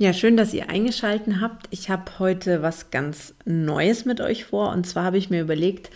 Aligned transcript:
Ja, 0.00 0.12
schön, 0.12 0.36
dass 0.36 0.52
ihr 0.52 0.70
eingeschaltet 0.70 1.36
habt. 1.40 1.68
Ich 1.70 1.88
habe 1.88 2.18
heute 2.18 2.62
was 2.62 2.90
ganz 2.90 3.32
Neues 3.44 4.04
mit 4.04 4.20
euch 4.20 4.44
vor. 4.44 4.72
Und 4.72 4.88
zwar 4.88 5.04
habe 5.04 5.18
ich 5.18 5.30
mir 5.30 5.40
überlegt, 5.40 5.90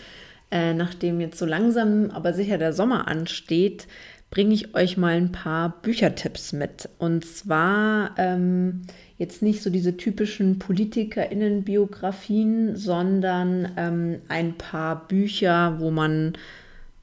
äh, 0.51 0.73
nachdem 0.73 1.19
jetzt 1.19 1.37
so 1.37 1.45
langsam, 1.45 2.09
aber 2.11 2.31
sicher 2.31 2.57
der 2.57 2.71
Sommer 2.71 3.09
ansteht, 3.09 3.87
bringe 4.31 4.53
ich 4.53 4.73
euch 4.73 4.95
mal 4.95 5.15
ein 5.15 5.33
paar 5.33 5.81
Büchertipps 5.81 6.53
mit. 6.53 6.87
Und 6.97 7.25
zwar 7.25 8.11
ähm, 8.17 8.83
jetzt 9.17 9.41
nicht 9.41 9.61
so 9.61 9.69
diese 9.69 9.97
typischen 9.97 10.59
PolitikerInnen-Biografien, 10.59 12.77
sondern 12.77 13.69
ähm, 13.75 14.21
ein 14.29 14.57
paar 14.57 15.09
Bücher, 15.09 15.75
wo 15.79 15.91
man, 15.91 16.37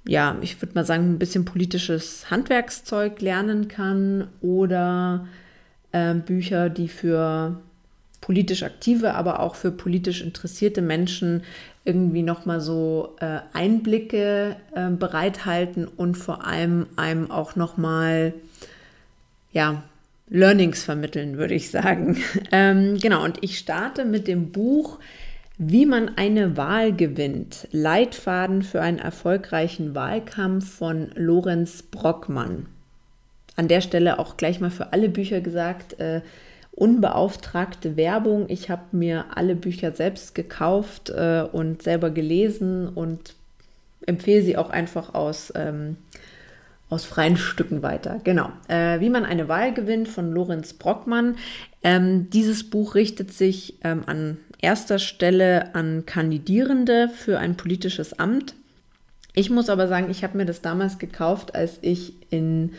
ja, 0.09 0.39
ich 0.41 0.63
würde 0.63 0.75
mal 0.75 0.87
sagen, 0.87 1.13
ein 1.13 1.19
bisschen 1.19 1.45
politisches 1.45 2.31
Handwerkszeug 2.31 3.21
lernen 3.21 3.69
kann 3.69 4.29
oder 4.41 5.27
äh, 5.97 6.15
Bücher, 6.15 6.69
die 6.69 6.89
für 6.89 7.57
politisch 8.21 8.63
aktive, 8.63 9.15
aber 9.15 9.41
auch 9.41 9.55
für 9.55 9.71
politisch 9.71 10.21
interessierte 10.21 10.83
Menschen 10.83 11.43
irgendwie 11.85 12.23
nochmal 12.23 12.61
so 12.61 13.17
äh, 13.21 13.39
Einblicke 13.53 14.57
äh, 14.75 14.91
bereithalten 14.91 15.87
und 15.87 16.17
vor 16.17 16.45
allem 16.45 16.87
einem 16.97 17.31
auch 17.31 17.57
nochmal, 17.57 18.35
ja, 19.53 19.83
Learnings 20.29 20.83
vermitteln, 20.83 21.39
würde 21.39 21.55
ich 21.55 21.71
sagen. 21.71 22.17
ähm, 22.53 22.99
genau, 22.99 23.25
und 23.25 23.39
ich 23.43 23.59
starte 23.59 24.05
mit 24.05 24.27
dem 24.27 24.51
Buch 24.51 24.99
Wie 25.59 25.87
man 25.87 26.17
eine 26.17 26.57
Wahl 26.57 26.93
gewinnt. 26.93 27.69
Leitfaden 27.71 28.63
für 28.63 28.83
einen 28.83 28.99
erfolgreichen 28.99 29.95
Wahlkampf 29.95 30.71
von 30.71 31.13
Lorenz 31.15 31.83
Brockmann. 31.83 32.67
An 33.57 33.69
der 33.69 33.81
Stelle 33.81 34.19
auch 34.19 34.37
gleich 34.37 34.61
mal 34.61 34.71
für 34.71 34.93
alle 34.93 35.09
Bücher 35.09 35.41
gesagt, 35.41 35.99
äh, 35.99 36.21
unbeauftragte 36.73 37.97
Werbung. 37.97 38.47
Ich 38.49 38.71
habe 38.71 38.83
mir 38.93 39.25
alle 39.35 39.57
Bücher 39.57 39.93
selbst 39.93 40.35
gekauft 40.35 41.11
äh, 41.11 41.45
und 41.51 41.83
selber 41.83 42.11
gelesen 42.11 42.89
und 42.89 43.35
empfehle 44.07 44.43
sie 44.43 44.59
auch 44.59 44.69
einfach 44.69 45.15
aus, 45.15 45.53
ähm, 45.57 45.97
aus 46.91 47.07
freien 47.07 47.39
Stücken 47.39 47.83
weiter. 47.83 48.21
Genau. 48.25 48.51
Äh, 48.69 49.01
Wie 49.01 49.09
man 49.09 49.25
eine 49.25 49.49
Wahl 49.49 49.73
gewinnt 49.73 50.09
von 50.09 50.33
Lorenz 50.33 50.75
Brockmann. 50.75 51.37
Ähm, 51.83 52.29
dieses 52.31 52.69
Buch 52.69 52.95
richtet 52.95 53.33
sich 53.33 53.79
ähm, 53.83 54.03
an 54.07 54.37
erster 54.61 54.99
Stelle 54.99 55.75
an 55.75 56.05
Kandidierende 56.05 57.09
für 57.09 57.39
ein 57.39 57.57
politisches 57.57 58.19
Amt. 58.19 58.55
Ich 59.35 59.51
muss 59.51 59.71
aber 59.71 59.89
sagen, 59.89 60.11
ich 60.11 60.25
habe 60.25 60.37
mir 60.37 60.47
das 60.47 60.61
damals 60.61 60.99
gekauft, 60.99 61.55
als 61.55 61.79
ich 61.81 62.15
in 62.31 62.73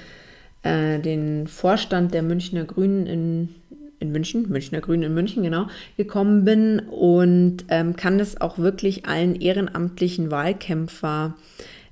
äh, 0.64 1.00
den 1.00 1.48
Vorstand 1.48 2.14
der 2.14 2.24
Münchner 2.24 2.66
Grünen 2.66 3.06
in, 3.06 3.56
in 4.00 4.12
München, 4.12 4.50
Münchner 4.50 4.82
Grünen 4.82 5.04
in 5.04 5.14
München, 5.14 5.44
genau, 5.44 5.68
gekommen 5.98 6.46
bin 6.46 6.80
und 6.80 7.66
ähm, 7.70 7.96
kann 7.96 8.18
das 8.18 8.40
auch 8.42 8.58
wirklich 8.58 9.06
allen 9.06 9.40
ehrenamtlichen 9.40 10.32
Wahlkämpfer 10.32 11.36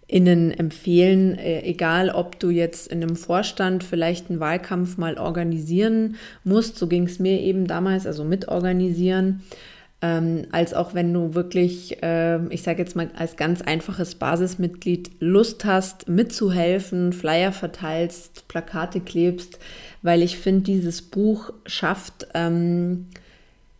Innen 0.07 0.51
empfehlen, 0.51 1.35
äh, 1.35 1.63
egal 1.63 2.11
ob 2.11 2.39
du 2.39 2.51
jetzt 2.51 2.91
in 2.91 3.01
einem 3.01 3.15
Vorstand 3.15 3.83
vielleicht 3.83 4.29
einen 4.29 4.39
Wahlkampf 4.39 4.97
mal 4.97 5.17
organisieren 5.17 6.17
musst, 6.43 6.77
so 6.77 6.85
ging 6.85 7.07
es 7.07 7.17
mir 7.17 7.41
eben 7.41 7.65
damals, 7.65 8.05
also 8.05 8.23
mitorganisieren 8.23 9.41
ähm, 10.05 10.45
als 10.51 10.75
auch 10.75 10.93
wenn 10.93 11.11
du 11.11 11.33
wirklich, 11.33 12.03
äh, 12.03 12.45
ich 12.49 12.61
sage 12.61 12.79
jetzt 12.83 12.95
mal 12.95 13.09
als 13.15 13.37
ganz 13.37 13.63
einfaches 13.63 14.13
Basismitglied 14.13 15.09
Lust 15.19 15.65
hast, 15.65 16.07
mitzuhelfen, 16.07 17.11
Flyer 17.11 17.51
verteilst, 17.51 18.47
Plakate 18.47 18.99
klebst, 18.99 19.57
weil 20.03 20.21
ich 20.21 20.37
finde, 20.37 20.61
dieses 20.61 21.01
Buch 21.01 21.51
schafft 21.65 22.27
ähm, 22.35 23.07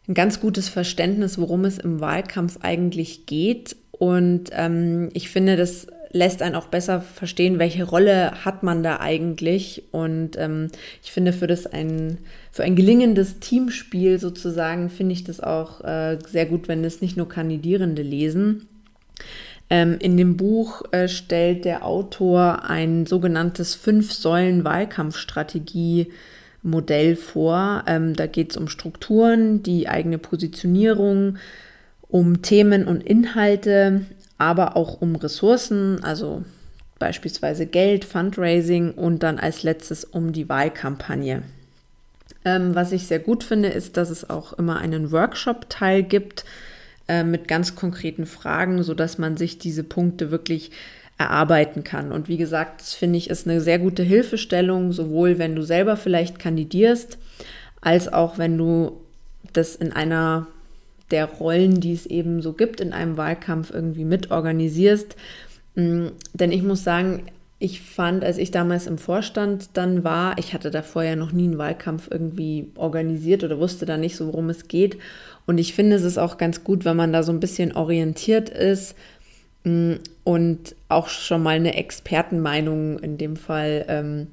ein 0.08 0.16
ganz 0.16 0.40
gutes 0.40 0.68
Verständnis, 0.68 1.38
worum 1.38 1.64
es 1.64 1.78
im 1.78 2.00
Wahlkampf 2.00 2.58
eigentlich 2.62 3.28
geht. 3.28 3.76
Und 3.92 4.50
ähm, 4.54 5.10
ich 5.14 5.30
finde, 5.30 5.58
das 5.58 5.86
lässt 6.16 6.42
einen 6.42 6.56
auch 6.56 6.66
besser 6.68 7.02
verstehen, 7.02 7.60
welche 7.60 7.84
Rolle 7.84 8.46
hat 8.46 8.64
man 8.64 8.84
da 8.84 9.02
eigentlich. 9.02 9.84
Und 9.92 10.38
ähm, 10.38 10.70
ich 11.04 11.12
finde, 11.12 11.34
für 11.34 11.46
das 11.46 11.68
ein, 11.68 12.20
für 12.54 12.64
ein 12.64 12.78
gelingendes 12.78 13.40
Teamspiel 13.40 14.18
sozusagen, 14.18 14.90
finde 14.90 15.12
ich 15.12 15.26
das 15.26 15.42
auch 15.42 15.84
äh, 15.84 16.18
sehr 16.26 16.46
gut, 16.46 16.70
wenn 16.70 16.86
es 16.86 17.02
nicht 17.02 17.18
nur 17.18 17.28
Kandidierende 17.28 18.02
lesen. 18.02 18.70
Ähm, 19.70 19.98
in 20.00 20.16
dem 20.16 20.38
Buch 20.38 20.84
äh, 20.94 21.10
stellt 21.10 21.66
der 21.66 21.86
Autor 21.86 22.64
ein 22.64 23.06
sogenanntes 23.06 23.76
Fünf-Säulen-Wahlkampfstrategie 23.76 26.14
Modell 26.64 27.18
vor. 27.18 27.84
Ähm, 27.88 28.16
da 28.16 28.26
geht 28.26 28.52
es 28.52 28.58
um 28.58 28.70
Strukturen, 28.70 29.64
die 29.64 29.90
eigene 29.90 30.18
Positionierung, 30.18 31.40
um 32.08 32.42
Themen 32.42 32.88
und 32.88 33.04
Inhalte, 33.04 34.06
aber 34.38 34.76
auch 34.76 35.02
um 35.02 35.16
Ressourcen, 35.16 36.04
also 36.04 36.44
beispielsweise 37.00 37.66
Geld, 37.66 38.06
Fundraising 38.06 38.92
und 38.92 39.24
dann 39.24 39.40
als 39.40 39.64
letztes 39.64 40.06
um 40.06 40.34
die 40.34 40.50
Wahlkampagne. 40.50 41.44
Ähm, 42.44 42.76
was 42.76 42.92
ich 42.92 43.08
sehr 43.08 43.20
gut 43.20 43.44
finde, 43.44 43.70
ist, 43.70 43.98
dass 43.98 44.10
es 44.10 44.30
auch 44.30 44.54
immer 44.54 44.80
einen 44.80 45.12
Workshop-Teil 45.12 46.04
gibt 46.04 46.46
äh, 47.08 47.24
mit 47.24 47.48
ganz 47.48 47.76
konkreten 47.76 48.26
Fragen, 48.26 48.84
sodass 48.84 49.18
man 49.18 49.38
sich 49.38 49.58
diese 49.58 49.84
Punkte 49.84 50.32
wirklich 50.32 50.72
erarbeiten 51.18 51.84
kann. 51.84 52.12
Und 52.12 52.28
wie 52.28 52.38
gesagt, 52.38 52.82
das 52.82 52.94
finde 52.94 53.18
ich 53.18 53.30
ist 53.30 53.48
eine 53.48 53.62
sehr 53.62 53.80
gute 53.80 54.04
Hilfestellung, 54.04 54.92
sowohl 54.92 55.38
wenn 55.38 55.56
du 55.56 55.64
selber 55.64 55.98
vielleicht 55.98 56.40
kandidierst, 56.40 57.18
als 57.82 58.12
auch 58.12 58.38
wenn 58.38 58.58
du 58.58 59.02
das 59.54 59.76
in 59.76 59.94
einer 59.94 60.48
der 61.12 61.26
Rollen, 61.26 61.80
die 61.80 61.94
es 61.94 62.06
eben 62.06 62.42
so 62.42 62.54
gibt 62.54 62.82
in 62.82 62.94
einem 62.94 63.18
Wahlkampf, 63.18 63.72
irgendwie 63.72 64.06
mitorganisierst. 64.06 65.16
Mm, 65.76 66.08
denn 66.34 66.52
ich 66.52 66.64
muss 66.64 66.84
sagen, 66.84 67.24
ich 67.58 67.82
fand, 67.82 68.24
als 68.24 68.38
ich 68.38 68.52
damals 68.52 68.86
im 68.86 68.98
Vorstand 68.98 69.70
dann 69.74 70.04
war, 70.04 70.38
ich 70.38 70.54
hatte 70.54 70.72
davor 70.72 71.04
ja 71.04 71.16
noch 71.16 71.32
nie 71.32 71.46
einen 71.46 71.58
Wahlkampf 71.58 72.10
irgendwie 72.12 72.72
organisiert 72.76 73.44
oder 73.44 73.60
wusste 73.60 73.86
da 73.86 73.98
nicht 73.98 74.18
so, 74.18 74.28
worum 74.28 74.50
es 74.50 74.68
geht. 74.68 74.98
Und 75.46 75.58
ich 75.58 75.74
finde, 75.74 75.96
es 75.96 76.04
ist 76.04 76.18
auch 76.18 76.38
ganz 76.38 76.64
gut, 76.64 76.86
wenn 76.86 76.98
man 76.98 77.14
da 77.14 77.24
so 77.24 77.32
ein 77.32 77.40
bisschen 77.40 77.76
orientiert 77.76 78.50
ist 78.50 78.96
mm, 79.64 79.94
und 80.24 80.76
auch 80.90 81.08
schon 81.08 81.44
mal 81.44 81.56
eine 81.56 81.76
Expertenmeinung 81.76 83.00
in 83.00 83.18
dem 83.18 83.36
Fall 83.36 83.86
ähm, 83.88 84.28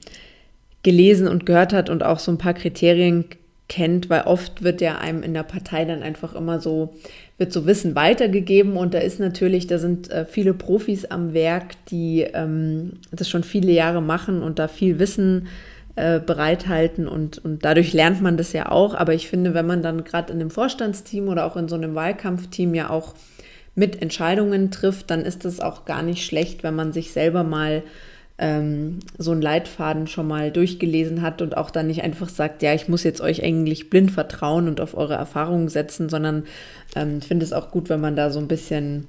gelesen 0.83 1.29
und 1.29 1.47
gehört 1.47 1.73
hat 1.73 1.91
und 1.91 2.03
auch 2.03 2.19
so 2.19 2.33
ein 2.33 2.39
paar 2.39 2.55
Kriterien 2.55 3.27
kennt, 3.69 4.11
weil 4.11 4.23
oft 4.23 4.63
wird 4.63 4.81
ja 4.81 4.99
einem 4.99 5.23
in 5.23 5.35
der 5.35 5.45
Partei 5.45 5.85
dann 5.85 6.03
einfach 6.03 6.35
immer 6.35 6.61
so, 6.61 6.95
wird 7.39 7.53
so 7.53 7.67
Wissen 7.67 7.95
weitergegeben 7.95 8.77
und 8.77 8.95
da 8.95 8.99
ist 8.99 9.19
natürlich, 9.19 9.67
da 9.67 9.79
sind 9.79 10.11
äh, 10.11 10.27
viele 10.27 10.53
Profis 10.53 11.07
am 11.07 11.33
Werk, 11.33 11.73
die 11.87 12.27
ähm, 12.35 12.95
das 13.11 13.31
schon 13.31 13.45
viele 13.45 13.73
Jahre 13.73 14.03
machen 14.03 14.43
und 14.43 14.59
da 14.59 14.69
viel 14.69 14.99
Wissen 14.99 15.49
äh, 15.97 16.21
bereithalten 16.21 17.07
und, 17.07 17.39
und 17.45 17.65
dadurch 17.65 17.93
lernt 17.93 18.21
man 18.23 18.37
das 18.37 18.53
ja 18.53 18.71
auch. 18.71 18.95
Aber 18.95 19.15
ich 19.15 19.29
finde, 19.29 19.55
wenn 19.55 19.67
man 19.67 19.83
dann 19.83 20.05
gerade 20.05 20.33
in 20.33 20.41
einem 20.41 20.51
Vorstandsteam 20.51 21.29
oder 21.29 21.45
auch 21.45 21.57
in 21.57 21.69
so 21.69 21.77
einem 21.77 21.95
Wahlkampfteam 21.95 22.75
ja 22.75 22.91
auch 22.91 23.15
mit 23.75 24.01
Entscheidungen 24.03 24.71
trifft, 24.71 25.11
dann 25.11 25.23
ist 25.23 25.45
es 25.45 25.61
auch 25.61 25.85
gar 25.85 26.03
nicht 26.03 26.25
schlecht, 26.25 26.63
wenn 26.63 26.75
man 26.75 26.93
sich 26.93 27.13
selber 27.13 27.43
mal 27.43 27.83
ähm, 28.39 29.01
so 29.19 29.31
einen 29.33 29.43
Leitfaden 29.43 30.07
schon 30.07 30.27
mal 30.27 30.51
durchgelesen 30.51 31.23
hat 31.23 31.43
und 31.43 31.57
auch 31.57 31.71
dann 31.71 31.87
nicht 31.87 32.03
einfach 32.03 32.29
sagt, 32.29 32.63
ja, 32.63 32.75
ich 32.75 32.89
muss 32.89 33.05
jetzt 33.05 33.21
euch 33.21 33.45
eigentlich 33.45 33.91
blind 33.91 34.11
vertrauen 34.11 34.69
und 34.69 34.81
auf 34.81 34.97
eure 34.97 35.15
Erfahrungen 35.15 35.69
setzen, 35.69 36.09
sondern 36.09 36.45
ähm, 36.97 37.19
ich 37.19 37.27
finde 37.27 37.45
es 37.45 37.53
auch 37.53 37.71
gut, 37.71 37.89
wenn 37.89 38.01
man 38.01 38.17
da 38.17 38.31
so 38.31 38.39
ein 38.39 38.49
bisschen 38.49 39.07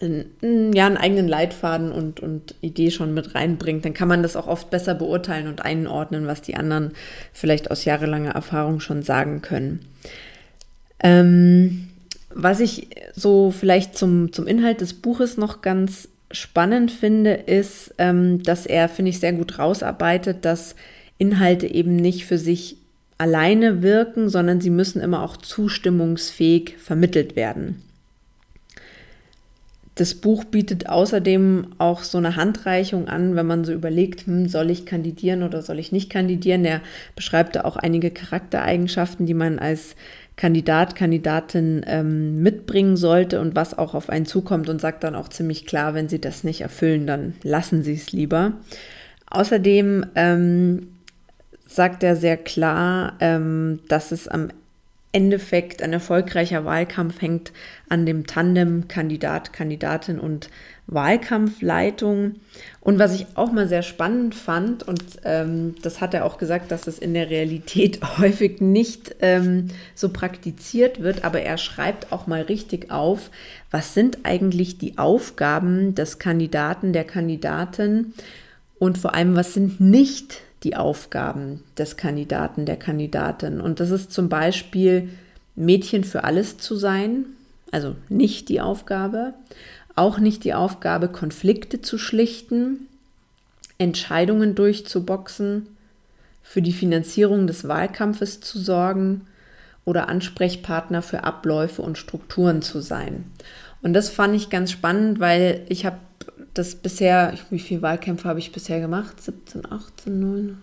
ja, 0.00 0.86
einen 0.86 0.98
eigenen 0.98 1.26
Leitfaden 1.26 1.90
und, 1.90 2.20
und 2.20 2.54
Idee 2.60 2.90
schon 2.90 3.14
mit 3.14 3.34
reinbringt, 3.34 3.82
dann 3.84 3.94
kann 3.94 4.08
man 4.08 4.22
das 4.22 4.36
auch 4.36 4.46
oft 4.46 4.68
besser 4.68 4.94
beurteilen 4.94 5.46
und 5.48 5.64
einordnen, 5.64 6.26
was 6.26 6.42
die 6.42 6.54
anderen 6.54 6.90
vielleicht 7.32 7.70
aus 7.70 7.86
jahrelanger 7.86 8.32
Erfahrung 8.32 8.80
schon 8.80 9.02
sagen 9.02 9.40
können. 9.40 9.86
Ähm, 11.00 11.88
was 12.28 12.60
ich 12.60 12.88
so 13.14 13.50
vielleicht 13.50 13.96
zum, 13.96 14.34
zum 14.34 14.46
Inhalt 14.46 14.82
des 14.82 14.92
Buches 14.92 15.38
noch 15.38 15.62
ganz 15.62 16.08
spannend 16.30 16.90
finde, 16.90 17.32
ist, 17.32 17.94
ähm, 17.98 18.42
dass 18.42 18.66
er, 18.66 18.88
finde 18.88 19.10
ich, 19.10 19.20
sehr 19.20 19.32
gut 19.32 19.58
rausarbeitet, 19.58 20.44
dass 20.44 20.74
Inhalte 21.18 21.66
eben 21.66 21.96
nicht 21.96 22.26
für 22.26 22.38
sich 22.38 22.76
alleine 23.18 23.82
wirken, 23.82 24.28
sondern 24.28 24.60
sie 24.60 24.70
müssen 24.70 25.00
immer 25.00 25.22
auch 25.22 25.36
zustimmungsfähig 25.36 26.76
vermittelt 26.78 27.36
werden. 27.36 27.82
Das 29.94 30.14
Buch 30.14 30.44
bietet 30.44 30.90
außerdem 30.90 31.68
auch 31.78 32.02
so 32.02 32.18
eine 32.18 32.36
Handreichung 32.36 33.08
an, 33.08 33.34
wenn 33.34 33.46
man 33.46 33.64
so 33.64 33.72
überlegt, 33.72 34.26
hm, 34.26 34.46
soll 34.46 34.70
ich 34.70 34.84
kandidieren 34.84 35.42
oder 35.42 35.62
soll 35.62 35.78
ich 35.78 35.90
nicht 35.90 36.10
kandidieren. 36.10 36.66
Er 36.66 36.82
beschreibt 37.14 37.56
da 37.56 37.62
auch 37.62 37.76
einige 37.76 38.10
Charaktereigenschaften, 38.10 39.24
die 39.24 39.32
man 39.32 39.58
als 39.58 39.96
Kandidat, 40.36 40.94
Kandidatin 40.94 41.82
ähm, 41.86 42.42
mitbringen 42.42 42.96
sollte 42.98 43.40
und 43.40 43.56
was 43.56 43.76
auch 43.76 43.94
auf 43.94 44.10
einen 44.10 44.26
zukommt 44.26 44.68
und 44.68 44.80
sagt 44.80 45.02
dann 45.02 45.14
auch 45.14 45.28
ziemlich 45.28 45.66
klar, 45.66 45.94
wenn 45.94 46.10
sie 46.10 46.20
das 46.20 46.44
nicht 46.44 46.60
erfüllen, 46.60 47.06
dann 47.06 47.34
lassen 47.42 47.82
sie 47.82 47.94
es 47.94 48.12
lieber. 48.12 48.52
Außerdem 49.30 50.06
ähm, 50.14 50.88
sagt 51.66 52.02
er 52.02 52.16
sehr 52.16 52.36
klar, 52.36 53.14
ähm, 53.20 53.80
dass 53.88 54.12
es 54.12 54.28
am 54.28 54.50
Endeffekt 55.12 55.82
ein 55.82 55.94
erfolgreicher 55.94 56.66
Wahlkampf 56.66 57.22
hängt 57.22 57.52
an 57.88 58.04
dem 58.04 58.26
Tandem 58.26 58.86
Kandidat, 58.88 59.54
Kandidatin 59.54 60.20
und 60.20 60.50
Wahlkampfleitung. 60.86 62.36
Und 62.80 62.98
was 62.98 63.14
ich 63.14 63.26
auch 63.34 63.50
mal 63.50 63.68
sehr 63.68 63.82
spannend 63.82 64.34
fand, 64.34 64.86
und 64.86 65.02
ähm, 65.24 65.74
das 65.82 66.00
hat 66.00 66.14
er 66.14 66.24
auch 66.24 66.38
gesagt, 66.38 66.70
dass 66.70 66.86
es 66.86 66.98
in 66.98 67.14
der 67.14 67.30
Realität 67.30 68.00
häufig 68.18 68.60
nicht 68.60 69.16
ähm, 69.20 69.68
so 69.94 70.10
praktiziert 70.10 71.02
wird, 71.02 71.24
aber 71.24 71.40
er 71.40 71.58
schreibt 71.58 72.12
auch 72.12 72.26
mal 72.26 72.42
richtig 72.42 72.90
auf, 72.90 73.30
was 73.70 73.94
sind 73.94 74.18
eigentlich 74.22 74.78
die 74.78 74.98
Aufgaben 74.98 75.94
des 75.94 76.18
Kandidaten, 76.18 76.92
der 76.92 77.04
Kandidatin 77.04 78.14
und 78.78 78.98
vor 78.98 79.14
allem, 79.14 79.34
was 79.36 79.54
sind 79.54 79.80
nicht 79.80 80.40
die 80.62 80.76
Aufgaben 80.76 81.62
des 81.78 81.96
Kandidaten, 81.96 82.64
der 82.64 82.76
Kandidatin. 82.76 83.60
Und 83.60 83.80
das 83.80 83.90
ist 83.90 84.12
zum 84.12 84.28
Beispiel 84.28 85.10
Mädchen 85.54 86.04
für 86.04 86.24
alles 86.24 86.58
zu 86.58 86.76
sein, 86.76 87.26
also 87.72 87.96
nicht 88.08 88.48
die 88.48 88.60
Aufgabe, 88.60 89.34
auch 89.96 90.18
nicht 90.18 90.44
die 90.44 90.54
Aufgabe, 90.54 91.08
Konflikte 91.08 91.80
zu 91.80 91.98
schlichten, 91.98 92.86
Entscheidungen 93.78 94.54
durchzuboxen, 94.54 95.66
für 96.42 96.62
die 96.62 96.72
Finanzierung 96.72 97.48
des 97.48 97.66
Wahlkampfes 97.66 98.40
zu 98.40 98.60
sorgen 98.60 99.22
oder 99.84 100.08
Ansprechpartner 100.08 101.02
für 101.02 101.24
Abläufe 101.24 101.82
und 101.82 101.98
Strukturen 101.98 102.62
zu 102.62 102.80
sein. 102.80 103.24
Und 103.82 103.94
das 103.94 104.10
fand 104.10 104.36
ich 104.36 104.48
ganz 104.48 104.70
spannend, 104.70 105.18
weil 105.18 105.62
ich 105.68 105.84
habe 105.84 105.98
das 106.54 106.76
bisher, 106.76 107.34
wie 107.50 107.58
viele 107.58 107.82
Wahlkämpfe 107.82 108.28
habe 108.28 108.38
ich 108.38 108.52
bisher 108.52 108.80
gemacht? 108.80 109.20
17, 109.20 109.70
18, 109.70 110.20
9. 110.20 110.58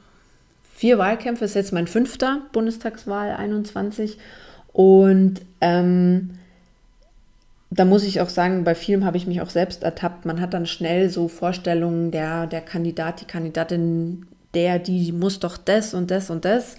Vier 0.75 0.97
Wahlkämpfe 0.97 1.45
ist 1.45 1.53
jetzt 1.53 1.74
mein 1.74 1.88
fünfter 1.88 2.41
Bundestagswahl 2.51 3.31
21. 3.31 4.18
Und 4.71 5.41
ähm, 5.62 6.31
da 7.75 7.86
muss 7.86 8.04
ich 8.04 8.22
auch 8.22 8.30
sagen, 8.30 8.64
bei 8.64 8.75
vielem 8.75 9.06
habe 9.06 9.18
ich 9.18 9.28
mich 9.28 9.42
auch 9.42 9.50
selbst 9.50 9.84
ertappt. 9.84 10.25
Man 10.25 10.40
hat 10.40 10.54
dann 10.54 10.66
schnell 10.66 11.10
so 11.10 11.28
Vorstellungen, 11.28 12.12
der, 12.12 12.48
der 12.48 12.62
Kandidat, 12.62 13.22
die 13.22 13.25
Kandidatin, 13.25 14.25
der, 14.54 14.80
die 14.80 15.12
muss 15.12 15.40
doch 15.40 15.58
das 15.58 15.94
und 15.94 16.12
das 16.12 16.30
und 16.30 16.46
das. 16.46 16.75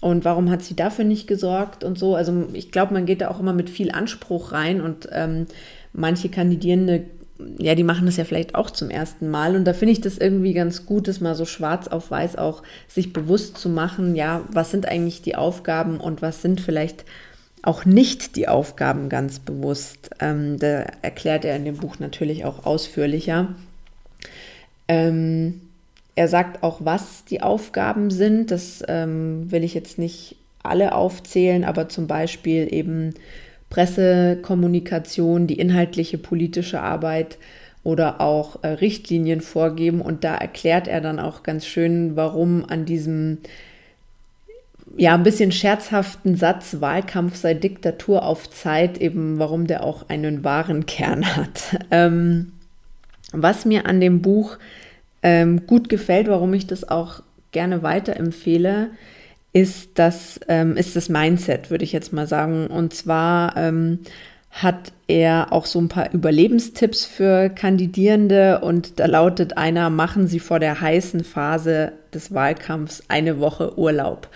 Und 0.00 0.24
warum 0.24 0.50
hat 0.50 0.62
sie 0.62 0.76
dafür 0.76 1.04
nicht 1.04 1.26
gesorgt 1.26 1.84
und 1.84 1.98
so? 1.98 2.14
Also 2.14 2.46
ich 2.52 2.70
glaube, 2.70 2.94
man 2.94 3.06
geht 3.06 3.20
da 3.20 3.28
auch 3.28 3.40
immer 3.40 3.52
mit 3.52 3.68
viel 3.68 3.90
Anspruch 3.90 4.52
rein 4.52 4.80
und 4.80 5.08
ähm, 5.12 5.46
manche 5.92 6.28
Kandidierende 6.28 7.04
ja, 7.58 7.74
die 7.74 7.84
machen 7.84 8.06
das 8.06 8.18
ja 8.18 8.24
vielleicht 8.24 8.54
auch 8.54 8.70
zum 8.70 8.90
ersten 8.90 9.30
Mal. 9.30 9.56
Und 9.56 9.64
da 9.64 9.72
finde 9.72 9.92
ich 9.92 10.00
das 10.00 10.18
irgendwie 10.18 10.52
ganz 10.52 10.84
gut, 10.84 11.08
das 11.08 11.20
mal 11.20 11.34
so 11.34 11.46
schwarz 11.46 11.88
auf 11.88 12.10
weiß 12.10 12.36
auch 12.36 12.62
sich 12.86 13.14
bewusst 13.14 13.56
zu 13.56 13.68
machen, 13.68 14.14
ja, 14.14 14.42
was 14.52 14.70
sind 14.70 14.86
eigentlich 14.86 15.22
die 15.22 15.36
Aufgaben 15.36 15.98
und 15.98 16.22
was 16.22 16.42
sind 16.42 16.60
vielleicht 16.60 17.04
auch 17.62 17.84
nicht 17.84 18.36
die 18.36 18.48
Aufgaben 18.48 19.08
ganz 19.08 19.38
bewusst. 19.38 20.10
Ähm, 20.20 20.58
da 20.58 20.86
erklärt 21.02 21.44
er 21.44 21.56
in 21.56 21.64
dem 21.64 21.76
Buch 21.76 21.98
natürlich 21.98 22.44
auch 22.44 22.64
ausführlicher. 22.64 23.54
Ähm, 24.88 25.60
er 26.14 26.28
sagt 26.28 26.62
auch, 26.62 26.80
was 26.82 27.24
die 27.24 27.42
Aufgaben 27.42 28.10
sind. 28.10 28.50
Das 28.50 28.82
ähm, 28.88 29.50
will 29.50 29.64
ich 29.64 29.74
jetzt 29.74 29.98
nicht 29.98 30.36
alle 30.62 30.94
aufzählen, 30.94 31.64
aber 31.64 31.88
zum 31.88 32.06
Beispiel 32.06 32.72
eben 32.72 33.14
Pressekommunikation, 33.70 35.46
die 35.46 35.58
inhaltliche 35.58 36.18
politische 36.18 36.80
Arbeit 36.80 37.38
oder 37.82 38.20
auch 38.20 38.62
äh, 38.62 38.68
Richtlinien 38.68 39.40
vorgeben. 39.40 40.00
Und 40.00 40.24
da 40.24 40.34
erklärt 40.34 40.88
er 40.88 41.00
dann 41.00 41.18
auch 41.18 41.42
ganz 41.42 41.66
schön, 41.66 42.16
warum 42.16 42.64
an 42.68 42.84
diesem 42.84 43.38
ja 44.96 45.14
ein 45.14 45.22
bisschen 45.22 45.52
scherzhaften 45.52 46.36
Satz 46.36 46.76
Wahlkampf 46.80 47.36
sei 47.36 47.54
Diktatur 47.54 48.24
auf 48.24 48.50
Zeit 48.50 48.98
eben, 48.98 49.38
warum 49.38 49.66
der 49.66 49.84
auch 49.84 50.08
einen 50.08 50.44
wahren 50.44 50.86
Kern 50.86 51.36
hat. 51.36 51.78
Ähm, 51.90 52.52
was 53.32 53.64
mir 53.64 53.86
an 53.86 54.00
dem 54.00 54.22
Buch 54.22 54.58
ähm, 55.22 55.66
gut 55.66 55.88
gefällt, 55.88 56.28
warum 56.28 56.52
ich 56.54 56.66
das 56.66 56.88
auch 56.88 57.22
gerne 57.52 57.82
weiterempfehle, 57.82 58.90
ist 59.52 59.90
das, 59.94 60.40
ähm, 60.48 60.76
ist 60.76 60.96
das 60.96 61.08
Mindset, 61.08 61.70
würde 61.70 61.84
ich 61.84 61.92
jetzt 61.92 62.12
mal 62.12 62.26
sagen. 62.26 62.68
Und 62.68 62.94
zwar 62.94 63.56
ähm, 63.56 64.00
hat 64.50 64.92
er 65.06 65.52
auch 65.52 65.66
so 65.66 65.80
ein 65.80 65.88
paar 65.88 66.12
Überlebenstipps 66.12 67.04
für 67.04 67.48
Kandidierende 67.50 68.60
und 68.60 68.98
da 68.98 69.06
lautet 69.06 69.56
einer, 69.56 69.90
machen 69.90 70.26
Sie 70.26 70.40
vor 70.40 70.58
der 70.58 70.80
heißen 70.80 71.24
Phase 71.24 71.92
des 72.12 72.34
Wahlkampfs 72.34 73.04
eine 73.08 73.38
Woche 73.40 73.78
Urlaub. 73.78 74.28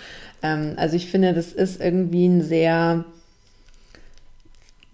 Ähm, 0.44 0.74
also 0.76 0.94
ich 0.94 1.08
finde, 1.08 1.32
das 1.32 1.52
ist 1.52 1.80
irgendwie 1.80 2.28
ein 2.28 2.42
sehr 2.42 3.04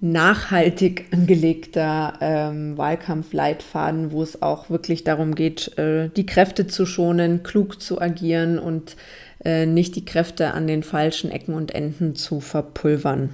nachhaltig 0.00 1.08
angelegter 1.12 2.14
ähm, 2.22 2.78
Wahlkampfleitfaden, 2.78 4.12
wo 4.12 4.22
es 4.22 4.40
auch 4.40 4.70
wirklich 4.70 5.04
darum 5.04 5.34
geht, 5.34 5.76
äh, 5.76 6.08
die 6.08 6.24
Kräfte 6.24 6.66
zu 6.66 6.86
schonen, 6.86 7.42
klug 7.42 7.82
zu 7.82 8.00
agieren 8.00 8.58
und 8.58 8.96
äh, 9.44 9.66
nicht 9.66 9.96
die 9.96 10.04
Kräfte 10.04 10.54
an 10.54 10.66
den 10.66 10.82
falschen 10.82 11.30
Ecken 11.30 11.54
und 11.54 11.74
Enden 11.74 12.14
zu 12.14 12.40
verpulvern. 12.40 13.30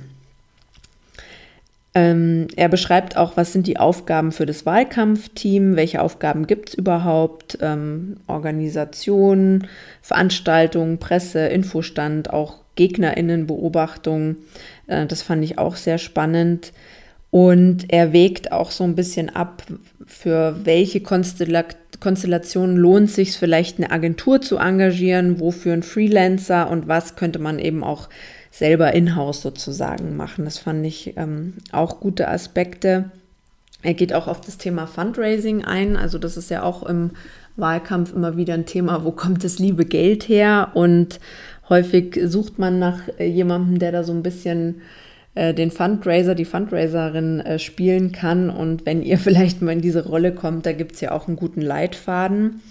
Ähm, 1.96 2.48
er 2.56 2.68
beschreibt 2.68 3.16
auch, 3.16 3.38
was 3.38 3.54
sind 3.54 3.66
die 3.66 3.78
Aufgaben 3.78 4.30
für 4.30 4.44
das 4.44 4.66
Wahlkampfteam, 4.66 5.76
welche 5.76 6.02
Aufgaben 6.02 6.46
gibt 6.46 6.68
es 6.68 6.74
überhaupt, 6.74 7.56
ähm, 7.62 8.18
Organisation, 8.26 9.66
Veranstaltungen, 10.02 10.98
Presse, 10.98 11.46
Infostand, 11.46 12.28
auch 12.28 12.58
Gegnerinnenbeobachtung. 12.74 14.36
Äh, 14.88 15.06
das 15.06 15.22
fand 15.22 15.42
ich 15.42 15.56
auch 15.56 15.76
sehr 15.76 15.96
spannend. 15.96 16.74
Und 17.30 17.86
er 17.88 18.12
wägt 18.12 18.52
auch 18.52 18.72
so 18.72 18.84
ein 18.84 18.94
bisschen 18.94 19.34
ab, 19.34 19.62
für 20.04 20.54
welche 20.64 21.00
Konstellation 21.00 21.80
Konstellationen 21.98 22.76
lohnt 22.76 23.10
sich 23.10 23.38
vielleicht 23.38 23.78
eine 23.78 23.90
Agentur 23.90 24.42
zu 24.42 24.58
engagieren, 24.58 25.40
wofür 25.40 25.72
ein 25.72 25.82
Freelancer 25.82 26.68
und 26.68 26.88
was 26.88 27.16
könnte 27.16 27.38
man 27.38 27.58
eben 27.58 27.82
auch 27.82 28.10
selber 28.56 28.94
in-house 28.94 29.42
sozusagen 29.42 30.16
machen. 30.16 30.46
Das 30.46 30.56
fand 30.56 30.86
ich 30.86 31.14
ähm, 31.18 31.54
auch 31.72 32.00
gute 32.00 32.28
Aspekte. 32.28 33.10
Er 33.82 33.92
geht 33.92 34.14
auch 34.14 34.28
auf 34.28 34.40
das 34.40 34.56
Thema 34.56 34.86
Fundraising 34.86 35.64
ein. 35.64 35.96
Also 35.96 36.18
das 36.18 36.38
ist 36.38 36.50
ja 36.50 36.62
auch 36.62 36.82
im 36.84 37.10
Wahlkampf 37.56 38.14
immer 38.14 38.38
wieder 38.38 38.54
ein 38.54 38.64
Thema, 38.64 39.04
wo 39.04 39.12
kommt 39.12 39.44
das 39.44 39.58
liebe 39.58 39.84
Geld 39.84 40.28
her? 40.28 40.70
Und 40.72 41.20
häufig 41.68 42.18
sucht 42.24 42.58
man 42.58 42.78
nach 42.78 43.00
äh, 43.18 43.26
jemandem, 43.26 43.78
der 43.78 43.92
da 43.92 44.04
so 44.04 44.12
ein 44.12 44.22
bisschen 44.22 44.80
äh, 45.34 45.52
den 45.52 45.70
Fundraiser, 45.70 46.34
die 46.34 46.46
Fundraiserin 46.46 47.40
äh, 47.40 47.58
spielen 47.58 48.12
kann. 48.12 48.48
Und 48.48 48.86
wenn 48.86 49.02
ihr 49.02 49.18
vielleicht 49.18 49.60
mal 49.60 49.72
in 49.72 49.82
diese 49.82 50.06
Rolle 50.06 50.32
kommt, 50.32 50.64
da 50.64 50.72
gibt 50.72 50.94
es 50.94 51.02
ja 51.02 51.12
auch 51.12 51.28
einen 51.28 51.36
guten 51.36 51.60
Leitfaden. 51.60 52.62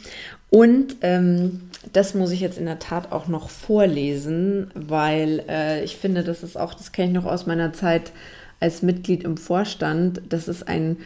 Und 0.50 0.98
ähm, 1.01 1.64
das 1.94 2.13
muss 2.13 2.32
ich 2.32 2.39
jetzt 2.39 2.58
in 2.58 2.65
der 2.65 2.80
Tat 2.80 3.12
auch 3.12 3.27
noch 3.27 3.50
vorlesen, 3.50 4.72
weil 4.74 5.44
äh, 5.48 5.84
ich 5.84 5.98
finde, 5.98 6.24
das 6.24 6.44
ist 6.44 6.58
auch, 6.58 6.74
das 6.74 6.92
kenne 6.92 7.10
ich 7.10 7.13
noch 7.13 7.25
aus 7.25 7.46
meiner 7.46 7.74
Zeit 7.74 8.12
als 8.60 8.82
Mitglied 8.82 9.24
im 9.24 9.38
Vorstand. 9.38 10.22
Das 10.30 10.48
ist 10.48 10.68
ein 10.68 10.98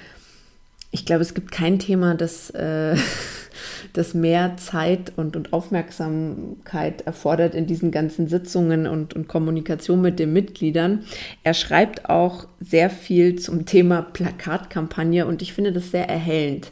ich 0.91 1.05
glaube, 1.05 1.21
es 1.21 1.33
gibt 1.33 1.51
kein 1.51 1.79
Thema, 1.79 2.15
das, 2.15 2.49
äh, 2.51 2.95
das 3.93 4.13
mehr 4.13 4.57
Zeit 4.57 5.13
und, 5.15 5.35
und 5.35 5.53
Aufmerksamkeit 5.53 7.01
erfordert 7.01 7.53
in 7.55 7.67
diesen 7.67 7.91
ganzen 7.91 8.27
Sitzungen 8.27 8.87
und, 8.87 9.13
und 9.13 9.27
Kommunikation 9.27 10.01
mit 10.01 10.19
den 10.19 10.33
Mitgliedern. 10.33 11.03
Er 11.43 11.53
schreibt 11.53 12.09
auch 12.09 12.47
sehr 12.59 12.89
viel 12.89 13.37
zum 13.37 13.65
Thema 13.65 14.01
Plakatkampagne 14.01 15.25
und 15.25 15.41
ich 15.41 15.53
finde 15.53 15.71
das 15.71 15.91
sehr 15.91 16.09
erhellend. 16.09 16.71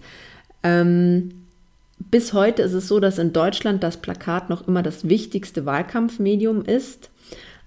Ähm, 0.64 1.47
bis 2.00 2.34
heute 2.34 2.62
ist 2.62 2.74
es 2.74 2.88
so, 2.88 3.00
dass 3.00 3.18
in 3.18 3.34
Deutschland 3.34 3.84
das 3.84 3.98
Plakat 3.98 4.50
noch 4.50 4.68
immer 4.68 4.84
das 4.84 5.10
wichtigste 5.10 5.66
Wahlkampfmedium 5.66 6.64
ist. 6.64 7.10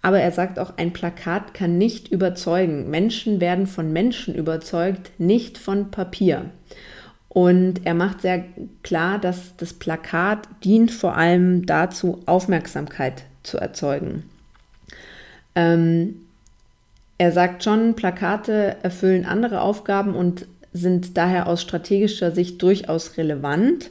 Aber 0.03 0.21
er 0.21 0.33
sagt 0.33 0.59
auch, 0.59 0.79
ein 0.79 0.93
Plakat 0.93 1.53
kann 1.53 1.77
nicht 1.77 2.09
überzeugen. 2.09 2.89
Menschen 2.89 3.41
werden 3.41 3.67
von 3.67 3.93
Menschen 3.93 4.35
überzeugt, 4.35 5.11
nicht 5.19 5.59
von 5.59 5.91
Papier. 5.91 6.47
Und 7.29 7.87
er 7.87 7.95
macht 7.95 8.23
sehr 8.23 8.45
klar, 8.83 9.19
dass 9.19 9.57
das 9.57 9.75
Plakat 9.75 10.49
dient 10.65 10.91
vor 10.91 11.17
allem 11.17 11.67
dazu, 11.67 12.23
Aufmerksamkeit 12.27 13.25
zu 13.43 13.59
erzeugen. 13.59 14.25
Ähm, 15.55 16.23
er 17.19 17.33
sagt 17.33 17.63
schon, 17.63 17.95
Plakate 17.95 18.77
erfüllen 18.83 19.27
andere 19.27 19.61
Aufgaben 19.61 20.15
und 20.15 20.47
sind 20.73 21.17
daher 21.17 21.47
aus 21.47 21.63
strategischer 21.63 22.33
Sicht 22.33 22.63
durchaus 22.63 23.17
relevant, 23.17 23.91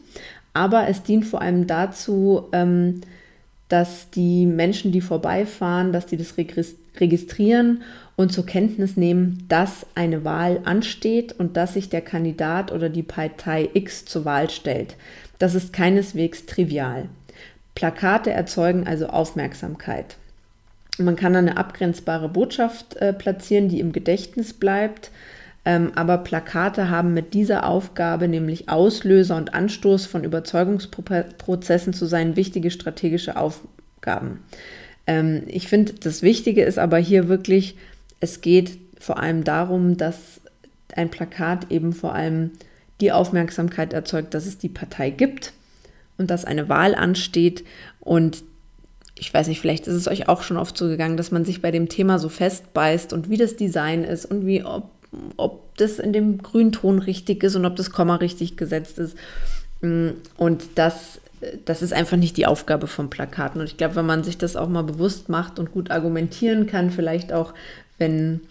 aber 0.53 0.87
es 0.87 1.03
dient 1.03 1.25
vor 1.25 1.41
allem 1.41 1.67
dazu, 1.67 2.47
ähm, 2.51 3.01
dass 3.67 4.09
die 4.09 4.45
Menschen, 4.45 4.91
die 4.91 5.01
vorbeifahren, 5.01 5.93
dass 5.93 6.07
die 6.07 6.17
das 6.17 6.35
registrieren 6.37 7.83
und 8.15 8.33
zur 8.33 8.45
Kenntnis 8.45 8.97
nehmen, 8.97 9.45
dass 9.47 9.85
eine 9.95 10.25
Wahl 10.25 10.61
ansteht 10.65 11.33
und 11.33 11.55
dass 11.55 11.75
sich 11.75 11.89
der 11.89 12.01
Kandidat 12.01 12.71
oder 12.71 12.89
die 12.89 13.03
Partei 13.03 13.69
X 13.73 14.05
zur 14.05 14.25
Wahl 14.25 14.49
stellt. 14.49 14.95
Das 15.37 15.55
ist 15.55 15.71
keineswegs 15.71 16.45
trivial. 16.47 17.05
Plakate 17.75 18.31
erzeugen 18.31 18.87
also 18.87 19.07
Aufmerksamkeit. 19.07 20.17
Man 20.97 21.15
kann 21.15 21.35
eine 21.35 21.55
abgrenzbare 21.55 22.27
Botschaft 22.27 22.97
äh, 22.97 23.13
platzieren, 23.13 23.69
die 23.69 23.79
im 23.79 23.93
Gedächtnis 23.93 24.51
bleibt 24.51 25.11
ähm, 25.65 25.91
aber 25.95 26.19
Plakate 26.19 26.89
haben 26.89 27.13
mit 27.13 27.33
dieser 27.33 27.65
Aufgabe, 27.65 28.27
nämlich 28.27 28.69
Auslöser 28.69 29.35
und 29.35 29.53
Anstoß 29.53 30.05
von 30.05 30.23
Überzeugungsprozessen 30.23 31.93
zu 31.93 32.05
sein, 32.05 32.35
wichtige 32.35 32.71
strategische 32.71 33.35
Aufgaben. 33.35 34.39
Ähm, 35.05 35.43
ich 35.47 35.67
finde, 35.67 35.93
das 35.93 36.21
Wichtige 36.21 36.63
ist 36.63 36.79
aber 36.79 36.97
hier 36.97 37.27
wirklich, 37.27 37.75
es 38.19 38.41
geht 38.41 38.77
vor 38.99 39.19
allem 39.19 39.43
darum, 39.43 39.97
dass 39.97 40.41
ein 40.95 41.09
Plakat 41.09 41.71
eben 41.71 41.93
vor 41.93 42.13
allem 42.13 42.51
die 43.01 43.11
Aufmerksamkeit 43.11 43.93
erzeugt, 43.93 44.33
dass 44.33 44.45
es 44.45 44.57
die 44.57 44.69
Partei 44.69 45.09
gibt 45.09 45.53
und 46.17 46.29
dass 46.29 46.45
eine 46.45 46.69
Wahl 46.69 46.95
ansteht 46.95 47.63
und 47.99 48.43
ich 49.15 49.33
weiß 49.33 49.47
nicht, 49.47 49.59
vielleicht 49.59 49.87
ist 49.87 49.95
es 49.95 50.07
euch 50.07 50.29
auch 50.29 50.43
schon 50.43 50.57
oft 50.57 50.77
so 50.77 50.87
gegangen, 50.87 51.17
dass 51.17 51.31
man 51.31 51.43
sich 51.43 51.61
bei 51.61 51.71
dem 51.71 51.89
Thema 51.89 52.19
so 52.19 52.29
festbeißt 52.29 53.11
und 53.11 53.29
wie 53.29 53.37
das 53.37 53.57
Design 53.57 54.05
ist 54.05 54.25
und 54.25 54.45
wie, 54.45 54.63
ob 54.63 54.89
ob 55.37 55.75
das 55.77 55.99
in 55.99 56.13
dem 56.13 56.39
Grünton 56.39 56.99
richtig 56.99 57.43
ist 57.43 57.55
und 57.55 57.65
ob 57.65 57.75
das 57.75 57.91
Komma 57.91 58.15
richtig 58.15 58.57
gesetzt 58.57 58.99
ist. 58.99 59.17
Mm, 59.81 60.09
und 60.37 60.63
das, 60.75 61.19
das 61.65 61.81
ist 61.81 61.93
einfach 61.93 62.17
nicht 62.17 62.37
die 62.37 62.45
Aufgabe 62.45 62.87
von 62.87 63.09
Plakaten. 63.09 63.61
Und 63.61 63.67
ich 63.67 63.77
glaube, 63.77 63.95
wenn 63.95 64.05
man 64.05 64.23
sich 64.23 64.37
das 64.37 64.55
auch 64.55 64.69
mal 64.69 64.83
bewusst 64.83 65.29
macht 65.29 65.59
und 65.59 65.71
gut 65.71 65.91
argumentieren 65.91 66.67
kann, 66.67 66.91
vielleicht 66.91 67.33
auch, 67.33 67.53
wenn 67.97 68.41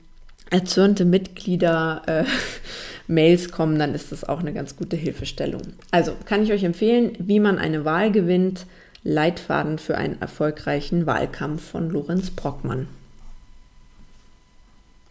erzürnte 0.50 1.04
Mitglieder 1.04 2.02
äh, 2.06 2.24
Mails 3.06 3.50
kommen, 3.50 3.78
dann 3.78 3.94
ist 3.94 4.12
das 4.12 4.24
auch 4.24 4.40
eine 4.40 4.52
ganz 4.52 4.76
gute 4.76 4.96
Hilfestellung. 4.96 5.62
Also 5.90 6.12
kann 6.24 6.42
ich 6.42 6.52
euch 6.52 6.64
empfehlen, 6.64 7.12
wie 7.18 7.40
man 7.40 7.58
eine 7.58 7.84
Wahl 7.84 8.10
gewinnt. 8.10 8.66
Leitfaden 9.04 9.78
für 9.78 9.96
einen 9.96 10.20
erfolgreichen 10.20 11.06
Wahlkampf 11.06 11.70
von 11.70 11.88
Lorenz 11.88 12.30
Brockmann. 12.30 12.88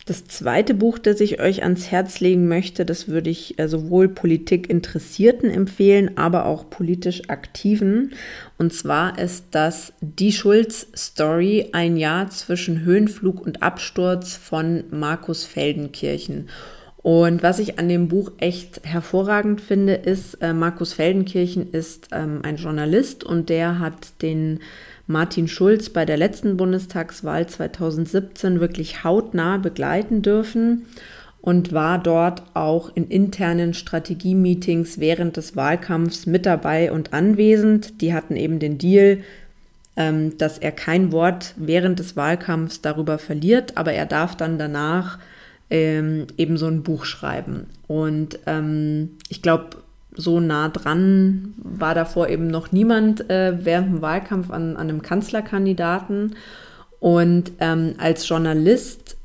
Das 0.08 0.26
zweite 0.26 0.74
Buch, 0.74 1.00
das 1.00 1.20
ich 1.20 1.42
euch 1.42 1.64
ans 1.64 1.92
Herz 1.92 2.22
legen 2.22 2.48
möchte, 2.48 2.86
das 2.86 3.10
würde 3.10 3.30
ich 3.30 3.60
äh, 3.60 3.68
sowohl 3.68 4.08
Politikinteressierten 4.08 5.50
empfehlen, 5.50 6.18
aber 6.18 6.46
auch 6.46 6.70
politisch 6.70 7.24
Aktiven. 7.28 8.14
Und 8.58 8.72
zwar 8.72 9.20
ist 9.20 9.48
das 9.52 9.92
Die 10.00 10.32
Schulz 10.32 10.88
Story, 10.96 11.72
ein 11.74 11.98
Jahr 11.98 12.30
zwischen 12.30 12.86
Höhenflug 12.86 13.46
und 13.46 13.62
Absturz 13.62 14.38
von 14.38 14.86
Markus 14.92 15.44
Feldenkirchen. 15.44 16.48
Und 16.96 17.44
was 17.44 17.60
ich 17.60 17.78
an 17.78 17.90
dem 17.90 18.08
Buch 18.08 18.32
echt 18.38 18.86
hervorragend 18.86 19.60
finde, 19.60 19.96
ist, 19.96 20.36
äh, 20.36 20.54
Markus 20.54 20.94
Feldenkirchen 20.94 21.70
ist 21.74 22.08
ähm, 22.14 22.40
ein 22.44 22.56
Journalist 22.56 23.26
und 23.26 23.50
der 23.50 23.80
hat 23.80 24.22
den 24.22 24.62
Martin 25.08 25.48
Schulz 25.48 25.90
bei 25.90 26.06
der 26.06 26.18
letzten 26.18 26.58
Bundestagswahl 26.58 27.48
2017 27.48 28.60
wirklich 28.60 29.04
hautnah 29.04 29.58
begleiten 29.58 30.22
dürfen 30.22 30.86
und 31.42 31.72
war 31.72 31.98
dort 31.98 32.44
auch 32.54 32.94
in 32.94 33.08
internen 33.08 33.74
Strategie-Meetings 33.74 35.00
während 35.00 35.38
des 35.38 35.56
Wahlkampfs 35.56 36.26
mit 36.26 36.46
dabei 36.46 36.92
und 36.92 37.14
anwesend. 37.14 38.02
Die 38.02 38.14
hatten 38.14 38.36
eben 38.36 38.60
den 38.60 38.78
Deal, 38.78 39.20
ähm, 39.96 40.38
dass 40.38 40.58
er 40.58 40.74
kein 40.74 41.14
Wort 41.14 41.54
während 41.56 42.00
des 42.00 42.18
Wahlkampfs 42.18 42.82
darüber 42.82 43.18
verliert, 43.18 43.78
aber 43.78 43.94
er 43.94 44.06
darf 44.06 44.36
dann 44.36 44.60
danach 44.60 45.20
ähm, 45.70 46.28
eben 46.38 46.58
so 46.58 46.68
ein 46.68 46.84
Buch 46.84 47.06
schreiben. 47.06 47.68
Und 47.88 48.40
ähm, 48.46 49.12
ich 49.30 49.42
glaube, 49.42 49.70
so 50.18 50.40
nah 50.40 50.70
dran 50.70 51.54
war 51.58 51.96
davor 51.96 52.30
eben 52.30 52.48
noch 52.48 52.72
niemand 52.72 53.30
äh, 53.30 53.64
während 53.64 53.88
dem 53.88 54.02
Wahlkampf 54.02 54.50
an, 54.50 54.76
an 54.76 54.90
einem 54.90 55.02
Kanzlerkandidaten. 55.02 56.36
Und 57.00 57.52
ähm, 57.60 57.96
als 57.98 58.28
Journalist 58.28 59.16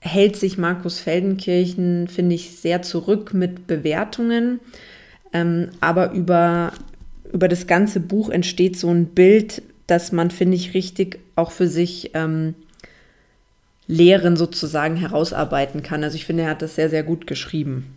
hält 0.00 0.36
sich 0.36 0.58
Markus 0.58 1.00
Feldenkirchen, 1.00 2.08
finde 2.08 2.34
ich, 2.34 2.58
sehr 2.58 2.82
zurück 2.82 3.34
mit 3.34 3.66
Bewertungen. 3.66 4.60
Ähm, 5.32 5.68
aber 5.80 6.12
über, 6.12 6.72
über 7.32 7.48
das 7.48 7.66
ganze 7.66 8.00
Buch 8.00 8.30
entsteht 8.30 8.78
so 8.78 8.90
ein 8.90 9.06
Bild, 9.06 9.62
das 9.86 10.12
man, 10.12 10.30
finde 10.30 10.56
ich, 10.56 10.74
richtig 10.74 11.18
auch 11.36 11.50
für 11.50 11.68
sich 11.68 12.10
ähm, 12.14 12.54
Lehren 13.86 14.36
sozusagen 14.36 14.96
herausarbeiten 14.96 15.82
kann. 15.82 16.04
Also 16.04 16.16
ich 16.16 16.24
finde, 16.24 16.44
er 16.44 16.50
hat 16.50 16.62
das 16.62 16.74
sehr, 16.74 16.88
sehr 16.88 17.02
gut 17.02 17.26
geschrieben. 17.26 17.94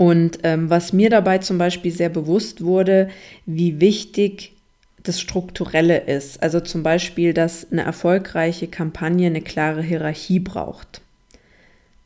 Und 0.00 0.38
ähm, 0.44 0.70
was 0.70 0.94
mir 0.94 1.10
dabei 1.10 1.36
zum 1.36 1.58
Beispiel 1.58 1.92
sehr 1.92 2.08
bewusst 2.08 2.64
wurde, 2.64 3.10
wie 3.44 3.82
wichtig 3.82 4.52
das 5.02 5.20
Strukturelle 5.20 5.98
ist. 5.98 6.42
Also 6.42 6.60
zum 6.60 6.82
Beispiel, 6.82 7.34
dass 7.34 7.70
eine 7.70 7.82
erfolgreiche 7.82 8.66
Kampagne 8.66 9.26
eine 9.26 9.42
klare 9.42 9.82
Hierarchie 9.82 10.38
braucht. 10.38 11.02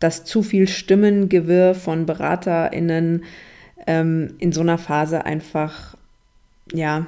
Dass 0.01 0.25
zu 0.25 0.43
viel 0.43 0.67
Stimmengewirr 0.67 1.77
von 1.77 2.05
BeraterInnen 2.05 3.23
ähm, 3.87 4.35
in 4.41 4.51
so 4.51 4.63
einer 4.63 4.79
Phase 4.79 5.25
einfach, 5.25 5.97
ja, 6.73 7.07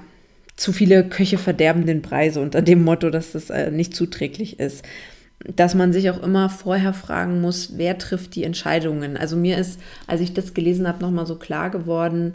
zu 0.54 0.72
viele 0.72 1.08
Köche 1.08 1.38
verderben 1.38 1.84
den 1.84 2.00
Preise 2.00 2.40
unter 2.40 2.62
dem 2.62 2.84
Motto, 2.84 3.10
dass 3.10 3.32
das 3.32 3.50
äh, 3.50 3.72
nicht 3.72 3.96
zuträglich 3.96 4.60
ist 4.60 4.84
dass 5.40 5.74
man 5.74 5.92
sich 5.92 6.10
auch 6.10 6.22
immer 6.22 6.48
vorher 6.48 6.92
fragen 6.92 7.40
muss, 7.40 7.76
wer 7.76 7.98
trifft 7.98 8.34
die 8.34 8.44
Entscheidungen. 8.44 9.16
Also 9.16 9.36
mir 9.36 9.58
ist, 9.58 9.80
als 10.06 10.20
ich 10.20 10.34
das 10.34 10.54
gelesen 10.54 10.88
habe, 10.88 11.02
nochmal 11.02 11.26
so 11.26 11.36
klar 11.36 11.70
geworden, 11.70 12.34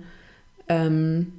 ähm, 0.70 1.34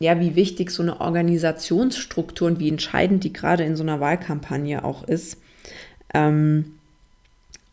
ja, 0.00 0.18
wie 0.20 0.34
wichtig 0.34 0.70
so 0.70 0.82
eine 0.82 1.00
Organisationsstruktur 1.00 2.48
und 2.48 2.58
wie 2.58 2.68
entscheidend 2.68 3.24
die 3.24 3.32
gerade 3.32 3.64
in 3.64 3.76
so 3.76 3.82
einer 3.82 4.00
Wahlkampagne 4.00 4.84
auch 4.84 5.04
ist. 5.04 5.38
Ähm, 6.12 6.74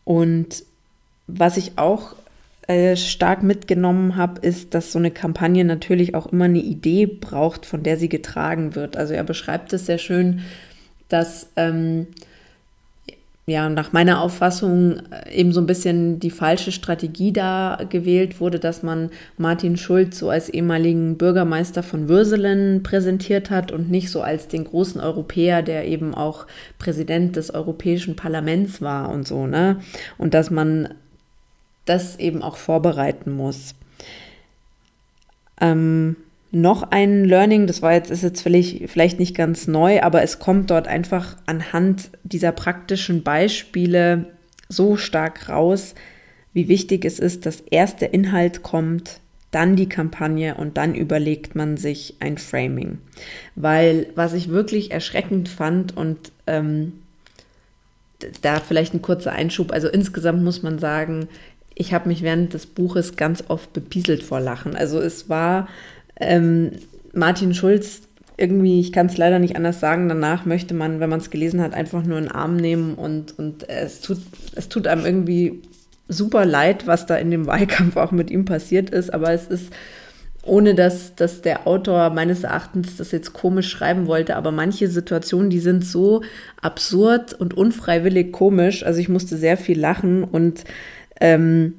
und 0.04 0.64
was 1.26 1.56
ich 1.56 1.72
auch 1.76 2.14
äh, 2.68 2.96
stark 2.96 3.42
mitgenommen 3.42 4.16
habe, 4.16 4.40
ist, 4.40 4.74
dass 4.74 4.92
so 4.92 4.98
eine 4.98 5.10
Kampagne 5.10 5.64
natürlich 5.64 6.14
auch 6.14 6.32
immer 6.32 6.44
eine 6.44 6.60
Idee 6.60 7.06
braucht, 7.06 7.66
von 7.66 7.82
der 7.82 7.96
sie 7.96 8.08
getragen 8.08 8.76
wird. 8.76 8.96
Also 8.96 9.14
er 9.14 9.24
beschreibt 9.24 9.72
es 9.72 9.86
sehr 9.86 9.98
schön, 9.98 10.42
dass 11.08 11.48
ähm, 11.56 12.06
ja, 13.44 13.68
nach 13.68 13.92
meiner 13.92 14.20
Auffassung 14.20 15.00
äh, 15.10 15.34
eben 15.34 15.52
so 15.52 15.60
ein 15.60 15.66
bisschen 15.66 16.20
die 16.20 16.30
falsche 16.30 16.70
Strategie 16.70 17.32
da 17.32 17.80
gewählt 17.88 18.40
wurde, 18.40 18.60
dass 18.60 18.84
man 18.84 19.10
Martin 19.36 19.76
Schulz 19.76 20.18
so 20.18 20.30
als 20.30 20.48
ehemaligen 20.48 21.18
Bürgermeister 21.18 21.82
von 21.82 22.08
Würselen 22.08 22.84
präsentiert 22.84 23.50
hat 23.50 23.72
und 23.72 23.90
nicht 23.90 24.10
so 24.10 24.22
als 24.22 24.46
den 24.46 24.64
großen 24.64 25.00
Europäer, 25.00 25.62
der 25.62 25.88
eben 25.88 26.14
auch 26.14 26.46
Präsident 26.78 27.34
des 27.34 27.52
Europäischen 27.52 28.14
Parlaments 28.14 28.80
war 28.80 29.10
und 29.10 29.26
so, 29.26 29.46
ne? 29.48 29.80
Und 30.18 30.34
dass 30.34 30.50
man 30.50 30.94
das 31.84 32.20
eben 32.20 32.42
auch 32.42 32.56
vorbereiten 32.56 33.32
muss. 33.32 33.74
Ähm, 35.60 36.14
noch 36.52 36.90
ein 36.90 37.24
Learning, 37.24 37.66
das 37.66 37.80
war 37.80 37.94
jetzt, 37.94 38.10
ist 38.10 38.22
jetzt 38.22 38.42
vielleicht, 38.42 38.90
vielleicht 38.90 39.18
nicht 39.18 39.34
ganz 39.34 39.66
neu, 39.66 40.02
aber 40.02 40.22
es 40.22 40.38
kommt 40.38 40.70
dort 40.70 40.86
einfach 40.86 41.36
anhand 41.46 42.10
dieser 42.24 42.52
praktischen 42.52 43.22
Beispiele 43.22 44.26
so 44.68 44.96
stark 44.96 45.48
raus, 45.48 45.94
wie 46.52 46.68
wichtig 46.68 47.06
es 47.06 47.18
ist, 47.18 47.46
dass 47.46 47.62
erst 47.70 48.02
der 48.02 48.12
Inhalt 48.12 48.62
kommt, 48.62 49.20
dann 49.50 49.76
die 49.76 49.88
Kampagne 49.88 50.54
und 50.54 50.76
dann 50.76 50.94
überlegt 50.94 51.54
man 51.54 51.78
sich 51.78 52.16
ein 52.20 52.36
Framing. 52.36 52.98
Weil 53.54 54.06
was 54.14 54.34
ich 54.34 54.50
wirklich 54.50 54.90
erschreckend 54.90 55.48
fand 55.48 55.96
und 55.96 56.32
ähm, 56.46 56.92
da 58.42 58.60
vielleicht 58.60 58.94
ein 58.94 59.02
kurzer 59.02 59.32
Einschub, 59.32 59.72
also 59.72 59.88
insgesamt 59.88 60.42
muss 60.42 60.62
man 60.62 60.78
sagen, 60.78 61.28
ich 61.74 61.94
habe 61.94 62.08
mich 62.08 62.22
während 62.22 62.52
des 62.52 62.66
Buches 62.66 63.16
ganz 63.16 63.44
oft 63.48 63.72
bepieselt 63.72 64.22
vor 64.22 64.40
Lachen. 64.40 64.76
Also 64.76 65.00
es 65.00 65.28
war 65.28 65.68
ähm, 66.20 66.72
Martin 67.12 67.54
Schulz 67.54 68.02
irgendwie, 68.36 68.80
ich 68.80 68.92
kann 68.92 69.06
es 69.06 69.16
leider 69.16 69.38
nicht 69.38 69.56
anders 69.56 69.80
sagen, 69.80 70.08
danach 70.08 70.46
möchte 70.46 70.74
man, 70.74 71.00
wenn 71.00 71.10
man 71.10 71.20
es 71.20 71.30
gelesen 71.30 71.60
hat, 71.60 71.74
einfach 71.74 72.02
nur 72.02 72.18
einen 72.18 72.30
Arm 72.30 72.56
nehmen 72.56 72.94
und, 72.94 73.38
und 73.38 73.68
es, 73.68 74.00
tut, 74.00 74.18
es 74.54 74.68
tut 74.68 74.86
einem 74.86 75.04
irgendwie 75.04 75.62
super 76.08 76.44
leid, 76.44 76.86
was 76.86 77.06
da 77.06 77.16
in 77.16 77.30
dem 77.30 77.46
Wahlkampf 77.46 77.96
auch 77.96 78.10
mit 78.10 78.30
ihm 78.30 78.44
passiert 78.44 78.90
ist, 78.90 79.12
aber 79.12 79.32
es 79.32 79.46
ist, 79.46 79.72
ohne 80.44 80.74
dass, 80.74 81.14
dass 81.14 81.42
der 81.42 81.66
Autor 81.68 82.10
meines 82.10 82.42
Erachtens 82.42 82.96
das 82.96 83.12
jetzt 83.12 83.32
komisch 83.32 83.68
schreiben 83.68 84.06
wollte, 84.06 84.34
aber 84.34 84.50
manche 84.50 84.88
Situationen, 84.88 85.50
die 85.50 85.60
sind 85.60 85.84
so 85.84 86.22
absurd 86.60 87.34
und 87.34 87.54
unfreiwillig 87.54 88.32
komisch, 88.32 88.84
also 88.84 88.98
ich 88.98 89.08
musste 89.08 89.36
sehr 89.36 89.56
viel 89.56 89.78
lachen 89.78 90.24
und 90.24 90.64
ähm, 91.20 91.74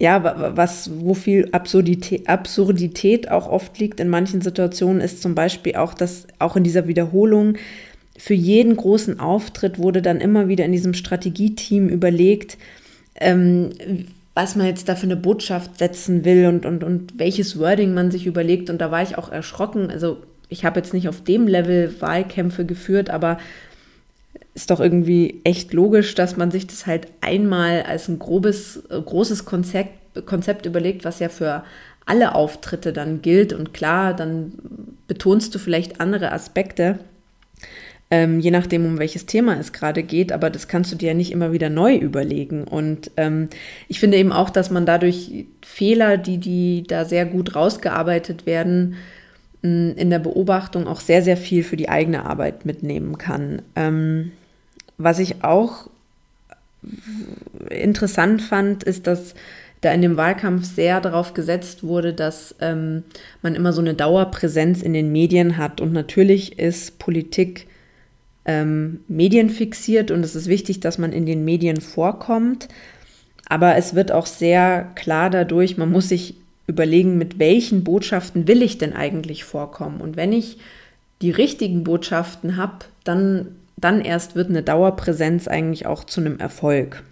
ja, 0.00 0.54
was, 0.56 0.90
wo 1.00 1.14
viel 1.14 1.48
Absurdität, 1.50 2.28
Absurdität 2.28 3.30
auch 3.30 3.48
oft 3.48 3.78
liegt 3.78 3.98
in 3.98 4.08
manchen 4.08 4.40
Situationen, 4.40 5.00
ist 5.00 5.20
zum 5.20 5.34
Beispiel 5.34 5.74
auch, 5.74 5.92
dass 5.92 6.26
auch 6.38 6.56
in 6.56 6.62
dieser 6.62 6.86
Wiederholung 6.86 7.56
für 8.16 8.34
jeden 8.34 8.76
großen 8.76 9.18
Auftritt 9.18 9.78
wurde 9.78 10.02
dann 10.02 10.20
immer 10.20 10.48
wieder 10.48 10.64
in 10.64 10.72
diesem 10.72 10.94
Strategieteam 10.94 11.88
überlegt, 11.88 12.58
ähm, 13.16 13.70
was 14.34 14.54
man 14.54 14.66
jetzt 14.66 14.88
da 14.88 14.94
für 14.94 15.06
eine 15.06 15.16
Botschaft 15.16 15.78
setzen 15.78 16.24
will 16.24 16.46
und, 16.46 16.64
und, 16.64 16.84
und 16.84 17.18
welches 17.18 17.58
Wording 17.58 17.92
man 17.92 18.12
sich 18.12 18.26
überlegt. 18.26 18.70
Und 18.70 18.80
da 18.80 18.92
war 18.92 19.02
ich 19.02 19.18
auch 19.18 19.32
erschrocken. 19.32 19.90
Also 19.90 20.18
ich 20.48 20.64
habe 20.64 20.78
jetzt 20.78 20.94
nicht 20.94 21.08
auf 21.08 21.24
dem 21.24 21.48
Level 21.48 21.94
Wahlkämpfe 22.00 22.64
geführt, 22.64 23.10
aber 23.10 23.38
ist 24.58 24.70
doch 24.70 24.80
irgendwie 24.80 25.40
echt 25.44 25.72
logisch, 25.72 26.14
dass 26.14 26.36
man 26.36 26.50
sich 26.50 26.66
das 26.66 26.86
halt 26.86 27.08
einmal 27.20 27.82
als 27.82 28.08
ein 28.08 28.18
grobes, 28.18 28.82
großes 28.88 29.44
Konzept, 29.44 30.26
Konzept 30.26 30.66
überlegt, 30.66 31.04
was 31.04 31.20
ja 31.20 31.28
für 31.28 31.64
alle 32.04 32.34
Auftritte 32.34 32.92
dann 32.92 33.22
gilt. 33.22 33.52
Und 33.52 33.72
klar, 33.72 34.14
dann 34.14 34.52
betonst 35.06 35.54
du 35.54 35.58
vielleicht 35.58 36.00
andere 36.00 36.32
Aspekte 36.32 36.98
ähm, 38.10 38.40
je 38.40 38.50
nachdem, 38.50 38.86
um 38.86 38.98
welches 38.98 39.26
Thema 39.26 39.58
es 39.58 39.72
gerade 39.72 40.02
geht, 40.02 40.32
aber 40.32 40.48
das 40.48 40.66
kannst 40.66 40.90
du 40.90 40.96
dir 40.96 41.08
ja 41.08 41.14
nicht 41.14 41.30
immer 41.30 41.52
wieder 41.52 41.68
neu 41.68 41.94
überlegen. 41.94 42.64
Und 42.64 43.10
ähm, 43.18 43.48
ich 43.86 44.00
finde 44.00 44.16
eben 44.16 44.32
auch, 44.32 44.48
dass 44.48 44.70
man 44.70 44.86
dadurch 44.86 45.46
Fehler, 45.62 46.16
die, 46.16 46.38
die 46.38 46.84
da 46.86 47.04
sehr 47.04 47.26
gut 47.26 47.54
rausgearbeitet 47.54 48.46
werden, 48.46 48.96
in 49.60 50.08
der 50.08 50.20
Beobachtung 50.20 50.86
auch 50.86 51.00
sehr, 51.00 51.20
sehr 51.20 51.36
viel 51.36 51.64
für 51.64 51.76
die 51.76 51.88
eigene 51.88 52.24
Arbeit 52.24 52.64
mitnehmen 52.64 53.18
kann. 53.18 53.60
Ähm, 53.74 54.30
was 54.98 55.18
ich 55.18 55.42
auch 55.44 55.88
interessant 57.70 58.42
fand, 58.42 58.84
ist, 58.84 59.06
dass 59.06 59.34
da 59.80 59.92
in 59.92 60.02
dem 60.02 60.16
Wahlkampf 60.16 60.64
sehr 60.64 61.00
darauf 61.00 61.34
gesetzt 61.34 61.82
wurde, 61.84 62.12
dass 62.12 62.54
ähm, 62.60 63.04
man 63.42 63.54
immer 63.54 63.72
so 63.72 63.80
eine 63.80 63.94
Dauerpräsenz 63.94 64.82
in 64.82 64.92
den 64.92 65.12
Medien 65.12 65.56
hat. 65.56 65.80
Und 65.80 65.92
natürlich 65.92 66.58
ist 66.58 66.98
Politik 66.98 67.68
ähm, 68.44 69.00
medienfixiert 69.08 70.10
und 70.10 70.24
es 70.24 70.34
ist 70.34 70.48
wichtig, 70.48 70.80
dass 70.80 70.98
man 70.98 71.12
in 71.12 71.26
den 71.26 71.44
Medien 71.44 71.80
vorkommt. 71.80 72.68
Aber 73.48 73.76
es 73.76 73.94
wird 73.94 74.10
auch 74.10 74.26
sehr 74.26 74.90
klar 74.94 75.30
dadurch, 75.30 75.76
man 75.76 75.90
muss 75.90 76.08
sich 76.08 76.34
überlegen, 76.66 77.16
mit 77.16 77.38
welchen 77.38 77.84
Botschaften 77.84 78.46
will 78.48 78.62
ich 78.62 78.78
denn 78.78 78.92
eigentlich 78.92 79.44
vorkommen. 79.44 80.00
Und 80.00 80.16
wenn 80.16 80.32
ich 80.32 80.58
die 81.22 81.30
richtigen 81.30 81.84
Botschaften 81.84 82.56
habe, 82.56 82.84
dann, 83.04 83.56
dann 83.80 84.00
erst 84.00 84.34
wird 84.34 84.50
eine 84.50 84.62
Dauerpräsenz 84.62 85.48
eigentlich 85.48 85.86
auch 85.86 86.04
zu 86.04 86.20
einem 86.20 86.38
Erfolg. 86.38 87.02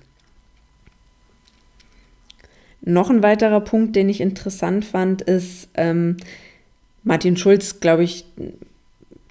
Noch 2.83 3.11
ein 3.11 3.23
weiterer 3.23 3.61
Punkt, 3.61 3.97
den 3.97 4.09
ich 4.09 4.21
interessant 4.21 4.85
fand, 4.85 5.23
ist, 5.23 5.69
ähm, 5.75 6.17
Martin 7.03 7.37
Schulz, 7.37 7.81
glaube 7.81 8.05
ich, 8.05 8.25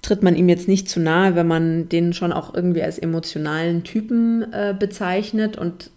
tritt 0.02 0.22
man 0.22 0.36
ihm 0.36 0.48
jetzt 0.48 0.68
nicht 0.68 0.88
zu 0.88 1.00
nahe, 1.00 1.34
wenn 1.34 1.46
man 1.46 1.88
den 1.88 2.12
schon 2.12 2.32
auch 2.32 2.54
irgendwie 2.54 2.82
als 2.82 2.98
emotionalen 2.98 3.82
Typen 3.82 4.52
äh, 4.52 4.74
bezeichnet. 4.78 5.56
Und 5.56 5.90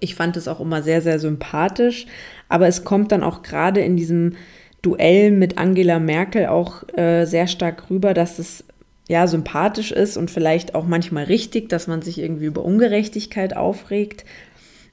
ich 0.00 0.14
fand 0.14 0.36
es 0.36 0.48
auch 0.48 0.60
immer 0.60 0.82
sehr, 0.82 1.02
sehr 1.02 1.18
sympathisch. 1.18 2.06
Aber 2.48 2.68
es 2.68 2.84
kommt 2.84 3.12
dann 3.12 3.22
auch 3.22 3.42
gerade 3.42 3.80
in 3.80 3.96
diesem 3.96 4.34
Duell 4.82 5.30
mit 5.30 5.58
Angela 5.58 5.98
Merkel 5.98 6.46
auch 6.46 6.88
äh, 6.96 7.26
sehr 7.26 7.46
stark 7.46 7.90
rüber, 7.90 8.14
dass 8.14 8.38
es 8.38 8.64
ja 9.10 9.26
sympathisch 9.26 9.90
ist 9.90 10.16
und 10.16 10.30
vielleicht 10.30 10.76
auch 10.76 10.86
manchmal 10.86 11.24
richtig, 11.24 11.68
dass 11.68 11.88
man 11.88 12.00
sich 12.00 12.18
irgendwie 12.18 12.44
über 12.44 12.64
Ungerechtigkeit 12.64 13.56
aufregt. 13.56 14.24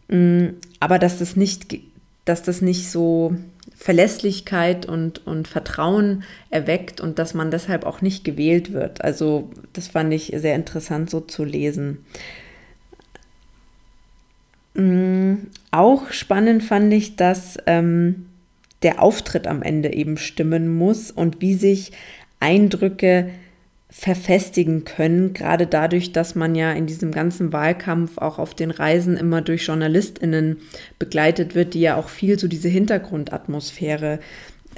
Mm, 0.08 0.48
aber 0.80 0.98
dass 0.98 1.20
das 1.20 1.36
nicht, 1.36 1.78
dass 2.26 2.42
das 2.42 2.64
nicht 2.64 2.90
so 2.90 3.36
Verlässlichkeit 3.76 4.88
und, 4.88 5.28
und 5.28 5.48
Vertrauen 5.48 6.24
erweckt 6.50 7.00
und 7.00 7.20
dass 7.20 7.36
man 7.36 7.52
deshalb 7.52 7.86
auch 7.86 8.02
nicht 8.02 8.24
gewählt 8.24 8.74
wird. 8.74 9.04
Also 9.04 9.52
das 9.74 9.88
fand 9.88 10.12
ich 10.12 10.34
sehr 10.36 10.56
interessant 10.56 11.12
so 11.12 11.20
zu 11.20 11.44
lesen. 11.44 12.00
Mhm. 14.74 15.52
Auch 15.70 16.10
spannend 16.10 16.64
fand 16.64 16.92
ich, 16.92 17.18
dass 17.18 17.58
ähm, 17.68 18.26
der 18.82 19.00
Auftritt 19.00 19.46
am 19.46 19.62
Ende 19.62 19.94
eben 19.94 20.18
stimmen 20.18 20.76
muss 20.76 21.12
und 21.12 21.40
wie 21.40 21.54
sich 21.54 21.92
Eindrücke 22.40 23.30
verfestigen 23.90 24.84
können, 24.84 25.34
gerade 25.34 25.66
dadurch, 25.66 26.12
dass 26.12 26.36
man 26.36 26.56
ja 26.56 26.74
in 26.74 26.88
diesem 26.88 27.12
ganzen 27.12 27.54
Wahlkampf 27.54 28.18
auch 28.18 28.38
auf 28.38 28.54
den 28.54 28.72
Reisen 28.72 29.16
immer 29.16 29.42
durch 29.42 29.66
Journalistinnen 29.66 30.58
begleitet 31.00 31.56
wird, 31.56 31.74
die 31.74 31.82
ja 31.82 31.96
auch 31.96 32.10
viel 32.10 32.38
so 32.38 32.48
diese 32.48 32.68
Hintergrundatmosphäre 32.68 34.20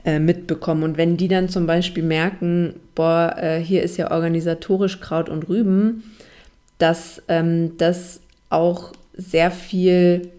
äh, 0.06 0.20
mitbekommen. 0.20 0.84
Und 0.84 0.98
wenn 0.98 1.18
die 1.18 1.28
dann 1.28 1.50
zum 1.50 1.66
Beispiel 1.66 2.04
merken, 2.04 2.76
boah, 2.94 3.36
äh, 3.38 3.60
hier 3.60 3.82
ist 3.82 3.98
ja 3.98 4.12
organisatorisch 4.12 5.00
Kraut 5.00 5.28
und 5.28 5.50
Rüben, 5.50 6.04
dass 6.78 7.22
ähm, 7.28 7.78
das 7.78 8.22
auch 8.50 8.94
sehr 9.14 9.52
viel 9.52 10.30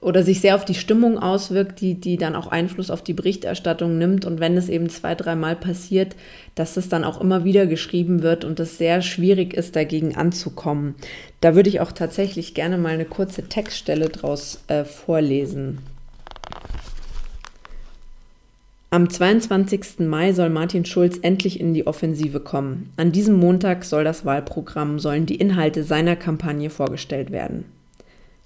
oder 0.00 0.22
sich 0.22 0.40
sehr 0.40 0.54
auf 0.54 0.64
die 0.64 0.74
Stimmung 0.74 1.18
auswirkt, 1.18 1.80
die, 1.80 1.94
die 1.94 2.16
dann 2.16 2.34
auch 2.34 2.46
Einfluss 2.46 2.90
auf 2.90 3.02
die 3.02 3.12
Berichterstattung 3.12 3.98
nimmt. 3.98 4.24
Und 4.24 4.40
wenn 4.40 4.56
es 4.56 4.68
eben 4.68 4.88
zwei, 4.88 5.14
dreimal 5.14 5.56
passiert, 5.56 6.16
dass 6.54 6.76
es 6.76 6.88
dann 6.88 7.04
auch 7.04 7.20
immer 7.20 7.44
wieder 7.44 7.66
geschrieben 7.66 8.22
wird 8.22 8.44
und 8.44 8.58
es 8.60 8.78
sehr 8.78 9.02
schwierig 9.02 9.52
ist, 9.52 9.76
dagegen 9.76 10.16
anzukommen. 10.16 10.94
Da 11.40 11.54
würde 11.54 11.68
ich 11.68 11.80
auch 11.80 11.92
tatsächlich 11.92 12.54
gerne 12.54 12.78
mal 12.78 12.94
eine 12.94 13.04
kurze 13.04 13.42
Textstelle 13.42 14.08
draus 14.08 14.62
äh, 14.68 14.84
vorlesen. 14.84 15.78
Am 18.92 19.08
22. 19.08 20.00
Mai 20.00 20.32
soll 20.32 20.48
Martin 20.48 20.84
Schulz 20.84 21.18
endlich 21.22 21.60
in 21.60 21.74
die 21.74 21.86
Offensive 21.86 22.40
kommen. 22.40 22.92
An 22.96 23.12
diesem 23.12 23.36
Montag 23.36 23.84
soll 23.84 24.02
das 24.02 24.24
Wahlprogramm, 24.24 24.98
sollen 24.98 25.26
die 25.26 25.36
Inhalte 25.36 25.84
seiner 25.84 26.16
Kampagne 26.16 26.70
vorgestellt 26.70 27.30
werden. 27.30 27.66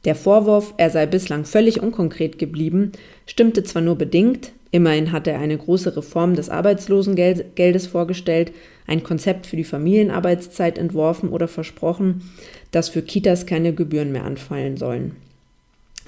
Der 0.04 0.14
Vorwurf, 0.14 0.74
er 0.76 0.90
sei 0.90 1.06
bislang 1.06 1.44
völlig 1.44 1.82
unkonkret 1.82 2.38
geblieben, 2.38 2.92
stimmte 3.26 3.62
zwar 3.62 3.82
nur 3.82 3.96
bedingt, 3.96 4.52
immerhin 4.70 5.12
hatte 5.12 5.30
er 5.30 5.40
eine 5.40 5.56
große 5.56 5.96
Reform 5.96 6.34
des 6.34 6.50
Arbeitslosengeldes 6.50 7.86
vorgestellt, 7.86 8.52
ein 8.86 9.02
Konzept 9.02 9.46
für 9.46 9.56
die 9.56 9.64
Familienarbeitszeit 9.64 10.78
entworfen 10.78 11.30
oder 11.30 11.48
versprochen, 11.48 12.30
dass 12.70 12.90
für 12.90 13.02
Kitas 13.02 13.46
keine 13.46 13.72
Gebühren 13.72 14.12
mehr 14.12 14.24
anfallen 14.24 14.76
sollen. 14.76 15.16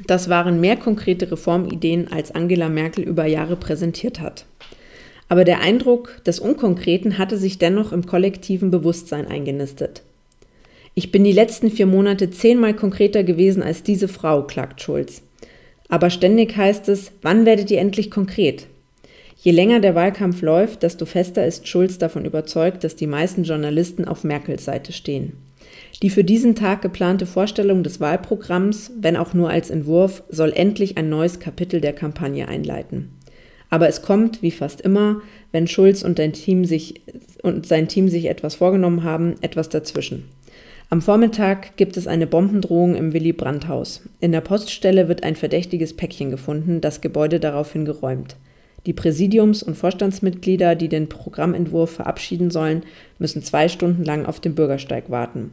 Das 0.07 0.29
waren 0.29 0.61
mehr 0.61 0.77
konkrete 0.77 1.31
Reformideen, 1.33 2.13
als 2.13 2.35
Angela 2.35 2.69
Merkel 2.69 3.03
über 3.03 3.25
Jahre 3.25 3.57
präsentiert 3.57 4.21
hat. 4.21 4.45
Aber 5.29 5.45
der 5.45 5.61
Eindruck 5.61 6.23
des 6.25 6.39
Unkonkreten 6.39 7.17
hatte 7.17 7.39
sich 7.39 7.59
dennoch 7.59 7.93
im 7.93 8.05
kollektiven 8.07 8.71
Bewusstsein 8.71 9.27
eingenistet. 9.27 10.03
Ich 10.99 11.13
bin 11.13 11.25
die 11.25 11.33
letzten 11.33 11.71
vier 11.71 11.85
Monate 11.85 12.31
zehnmal 12.31 12.73
konkreter 12.73 13.23
gewesen 13.23 13.63
als 13.63 13.83
diese 13.83 14.09
Frau, 14.09 14.45
klagt 14.45 14.81
Schulz. 14.81 15.21
Aber 15.91 16.09
ständig 16.09 16.57
heißt 16.57 16.89
es, 16.89 17.13
wann 17.21 17.45
werdet 17.45 17.71
ihr 17.71 17.81
endlich 17.81 18.11
konkret? 18.11 18.67
Je 19.37 19.53
länger 19.53 19.81
der 19.81 19.95
Wahlkampf 19.95 20.41
läuft, 20.41 20.83
desto 20.83 21.05
fester 21.05 21.45
ist 21.45 21.69
Schulz 21.69 21.99
davon 21.99 22.25
überzeugt, 22.25 22.83
dass 22.83 22.97
die 22.97 23.07
meisten 23.07 23.45
Journalisten 23.45 24.07
auf 24.07 24.25
Merkels 24.25 24.65
Seite 24.65 24.95
stehen. 24.95 25.35
Die 26.03 26.09
für 26.09 26.25
diesen 26.25 26.55
Tag 26.55 26.81
geplante 26.81 27.27
Vorstellung 27.27 27.83
des 27.83 28.01
Wahlprogramms, 28.01 28.93
wenn 28.99 29.19
auch 29.19 29.35
nur 29.35 29.51
als 29.51 29.69
Entwurf, 29.69 30.23
soll 30.31 30.55
endlich 30.55 30.97
ein 30.97 31.11
neues 31.11 31.41
Kapitel 31.41 31.83
der 31.83 31.93
Kampagne 31.93 32.49
einleiten. 32.49 33.11
Aber 33.69 33.87
es 33.87 34.01
kommt, 34.01 34.41
wie 34.41 34.51
fast 34.51 34.81
immer, 34.81 35.21
wenn 35.53 35.67
Schulz 35.67 36.03
und, 36.03 36.17
Team 36.33 36.65
sich, 36.65 37.03
und 37.43 37.67
sein 37.67 37.87
Team 37.87 38.09
sich 38.09 38.31
etwas 38.31 38.55
vorgenommen 38.55 39.05
haben, 39.05 39.35
etwas 39.43 39.69
dazwischen. 39.69 40.25
Am 40.89 41.03
Vormittag 41.03 41.77
gibt 41.77 41.97
es 41.97 42.07
eine 42.07 42.29
Bombendrohung 42.29 42.95
im 42.95 43.13
Willy 43.13 43.33
Brandt-Haus. 43.33 44.03
In 44.21 44.31
der 44.31 44.41
Poststelle 44.41 45.09
wird 45.09 45.25
ein 45.25 45.35
verdächtiges 45.35 45.97
Päckchen 45.97 46.31
gefunden, 46.31 46.81
das 46.81 47.01
Gebäude 47.01 47.41
daraufhin 47.41 47.85
geräumt. 47.85 48.37
Die 48.87 48.93
Präsidiums- 48.93 49.65
und 49.65 49.75
Vorstandsmitglieder, 49.75 50.77
die 50.77 50.89
den 50.89 51.09
Programmentwurf 51.09 51.91
verabschieden 51.91 52.53
sollen, 52.53 52.85
müssen 53.19 53.43
zwei 53.43 53.67
Stunden 53.67 54.05
lang 54.05 54.27
auf 54.27 54.39
dem 54.39 54.55
Bürgersteig 54.55 55.11
warten. 55.11 55.51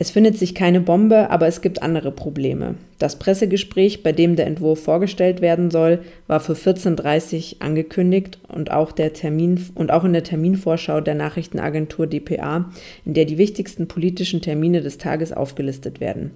Es 0.00 0.10
findet 0.10 0.38
sich 0.38 0.54
keine 0.54 0.80
Bombe, 0.80 1.28
aber 1.28 1.48
es 1.48 1.60
gibt 1.60 1.82
andere 1.82 2.12
Probleme. 2.12 2.76
Das 3.00 3.18
Pressegespräch, 3.18 4.04
bei 4.04 4.12
dem 4.12 4.36
der 4.36 4.46
Entwurf 4.46 4.80
vorgestellt 4.80 5.40
werden 5.40 5.72
soll, 5.72 5.98
war 6.28 6.38
für 6.38 6.52
14.30 6.52 7.56
Uhr 7.56 7.62
angekündigt 7.62 8.38
und 8.46 8.70
auch, 8.70 8.92
der 8.92 9.12
Termin, 9.12 9.66
und 9.74 9.90
auch 9.90 10.04
in 10.04 10.12
der 10.12 10.22
Terminvorschau 10.22 11.00
der 11.00 11.16
Nachrichtenagentur 11.16 12.06
dpa, 12.06 12.70
in 13.04 13.14
der 13.14 13.24
die 13.24 13.38
wichtigsten 13.38 13.88
politischen 13.88 14.40
Termine 14.40 14.82
des 14.82 14.98
Tages 14.98 15.32
aufgelistet 15.32 15.98
werden. 15.98 16.30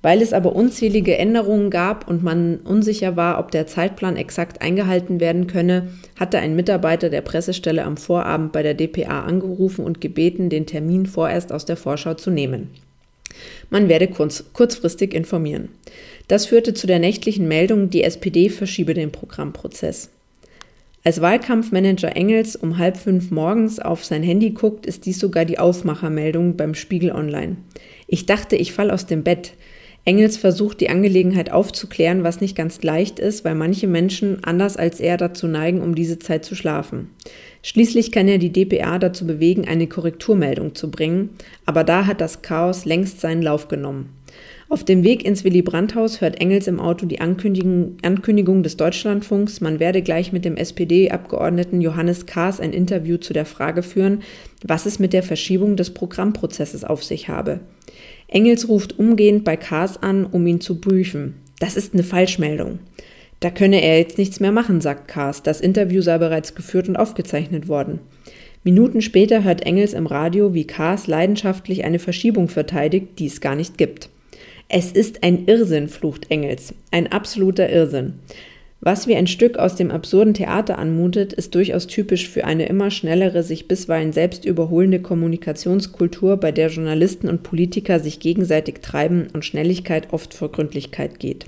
Weil 0.00 0.22
es 0.22 0.32
aber 0.32 0.54
unzählige 0.54 1.18
Änderungen 1.18 1.70
gab 1.70 2.06
und 2.06 2.22
man 2.22 2.58
unsicher 2.58 3.16
war, 3.16 3.40
ob 3.40 3.50
der 3.50 3.66
Zeitplan 3.66 4.16
exakt 4.16 4.62
eingehalten 4.62 5.18
werden 5.18 5.48
könne, 5.48 5.88
hatte 6.14 6.38
ein 6.38 6.54
Mitarbeiter 6.54 7.10
der 7.10 7.22
Pressestelle 7.22 7.82
am 7.82 7.96
Vorabend 7.96 8.52
bei 8.52 8.62
der 8.62 8.74
dpa 8.74 9.22
angerufen 9.22 9.84
und 9.84 10.00
gebeten, 10.00 10.48
den 10.48 10.66
Termin 10.66 11.06
vorerst 11.06 11.52
aus 11.52 11.64
der 11.64 11.76
Vorschau 11.76 12.14
zu 12.14 12.30
nehmen. 12.30 12.68
Man 13.74 13.88
werde 13.88 14.06
kurz, 14.06 14.44
kurzfristig 14.52 15.12
informieren. 15.14 15.68
Das 16.28 16.46
führte 16.46 16.74
zu 16.74 16.86
der 16.86 17.00
nächtlichen 17.00 17.48
Meldung, 17.48 17.90
die 17.90 18.04
SPD 18.04 18.48
verschiebe 18.48 18.94
den 18.94 19.10
Programmprozess. 19.10 20.10
Als 21.02 21.20
Wahlkampfmanager 21.20 22.14
Engels 22.14 22.54
um 22.54 22.78
halb 22.78 22.96
fünf 22.96 23.32
morgens 23.32 23.80
auf 23.80 24.04
sein 24.04 24.22
Handy 24.22 24.50
guckt, 24.50 24.86
ist 24.86 25.06
dies 25.06 25.18
sogar 25.18 25.44
die 25.44 25.58
Aufmachermeldung 25.58 26.56
beim 26.56 26.76
Spiegel 26.76 27.10
Online. 27.10 27.56
Ich 28.06 28.26
dachte, 28.26 28.54
ich 28.54 28.72
fall 28.72 28.92
aus 28.92 29.06
dem 29.06 29.24
Bett. 29.24 29.54
Engels 30.04 30.36
versucht, 30.36 30.80
die 30.80 30.90
Angelegenheit 30.90 31.50
aufzuklären, 31.50 32.22
was 32.22 32.40
nicht 32.40 32.56
ganz 32.56 32.80
leicht 32.82 33.18
ist, 33.18 33.44
weil 33.44 33.56
manche 33.56 33.88
Menschen 33.88 34.44
anders 34.44 34.76
als 34.76 35.00
er 35.00 35.16
dazu 35.16 35.48
neigen, 35.48 35.80
um 35.80 35.96
diese 35.96 36.20
Zeit 36.20 36.44
zu 36.44 36.54
schlafen. 36.54 37.10
Schließlich 37.66 38.12
kann 38.12 38.28
er 38.28 38.36
die 38.36 38.52
dpa 38.52 38.98
dazu 38.98 39.26
bewegen, 39.26 39.66
eine 39.66 39.86
Korrekturmeldung 39.86 40.74
zu 40.74 40.90
bringen, 40.90 41.30
aber 41.64 41.82
da 41.82 42.04
hat 42.04 42.20
das 42.20 42.42
Chaos 42.42 42.84
längst 42.84 43.22
seinen 43.22 43.40
Lauf 43.40 43.68
genommen. 43.68 44.10
Auf 44.68 44.84
dem 44.84 45.02
Weg 45.02 45.24
ins 45.24 45.44
Willy 45.44 45.62
Brandt-Haus 45.62 46.20
hört 46.20 46.42
Engels 46.42 46.66
im 46.66 46.78
Auto 46.78 47.06
die 47.06 47.22
Ankündigung, 47.22 48.62
des 48.62 48.76
Deutschlandfunks, 48.76 49.62
man 49.62 49.80
werde 49.80 50.02
gleich 50.02 50.30
mit 50.30 50.44
dem 50.44 50.58
SPD-Abgeordneten 50.58 51.80
Johannes 51.80 52.26
Kahrs 52.26 52.60
ein 52.60 52.74
Interview 52.74 53.16
zu 53.16 53.32
der 53.32 53.46
Frage 53.46 53.82
führen, 53.82 54.20
was 54.62 54.84
es 54.84 54.98
mit 54.98 55.14
der 55.14 55.22
Verschiebung 55.22 55.76
des 55.76 55.94
Programmprozesses 55.94 56.84
auf 56.84 57.02
sich 57.02 57.30
habe. 57.30 57.60
Engels 58.28 58.68
ruft 58.68 58.98
umgehend 58.98 59.42
bei 59.42 59.56
Kahrs 59.56 60.02
an, 60.02 60.26
um 60.26 60.46
ihn 60.46 60.60
zu 60.60 60.82
prüfen. 60.82 61.36
Das 61.60 61.76
ist 61.78 61.94
eine 61.94 62.02
Falschmeldung. 62.02 62.80
Da 63.40 63.50
könne 63.50 63.82
er 63.82 63.98
jetzt 63.98 64.18
nichts 64.18 64.40
mehr 64.40 64.52
machen, 64.52 64.80
sagt 64.80 65.08
Kars. 65.08 65.42
Das 65.42 65.60
Interview 65.60 66.02
sei 66.02 66.18
bereits 66.18 66.54
geführt 66.54 66.88
und 66.88 66.96
aufgezeichnet 66.96 67.68
worden. 67.68 68.00
Minuten 68.62 69.02
später 69.02 69.44
hört 69.44 69.66
Engels 69.66 69.92
im 69.92 70.06
Radio, 70.06 70.54
wie 70.54 70.66
Kars 70.66 71.06
leidenschaftlich 71.06 71.84
eine 71.84 71.98
Verschiebung 71.98 72.48
verteidigt, 72.48 73.18
die 73.18 73.26
es 73.26 73.42
gar 73.42 73.54
nicht 73.54 73.76
gibt. 73.76 74.08
Es 74.68 74.90
ist 74.90 75.22
ein 75.22 75.44
Irrsinn, 75.46 75.88
flucht 75.88 76.30
Engels. 76.30 76.74
Ein 76.90 77.12
absoluter 77.12 77.68
Irrsinn. 77.68 78.14
Was 78.80 79.06
wie 79.06 79.16
ein 79.16 79.26
Stück 79.26 79.56
aus 79.56 79.76
dem 79.76 79.90
absurden 79.90 80.34
Theater 80.34 80.78
anmutet, 80.78 81.32
ist 81.32 81.54
durchaus 81.54 81.86
typisch 81.86 82.28
für 82.28 82.44
eine 82.44 82.66
immer 82.66 82.90
schnellere, 82.90 83.42
sich 83.42 83.66
bisweilen 83.66 84.12
selbst 84.12 84.44
überholende 84.44 85.00
Kommunikationskultur, 85.00 86.36
bei 86.36 86.52
der 86.52 86.68
Journalisten 86.68 87.28
und 87.28 87.42
Politiker 87.42 87.98
sich 87.98 88.20
gegenseitig 88.20 88.80
treiben 88.82 89.28
und 89.32 89.44
Schnelligkeit 89.44 90.12
oft 90.12 90.34
vor 90.34 90.52
Gründlichkeit 90.52 91.18
geht. 91.18 91.46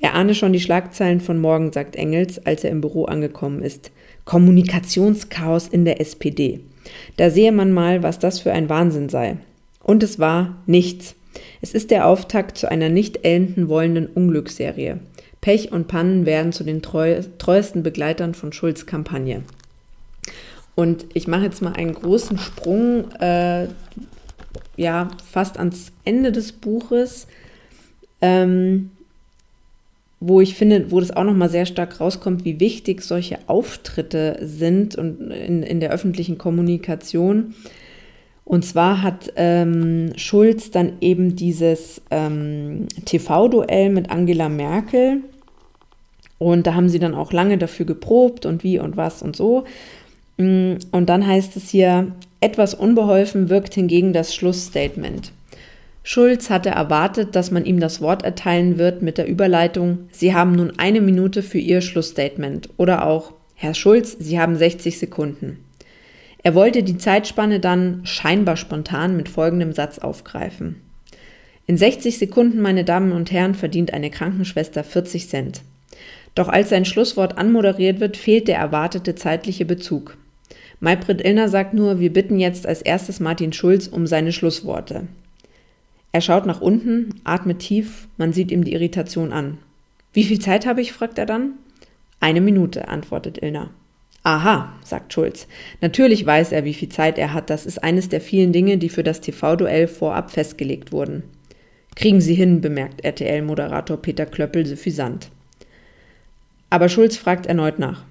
Er 0.00 0.14
ahne 0.14 0.34
schon 0.34 0.52
die 0.52 0.60
Schlagzeilen 0.60 1.20
von 1.20 1.38
morgen, 1.38 1.72
sagt 1.72 1.96
Engels, 1.96 2.44
als 2.44 2.64
er 2.64 2.70
im 2.70 2.80
Büro 2.80 3.04
angekommen 3.04 3.62
ist. 3.62 3.90
Kommunikationschaos 4.24 5.68
in 5.68 5.84
der 5.84 6.00
SPD. 6.00 6.60
Da 7.16 7.30
sehe 7.30 7.52
man 7.52 7.72
mal, 7.72 8.02
was 8.02 8.18
das 8.18 8.40
für 8.40 8.52
ein 8.52 8.68
Wahnsinn 8.68 9.08
sei. 9.08 9.38
Und 9.82 10.02
es 10.02 10.18
war 10.18 10.56
nichts. 10.66 11.14
Es 11.60 11.72
ist 11.72 11.90
der 11.90 12.06
Auftakt 12.06 12.58
zu 12.58 12.70
einer 12.70 12.88
nicht 12.88 13.24
enden 13.24 13.68
wollenden 13.68 14.06
Unglücksserie. 14.06 15.00
Pech 15.40 15.70
und 15.70 15.86
Pannen 15.86 16.26
werden 16.26 16.52
zu 16.52 16.64
den 16.64 16.82
treu, 16.82 17.20
treuesten 17.38 17.82
Begleitern 17.82 18.34
von 18.34 18.52
Schulz 18.52 18.86
Kampagne. 18.86 19.42
Und 20.74 21.06
ich 21.14 21.26
mache 21.28 21.44
jetzt 21.44 21.62
mal 21.62 21.72
einen 21.72 21.94
großen 21.94 22.38
Sprung, 22.38 23.10
äh, 23.20 23.68
ja, 24.76 25.08
fast 25.30 25.58
ans 25.58 25.92
Ende 26.04 26.32
des 26.32 26.52
Buches. 26.52 27.28
Ähm, 28.20 28.90
wo 30.26 30.40
ich 30.40 30.54
finde, 30.54 30.90
wo 30.90 30.98
das 30.98 31.12
auch 31.16 31.22
nochmal 31.22 31.48
sehr 31.48 31.66
stark 31.66 32.00
rauskommt, 32.00 32.44
wie 32.44 32.58
wichtig 32.58 33.02
solche 33.02 33.38
Auftritte 33.46 34.38
sind 34.42 34.96
und 34.96 35.30
in, 35.30 35.62
in 35.62 35.78
der 35.78 35.90
öffentlichen 35.92 36.36
Kommunikation. 36.36 37.54
Und 38.44 38.64
zwar 38.64 39.02
hat 39.02 39.32
ähm, 39.36 40.12
Schulz 40.16 40.70
dann 40.72 40.94
eben 41.00 41.36
dieses 41.36 42.02
ähm, 42.10 42.88
TV-Duell 43.04 43.90
mit 43.90 44.10
Angela 44.10 44.48
Merkel. 44.48 45.18
Und 46.38 46.66
da 46.66 46.74
haben 46.74 46.88
sie 46.88 46.98
dann 46.98 47.14
auch 47.14 47.32
lange 47.32 47.56
dafür 47.56 47.86
geprobt 47.86 48.46
und 48.46 48.64
wie 48.64 48.78
und 48.80 48.96
was 48.96 49.22
und 49.22 49.36
so. 49.36 49.64
Mm, 50.38 50.74
und 50.90 51.08
dann 51.08 51.26
heißt 51.26 51.56
es 51.56 51.70
hier, 51.70 52.12
etwas 52.40 52.74
unbeholfen 52.74 53.48
wirkt 53.48 53.74
hingegen 53.74 54.12
das 54.12 54.34
Schlussstatement. 54.34 55.32
Schulz 56.08 56.50
hatte 56.50 56.68
erwartet, 56.68 57.34
dass 57.34 57.50
man 57.50 57.64
ihm 57.64 57.80
das 57.80 58.00
Wort 58.00 58.24
erteilen 58.24 58.78
wird 58.78 59.02
mit 59.02 59.18
der 59.18 59.26
Überleitung 59.26 60.08
Sie 60.12 60.32
haben 60.32 60.52
nun 60.52 60.78
eine 60.78 61.00
Minute 61.00 61.42
für 61.42 61.58
Ihr 61.58 61.80
Schlussstatement 61.80 62.68
oder 62.76 63.04
auch 63.04 63.32
Herr 63.56 63.74
Schulz, 63.74 64.16
Sie 64.20 64.38
haben 64.38 64.54
60 64.54 65.00
Sekunden. 65.00 65.64
Er 66.44 66.54
wollte 66.54 66.84
die 66.84 66.96
Zeitspanne 66.96 67.58
dann 67.58 68.02
scheinbar 68.04 68.56
spontan 68.56 69.16
mit 69.16 69.28
folgendem 69.28 69.72
Satz 69.72 69.98
aufgreifen. 69.98 70.80
In 71.66 71.76
60 71.76 72.18
Sekunden, 72.18 72.60
meine 72.60 72.84
Damen 72.84 73.10
und 73.10 73.32
Herren, 73.32 73.56
verdient 73.56 73.92
eine 73.92 74.10
Krankenschwester 74.10 74.84
40 74.84 75.28
Cent. 75.28 75.62
Doch 76.36 76.48
als 76.48 76.68
sein 76.68 76.84
Schlusswort 76.84 77.36
anmoderiert 77.36 77.98
wird, 77.98 78.16
fehlt 78.16 78.46
der 78.46 78.58
erwartete 78.58 79.16
zeitliche 79.16 79.64
Bezug. 79.64 80.16
Maybrit 80.78 81.20
Illner 81.20 81.48
sagt 81.48 81.74
nur, 81.74 81.98
wir 81.98 82.12
bitten 82.12 82.38
jetzt 82.38 82.64
als 82.64 82.80
erstes 82.80 83.18
Martin 83.18 83.52
Schulz 83.52 83.88
um 83.88 84.06
seine 84.06 84.30
Schlussworte. 84.30 85.08
Er 86.16 86.22
schaut 86.22 86.46
nach 86.46 86.62
unten, 86.62 87.10
atmet 87.24 87.58
tief, 87.58 88.08
man 88.16 88.32
sieht 88.32 88.50
ihm 88.50 88.64
die 88.64 88.72
Irritation 88.72 89.34
an. 89.34 89.58
Wie 90.14 90.24
viel 90.24 90.38
Zeit 90.38 90.64
habe 90.64 90.80
ich? 90.80 90.94
fragt 90.94 91.18
er 91.18 91.26
dann. 91.26 91.58
Eine 92.20 92.40
Minute, 92.40 92.88
antwortet 92.88 93.42
Ilna. 93.42 93.68
Aha, 94.22 94.72
sagt 94.82 95.12
Schulz. 95.12 95.46
Natürlich 95.82 96.24
weiß 96.24 96.52
er, 96.52 96.64
wie 96.64 96.72
viel 96.72 96.88
Zeit 96.88 97.18
er 97.18 97.34
hat. 97.34 97.50
Das 97.50 97.66
ist 97.66 97.84
eines 97.84 98.08
der 98.08 98.22
vielen 98.22 98.54
Dinge, 98.54 98.78
die 98.78 98.88
für 98.88 99.02
das 99.02 99.20
TV-Duell 99.20 99.88
vorab 99.88 100.30
festgelegt 100.30 100.90
wurden. 100.90 101.22
Kriegen 101.96 102.22
Sie 102.22 102.34
hin, 102.34 102.62
bemerkt 102.62 103.04
RTL-Moderator 103.04 103.98
Peter 103.98 104.24
Klöppel 104.24 104.64
suffisant. 104.64 105.28
Aber 106.70 106.88
Schulz 106.88 107.18
fragt 107.18 107.44
erneut 107.44 107.78
nach. 107.78 108.04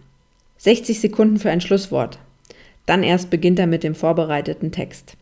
60 0.60 1.00
Sekunden 1.00 1.40
für 1.40 1.50
ein 1.50 1.60
Schlusswort. 1.60 2.20
Dann 2.86 3.02
erst 3.02 3.32
beginnt 3.32 3.58
er 3.58 3.66
mit 3.66 3.82
dem 3.82 3.96
vorbereiteten 3.96 4.72
Text. 4.72 5.18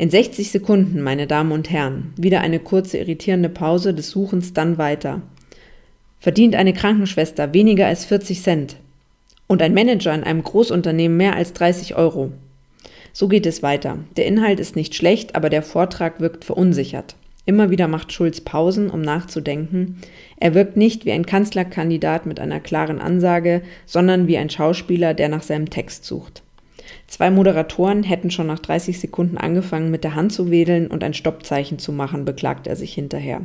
In 0.00 0.10
60 0.10 0.52
Sekunden, 0.52 1.02
meine 1.02 1.26
Damen 1.26 1.50
und 1.50 1.70
Herren, 1.70 2.12
wieder 2.16 2.40
eine 2.40 2.60
kurze 2.60 2.98
irritierende 2.98 3.48
Pause 3.48 3.92
des 3.92 4.10
Suchens, 4.10 4.52
dann 4.52 4.78
weiter. 4.78 5.22
Verdient 6.20 6.54
eine 6.54 6.72
Krankenschwester 6.72 7.52
weniger 7.52 7.88
als 7.88 8.04
40 8.04 8.40
Cent 8.40 8.76
und 9.48 9.60
ein 9.60 9.74
Manager 9.74 10.14
in 10.14 10.22
einem 10.22 10.44
Großunternehmen 10.44 11.16
mehr 11.16 11.34
als 11.34 11.52
30 11.52 11.96
Euro. 11.96 12.30
So 13.12 13.26
geht 13.26 13.44
es 13.44 13.64
weiter. 13.64 13.98
Der 14.16 14.26
Inhalt 14.26 14.60
ist 14.60 14.76
nicht 14.76 14.94
schlecht, 14.94 15.34
aber 15.34 15.50
der 15.50 15.64
Vortrag 15.64 16.20
wirkt 16.20 16.44
verunsichert. 16.44 17.16
Immer 17.44 17.70
wieder 17.70 17.88
macht 17.88 18.12
Schulz 18.12 18.40
Pausen, 18.40 18.90
um 18.90 19.00
nachzudenken. 19.00 19.96
Er 20.38 20.54
wirkt 20.54 20.76
nicht 20.76 21.06
wie 21.06 21.12
ein 21.12 21.26
Kanzlerkandidat 21.26 22.24
mit 22.24 22.38
einer 22.38 22.60
klaren 22.60 23.00
Ansage, 23.00 23.62
sondern 23.84 24.28
wie 24.28 24.38
ein 24.38 24.50
Schauspieler, 24.50 25.12
der 25.12 25.28
nach 25.28 25.42
seinem 25.42 25.70
Text 25.70 26.04
sucht. 26.04 26.44
Zwei 27.06 27.30
Moderatoren 27.30 28.02
hätten 28.02 28.30
schon 28.30 28.46
nach 28.46 28.58
30 28.58 29.00
Sekunden 29.00 29.38
angefangen, 29.38 29.90
mit 29.90 30.04
der 30.04 30.14
Hand 30.14 30.32
zu 30.32 30.50
wedeln 30.50 30.88
und 30.88 31.02
ein 31.02 31.14
Stoppzeichen 31.14 31.78
zu 31.78 31.92
machen, 31.92 32.24
beklagt 32.24 32.66
er 32.66 32.76
sich 32.76 32.94
hinterher. 32.94 33.42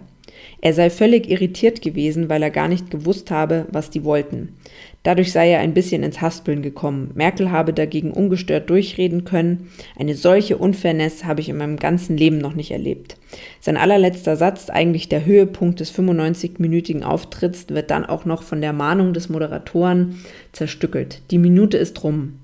Er 0.61 0.73
sei 0.73 0.89
völlig 0.89 1.29
irritiert 1.29 1.81
gewesen, 1.81 2.29
weil 2.29 2.41
er 2.41 2.49
gar 2.49 2.67
nicht 2.67 2.89
gewusst 2.89 3.31
habe, 3.31 3.65
was 3.71 3.89
die 3.89 4.03
wollten. 4.03 4.55
Dadurch 5.03 5.31
sei 5.31 5.51
er 5.51 5.59
ein 5.59 5.73
bisschen 5.73 6.03
ins 6.03 6.21
Haspeln 6.21 6.61
gekommen. 6.61 7.11
Merkel 7.13 7.51
habe 7.51 7.73
dagegen 7.73 8.11
ungestört 8.11 8.69
durchreden 8.69 9.25
können. 9.25 9.69
Eine 9.97 10.15
solche 10.15 10.57
Unfairness 10.57 11.25
habe 11.25 11.41
ich 11.41 11.49
in 11.49 11.57
meinem 11.57 11.77
ganzen 11.77 12.15
Leben 12.15 12.37
noch 12.37 12.55
nicht 12.55 12.71
erlebt. 12.71 13.17
Sein 13.59 13.75
allerletzter 13.77 14.37
Satz, 14.37 14.69
eigentlich 14.69 15.09
der 15.09 15.25
Höhepunkt 15.25 15.81
des 15.81 15.93
95-minütigen 15.93 17.03
Auftritts, 17.03 17.67
wird 17.69 17.91
dann 17.91 18.05
auch 18.05 18.23
noch 18.25 18.43
von 18.43 18.61
der 18.61 18.73
Mahnung 18.73 19.13
des 19.13 19.27
Moderatoren 19.27 20.23
zerstückelt. 20.53 21.21
Die 21.31 21.37
Minute 21.37 21.77
ist 21.77 22.03
rum. 22.03 22.39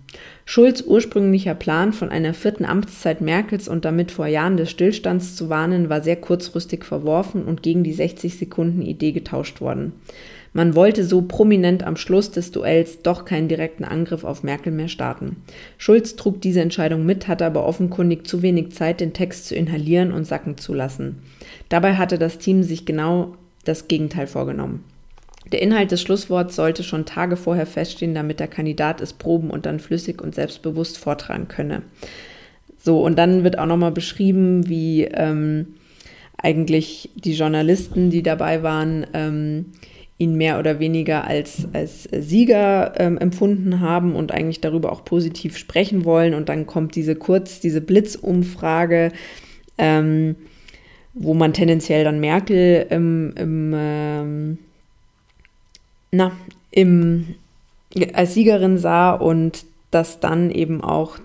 Schulz 0.45 0.81
ursprünglicher 0.81 1.53
Plan, 1.53 1.93
von 1.93 2.09
einer 2.09 2.33
vierten 2.33 2.65
Amtszeit 2.65 3.21
Merkels 3.21 3.67
und 3.67 3.85
damit 3.85 4.11
vor 4.11 4.25
Jahren 4.25 4.57
des 4.57 4.71
Stillstands 4.71 5.35
zu 5.35 5.49
warnen, 5.49 5.89
war 5.89 6.01
sehr 6.01 6.15
kurzfristig 6.15 6.85
verworfen 6.85 7.45
und 7.45 7.61
gegen 7.61 7.83
die 7.83 7.93
60-Sekunden-Idee 7.93 9.11
getauscht 9.11 9.61
worden. 9.61 9.93
Man 10.51 10.75
wollte 10.75 11.03
so 11.03 11.21
prominent 11.21 11.83
am 11.83 11.95
Schluss 11.95 12.31
des 12.31 12.51
Duells 12.51 13.03
doch 13.03 13.25
keinen 13.25 13.47
direkten 13.47 13.83
Angriff 13.83 14.23
auf 14.23 14.41
Merkel 14.41 14.73
mehr 14.73 14.87
starten. 14.87 15.37
Schulz 15.77 16.15
trug 16.15 16.41
diese 16.41 16.61
Entscheidung 16.61 17.05
mit, 17.05 17.27
hatte 17.27 17.45
aber 17.45 17.65
offenkundig 17.65 18.25
zu 18.25 18.41
wenig 18.41 18.71
Zeit, 18.71 18.99
den 18.99 19.13
Text 19.13 19.47
zu 19.47 19.55
inhalieren 19.55 20.11
und 20.11 20.25
sacken 20.25 20.57
zu 20.57 20.73
lassen. 20.73 21.21
Dabei 21.69 21.95
hatte 21.95 22.17
das 22.17 22.39
Team 22.39 22.63
sich 22.63 22.85
genau 22.85 23.35
das 23.65 23.87
Gegenteil 23.87 24.25
vorgenommen. 24.25 24.83
Der 25.51 25.61
Inhalt 25.61 25.91
des 25.91 26.01
Schlussworts 26.01 26.55
sollte 26.55 26.83
schon 26.83 27.05
Tage 27.05 27.37
vorher 27.37 27.65
feststehen, 27.65 28.13
damit 28.13 28.39
der 28.39 28.47
Kandidat 28.47 29.01
es 29.01 29.13
proben 29.13 29.49
und 29.49 29.65
dann 29.65 29.79
flüssig 29.79 30.21
und 30.21 30.35
selbstbewusst 30.35 30.97
vortragen 30.97 31.47
könne. 31.47 31.81
So, 32.77 33.03
und 33.03 33.17
dann 33.17 33.43
wird 33.43 33.57
auch 33.57 33.65
nochmal 33.65 33.91
beschrieben, 33.91 34.67
wie 34.69 35.03
ähm, 35.05 35.75
eigentlich 36.37 37.09
die 37.15 37.33
Journalisten, 37.33 38.09
die 38.09 38.23
dabei 38.23 38.63
waren, 38.63 39.07
ähm, 39.13 39.65
ihn 40.17 40.35
mehr 40.35 40.59
oder 40.59 40.79
weniger 40.79 41.25
als, 41.25 41.67
als 41.73 42.03
Sieger 42.03 42.93
ähm, 42.97 43.17
empfunden 43.17 43.79
haben 43.79 44.15
und 44.15 44.31
eigentlich 44.33 44.61
darüber 44.61 44.91
auch 44.91 45.05
positiv 45.05 45.57
sprechen 45.57 46.03
wollen. 46.05 46.33
Und 46.33 46.49
dann 46.49 46.67
kommt 46.67 46.95
diese 46.95 47.15
kurz, 47.15 47.61
diese 47.61 47.81
Blitzumfrage, 47.81 49.11
ähm, 49.77 50.35
wo 51.13 51.33
man 51.33 51.53
tendenziell 51.53 52.03
dann 52.03 52.19
Merkel 52.19 52.85
im, 52.89 53.33
im 53.37 53.73
ähm, 53.75 54.57
na, 56.11 56.31
im, 56.71 57.35
als 58.13 58.33
Siegerin 58.33 58.77
sah 58.77 59.11
und 59.11 59.65
das 59.91 60.19
dann 60.19 60.51
eben 60.51 60.83
auch 60.83 61.17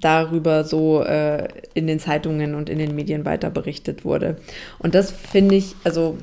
darüber 0.00 0.64
so 0.64 1.02
äh, 1.02 1.48
in 1.74 1.86
den 1.86 2.00
Zeitungen 2.00 2.54
und 2.54 2.68
in 2.68 2.78
den 2.78 2.94
Medien 2.94 3.24
weiter 3.24 3.50
berichtet 3.50 4.04
wurde. 4.04 4.36
Und 4.78 4.94
das 4.94 5.10
finde 5.10 5.56
ich, 5.56 5.74
also 5.84 6.18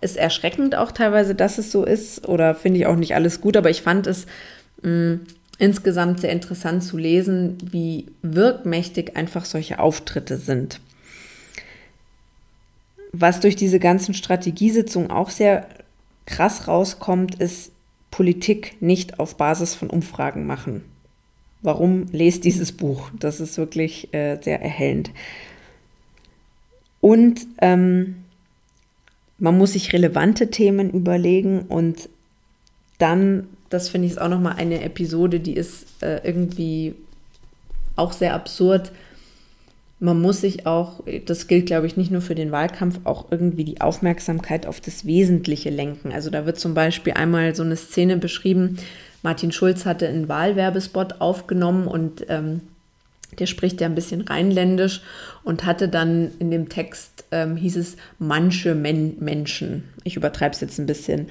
ist 0.00 0.16
erschreckend 0.16 0.76
auch 0.76 0.92
teilweise, 0.92 1.34
dass 1.34 1.58
es 1.58 1.72
so 1.72 1.84
ist 1.84 2.28
oder 2.28 2.54
finde 2.54 2.80
ich 2.80 2.86
auch 2.86 2.96
nicht 2.96 3.14
alles 3.14 3.40
gut, 3.40 3.56
aber 3.56 3.70
ich 3.70 3.82
fand 3.82 4.06
es 4.06 4.26
mh, 4.82 4.90
mm, 4.90 5.20
insgesamt 5.58 6.20
sehr 6.20 6.30
interessant 6.30 6.84
zu 6.84 6.96
lesen, 6.96 7.58
wie 7.72 8.06
wirkmächtig 8.22 9.16
einfach 9.16 9.44
solche 9.44 9.80
Auftritte 9.80 10.36
sind. 10.36 10.80
Was 13.10 13.40
durch 13.40 13.56
diese 13.56 13.80
ganzen 13.80 14.14
Strategiesitzungen 14.14 15.10
auch 15.10 15.30
sehr 15.30 15.66
krass 16.28 16.68
rauskommt, 16.68 17.36
ist 17.36 17.72
Politik 18.10 18.76
nicht 18.80 19.18
auf 19.18 19.36
Basis 19.36 19.74
von 19.74 19.88
Umfragen 19.90 20.46
machen. 20.46 20.84
Warum 21.62 22.06
lest 22.12 22.44
dieses 22.44 22.70
Buch? 22.70 23.10
Das 23.18 23.40
ist 23.40 23.56
wirklich 23.58 24.12
äh, 24.14 24.38
sehr 24.40 24.62
erhellend. 24.62 25.10
Und 27.00 27.46
ähm, 27.60 28.16
man 29.38 29.56
muss 29.56 29.72
sich 29.72 29.92
relevante 29.92 30.50
Themen 30.50 30.90
überlegen 30.90 31.62
und 31.62 32.08
dann, 32.98 33.48
das 33.70 33.88
finde 33.88 34.08
ich 34.08 34.20
auch 34.20 34.28
nochmal 34.28 34.56
eine 34.56 34.82
Episode, 34.82 35.40
die 35.40 35.54
ist 35.54 36.02
äh, 36.02 36.20
irgendwie 36.24 36.94
auch 37.96 38.12
sehr 38.12 38.34
absurd 38.34 38.92
man 40.00 40.20
muss 40.20 40.40
sich 40.42 40.66
auch, 40.66 41.02
das 41.26 41.48
gilt 41.48 41.66
glaube 41.66 41.86
ich 41.86 41.96
nicht 41.96 42.10
nur 42.10 42.20
für 42.20 42.34
den 42.34 42.52
Wahlkampf, 42.52 43.00
auch 43.04 43.26
irgendwie 43.30 43.64
die 43.64 43.80
Aufmerksamkeit 43.80 44.66
auf 44.66 44.80
das 44.80 45.06
Wesentliche 45.06 45.70
lenken. 45.70 46.12
Also 46.12 46.30
da 46.30 46.46
wird 46.46 46.58
zum 46.58 46.74
Beispiel 46.74 47.14
einmal 47.14 47.54
so 47.54 47.62
eine 47.62 47.76
Szene 47.76 48.16
beschrieben, 48.16 48.78
Martin 49.22 49.52
Schulz 49.52 49.84
hatte 49.84 50.06
einen 50.06 50.28
Wahlwerbespot 50.28 51.20
aufgenommen 51.20 51.86
und 51.86 52.24
ähm, 52.28 52.60
der 53.38 53.46
spricht 53.46 53.80
ja 53.80 53.86
ein 53.86 53.94
bisschen 53.94 54.22
rheinländisch 54.22 55.02
und 55.44 55.66
hatte 55.66 55.88
dann 55.88 56.30
in 56.38 56.50
dem 56.50 56.68
Text, 56.68 57.24
ähm, 57.30 57.56
hieß 57.56 57.76
es, 57.76 57.96
manche 58.18 58.74
Men 58.74 59.16
Menschen. 59.20 59.84
Ich 60.04 60.16
übertreibe 60.16 60.54
es 60.54 60.60
jetzt 60.60 60.78
ein 60.78 60.86
bisschen, 60.86 61.28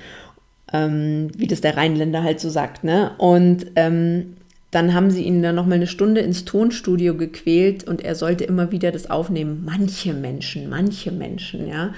ähm, 0.74 1.32
wie 1.36 1.48
das 1.48 1.62
der 1.62 1.78
Rheinländer 1.78 2.24
halt 2.24 2.40
so 2.40 2.50
sagt. 2.50 2.84
Ne? 2.84 3.12
Und 3.18 3.68
ähm, 3.76 4.38
dann 4.72 4.94
haben 4.94 5.12
sie 5.12 5.24
ihn 5.24 5.42
dann 5.42 5.56
noch 5.56 5.66
mal 5.66 5.76
eine 5.76 5.88
Stunde 5.88 6.22
ins 6.22 6.44
Tonstudio 6.44 7.16
gequält 7.16 7.86
und 7.86 8.04
er 8.04 8.16
sollte 8.16 8.44
immer 8.44 8.72
wieder 8.72 8.92
das 8.92 9.10
aufnehmen. 9.10 9.64
Manche 9.66 10.14
Menschen, 10.14 10.70
manche 10.70 11.12
Menschen, 11.12 11.68
ja. 11.68 11.94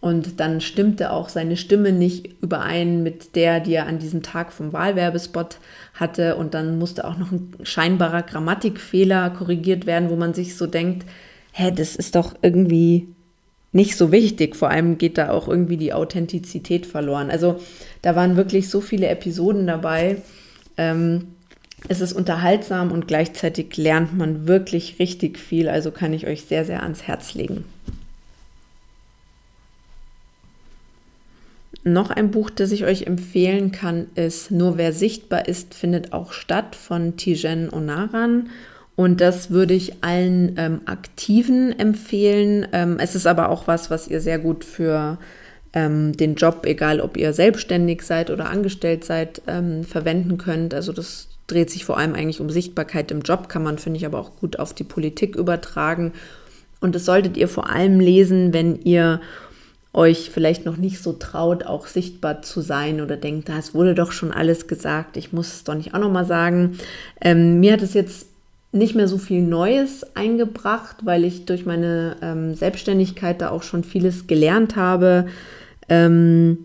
Und 0.00 0.38
dann 0.38 0.60
stimmte 0.60 1.12
auch 1.12 1.30
seine 1.30 1.56
Stimme 1.56 1.90
nicht 1.90 2.42
überein 2.42 3.02
mit 3.02 3.36
der, 3.36 3.58
die 3.58 3.72
er 3.72 3.86
an 3.86 3.98
diesem 3.98 4.22
Tag 4.22 4.52
vom 4.52 4.74
Wahlwerbespot 4.74 5.56
hatte. 5.94 6.36
Und 6.36 6.52
dann 6.52 6.78
musste 6.78 7.06
auch 7.06 7.16
noch 7.16 7.32
ein 7.32 7.54
scheinbarer 7.62 8.22
Grammatikfehler 8.22 9.30
korrigiert 9.30 9.86
werden, 9.86 10.10
wo 10.10 10.16
man 10.16 10.34
sich 10.34 10.58
so 10.58 10.66
denkt, 10.66 11.06
hä, 11.52 11.72
das 11.74 11.96
ist 11.96 12.16
doch 12.16 12.34
irgendwie 12.42 13.08
nicht 13.72 13.96
so 13.96 14.12
wichtig. 14.12 14.56
Vor 14.56 14.68
allem 14.68 14.98
geht 14.98 15.16
da 15.16 15.30
auch 15.30 15.48
irgendwie 15.48 15.78
die 15.78 15.94
Authentizität 15.94 16.84
verloren. 16.84 17.30
Also 17.30 17.60
da 18.02 18.14
waren 18.14 18.36
wirklich 18.36 18.68
so 18.68 18.82
viele 18.82 19.08
Episoden 19.08 19.66
dabei. 19.66 20.18
Ähm, 20.76 21.28
es 21.88 22.00
ist 22.00 22.12
unterhaltsam 22.12 22.92
und 22.92 23.06
gleichzeitig 23.08 23.76
lernt 23.76 24.16
man 24.16 24.46
wirklich 24.46 24.98
richtig 24.98 25.38
viel. 25.38 25.68
Also 25.68 25.90
kann 25.90 26.12
ich 26.12 26.26
euch 26.26 26.44
sehr, 26.44 26.64
sehr 26.64 26.82
ans 26.82 27.02
Herz 27.02 27.34
legen. 27.34 27.64
Noch 31.86 32.08
ein 32.08 32.30
Buch, 32.30 32.48
das 32.48 32.72
ich 32.72 32.84
euch 32.84 33.06
empfehlen 33.06 33.70
kann, 33.70 34.06
ist 34.14 34.50
Nur 34.50 34.78
wer 34.78 34.94
sichtbar 34.94 35.46
ist, 35.46 35.74
findet 35.74 36.14
auch 36.14 36.32
statt 36.32 36.74
von 36.74 37.18
Tijen 37.18 37.70
Onaran. 37.70 38.48
Und 38.96 39.20
das 39.20 39.50
würde 39.50 39.74
ich 39.74 40.02
allen 40.02 40.54
ähm, 40.56 40.80
Aktiven 40.86 41.78
empfehlen. 41.78 42.66
Ähm, 42.72 42.98
es 42.98 43.14
ist 43.14 43.26
aber 43.26 43.50
auch 43.50 43.66
was, 43.66 43.90
was 43.90 44.08
ihr 44.08 44.22
sehr 44.22 44.38
gut 44.38 44.64
für 44.64 45.18
ähm, 45.74 46.16
den 46.16 46.36
Job, 46.36 46.64
egal 46.64 47.00
ob 47.00 47.18
ihr 47.18 47.34
selbstständig 47.34 48.02
seid 48.02 48.30
oder 48.30 48.48
angestellt 48.48 49.04
seid, 49.04 49.42
ähm, 49.46 49.84
verwenden 49.84 50.38
könnt. 50.38 50.72
Also 50.72 50.92
das 50.92 51.28
dreht 51.46 51.70
sich 51.70 51.84
vor 51.84 51.98
allem 51.98 52.14
eigentlich 52.14 52.40
um 52.40 52.50
Sichtbarkeit 52.50 53.10
im 53.10 53.20
Job, 53.22 53.48
kann 53.48 53.62
man, 53.62 53.78
finde 53.78 53.98
ich, 53.98 54.06
aber 54.06 54.18
auch 54.18 54.36
gut 54.36 54.58
auf 54.58 54.72
die 54.72 54.84
Politik 54.84 55.36
übertragen. 55.36 56.12
Und 56.80 56.94
das 56.94 57.04
solltet 57.04 57.36
ihr 57.36 57.48
vor 57.48 57.70
allem 57.70 58.00
lesen, 58.00 58.52
wenn 58.52 58.80
ihr 58.82 59.20
euch 59.92 60.30
vielleicht 60.30 60.66
noch 60.66 60.76
nicht 60.76 61.00
so 61.02 61.12
traut, 61.12 61.64
auch 61.64 61.86
sichtbar 61.86 62.42
zu 62.42 62.60
sein 62.60 63.00
oder 63.00 63.16
denkt, 63.16 63.48
es 63.48 63.74
wurde 63.74 63.94
doch 63.94 64.10
schon 64.10 64.32
alles 64.32 64.66
gesagt, 64.66 65.16
ich 65.16 65.32
muss 65.32 65.54
es 65.54 65.64
doch 65.64 65.74
nicht 65.74 65.94
auch 65.94 66.00
nochmal 66.00 66.26
sagen. 66.26 66.78
Ähm, 67.20 67.60
mir 67.60 67.72
hat 67.72 67.82
es 67.82 67.94
jetzt 67.94 68.26
nicht 68.72 68.96
mehr 68.96 69.06
so 69.06 69.18
viel 69.18 69.40
Neues 69.40 70.04
eingebracht, 70.16 70.96
weil 71.04 71.24
ich 71.24 71.44
durch 71.44 71.64
meine 71.64 72.16
ähm, 72.22 72.54
Selbstständigkeit 72.54 73.40
da 73.40 73.50
auch 73.50 73.62
schon 73.62 73.84
vieles 73.84 74.26
gelernt 74.26 74.74
habe. 74.74 75.26
Ähm, 75.88 76.58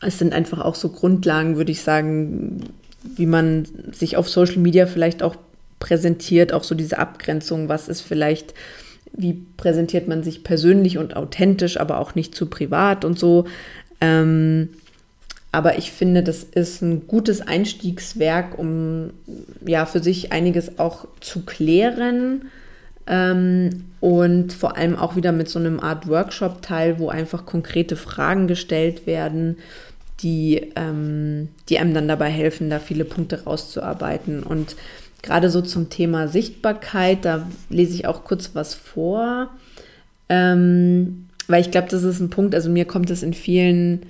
es 0.00 0.18
sind 0.18 0.32
einfach 0.32 0.60
auch 0.60 0.74
so 0.74 0.88
Grundlagen, 0.88 1.56
würde 1.56 1.72
ich 1.72 1.82
sagen, 1.82 2.62
wie 3.16 3.26
man 3.26 3.66
sich 3.92 4.16
auf 4.16 4.28
Social 4.28 4.58
Media 4.58 4.86
vielleicht 4.86 5.22
auch 5.22 5.36
präsentiert, 5.78 6.52
auch 6.52 6.64
so 6.64 6.74
diese 6.74 6.98
Abgrenzung, 6.98 7.68
was 7.68 7.88
ist 7.88 8.00
vielleicht, 8.00 8.54
wie 9.12 9.44
präsentiert 9.56 10.08
man 10.08 10.22
sich 10.22 10.42
persönlich 10.42 10.98
und 10.98 11.14
authentisch, 11.14 11.78
aber 11.78 11.98
auch 11.98 12.14
nicht 12.14 12.34
zu 12.34 12.46
privat 12.46 13.04
und 13.04 13.18
so. 13.18 13.44
Ähm, 14.00 14.70
aber 15.52 15.78
ich 15.78 15.92
finde, 15.92 16.22
das 16.22 16.42
ist 16.42 16.82
ein 16.82 17.06
gutes 17.06 17.40
Einstiegswerk, 17.40 18.58
um 18.58 19.10
ja 19.64 19.86
für 19.86 20.02
sich 20.02 20.32
einiges 20.32 20.78
auch 20.78 21.06
zu 21.20 21.44
klären. 21.44 22.46
Ähm, 23.06 23.84
und 24.00 24.52
vor 24.52 24.76
allem 24.76 24.96
auch 24.96 25.16
wieder 25.16 25.32
mit 25.32 25.48
so 25.48 25.58
einem 25.58 25.78
Art 25.78 26.08
Workshop-Teil, 26.08 26.98
wo 26.98 27.08
einfach 27.08 27.46
konkrete 27.46 27.96
Fragen 27.96 28.48
gestellt 28.48 29.06
werden 29.06 29.58
die, 30.24 30.72
ähm, 30.74 31.48
die 31.68 31.78
einem 31.78 31.94
dann 31.94 32.08
dabei 32.08 32.30
helfen, 32.30 32.70
da 32.70 32.80
viele 32.80 33.04
Punkte 33.04 33.44
rauszuarbeiten. 33.44 34.42
Und 34.42 34.74
gerade 35.22 35.50
so 35.50 35.60
zum 35.60 35.90
Thema 35.90 36.26
Sichtbarkeit, 36.26 37.24
da 37.24 37.46
lese 37.68 37.94
ich 37.94 38.06
auch 38.06 38.24
kurz 38.24 38.50
was 38.54 38.74
vor, 38.74 39.50
ähm, 40.28 41.26
weil 41.46 41.60
ich 41.60 41.70
glaube, 41.70 41.88
das 41.90 42.02
ist 42.02 42.20
ein 42.20 42.30
Punkt, 42.30 42.54
also 42.54 42.70
mir 42.70 42.86
kommt 42.86 43.10
es 43.10 43.22
in 43.22 43.34
vielen 43.34 44.06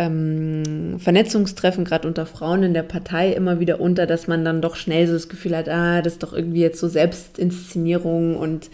ähm, 0.00 0.98
Vernetzungstreffen, 0.98 1.84
gerade 1.84 2.08
unter 2.08 2.26
Frauen 2.26 2.64
in 2.64 2.74
der 2.74 2.82
Partei, 2.82 3.32
immer 3.32 3.60
wieder 3.60 3.80
unter, 3.80 4.06
dass 4.06 4.26
man 4.26 4.44
dann 4.44 4.60
doch 4.60 4.74
schnell 4.74 5.06
so 5.06 5.12
das 5.12 5.28
Gefühl 5.28 5.56
hat, 5.56 5.68
ah, 5.68 6.02
das 6.02 6.14
ist 6.14 6.22
doch 6.24 6.32
irgendwie 6.32 6.60
jetzt 6.60 6.80
so 6.80 6.88
Selbstinszenierung 6.88 8.36
und 8.36 8.70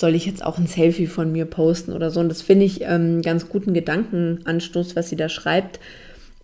soll 0.00 0.14
ich 0.14 0.26
jetzt 0.26 0.44
auch 0.44 0.58
ein 0.58 0.66
Selfie 0.66 1.06
von 1.06 1.30
mir 1.30 1.44
posten 1.44 1.92
oder 1.92 2.10
so. 2.10 2.20
Und 2.20 2.30
das 2.30 2.42
finde 2.42 2.64
ich 2.64 2.80
ähm, 2.82 3.22
ganz 3.22 3.48
guten 3.48 3.74
Gedankenanstoß, 3.74 4.96
was 4.96 5.10
sie 5.10 5.16
da 5.16 5.28
schreibt. 5.28 5.78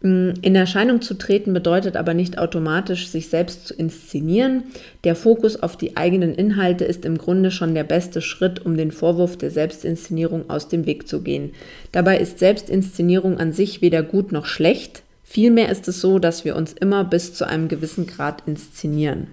Mm, 0.02 0.30
in 0.42 0.54
Erscheinung 0.54 1.00
zu 1.00 1.14
treten 1.14 1.54
bedeutet 1.54 1.96
aber 1.96 2.12
nicht 2.12 2.38
automatisch, 2.38 3.08
sich 3.08 3.28
selbst 3.28 3.66
zu 3.66 3.74
inszenieren. 3.74 4.64
Der 5.04 5.16
Fokus 5.16 5.60
auf 5.62 5.76
die 5.76 5.96
eigenen 5.96 6.34
Inhalte 6.34 6.84
ist 6.84 7.06
im 7.06 7.16
Grunde 7.16 7.50
schon 7.50 7.74
der 7.74 7.84
beste 7.84 8.20
Schritt, 8.20 8.64
um 8.64 8.76
den 8.76 8.92
Vorwurf 8.92 9.38
der 9.38 9.50
Selbstinszenierung 9.50 10.50
aus 10.50 10.68
dem 10.68 10.84
Weg 10.84 11.08
zu 11.08 11.22
gehen. 11.22 11.52
Dabei 11.92 12.18
ist 12.18 12.38
Selbstinszenierung 12.38 13.38
an 13.38 13.52
sich 13.52 13.80
weder 13.80 14.02
gut 14.02 14.32
noch 14.32 14.46
schlecht. 14.46 15.02
Vielmehr 15.24 15.70
ist 15.70 15.88
es 15.88 16.00
so, 16.00 16.18
dass 16.18 16.44
wir 16.44 16.56
uns 16.56 16.74
immer 16.74 17.04
bis 17.04 17.32
zu 17.34 17.48
einem 17.48 17.68
gewissen 17.68 18.06
Grad 18.06 18.42
inszenieren. 18.46 19.28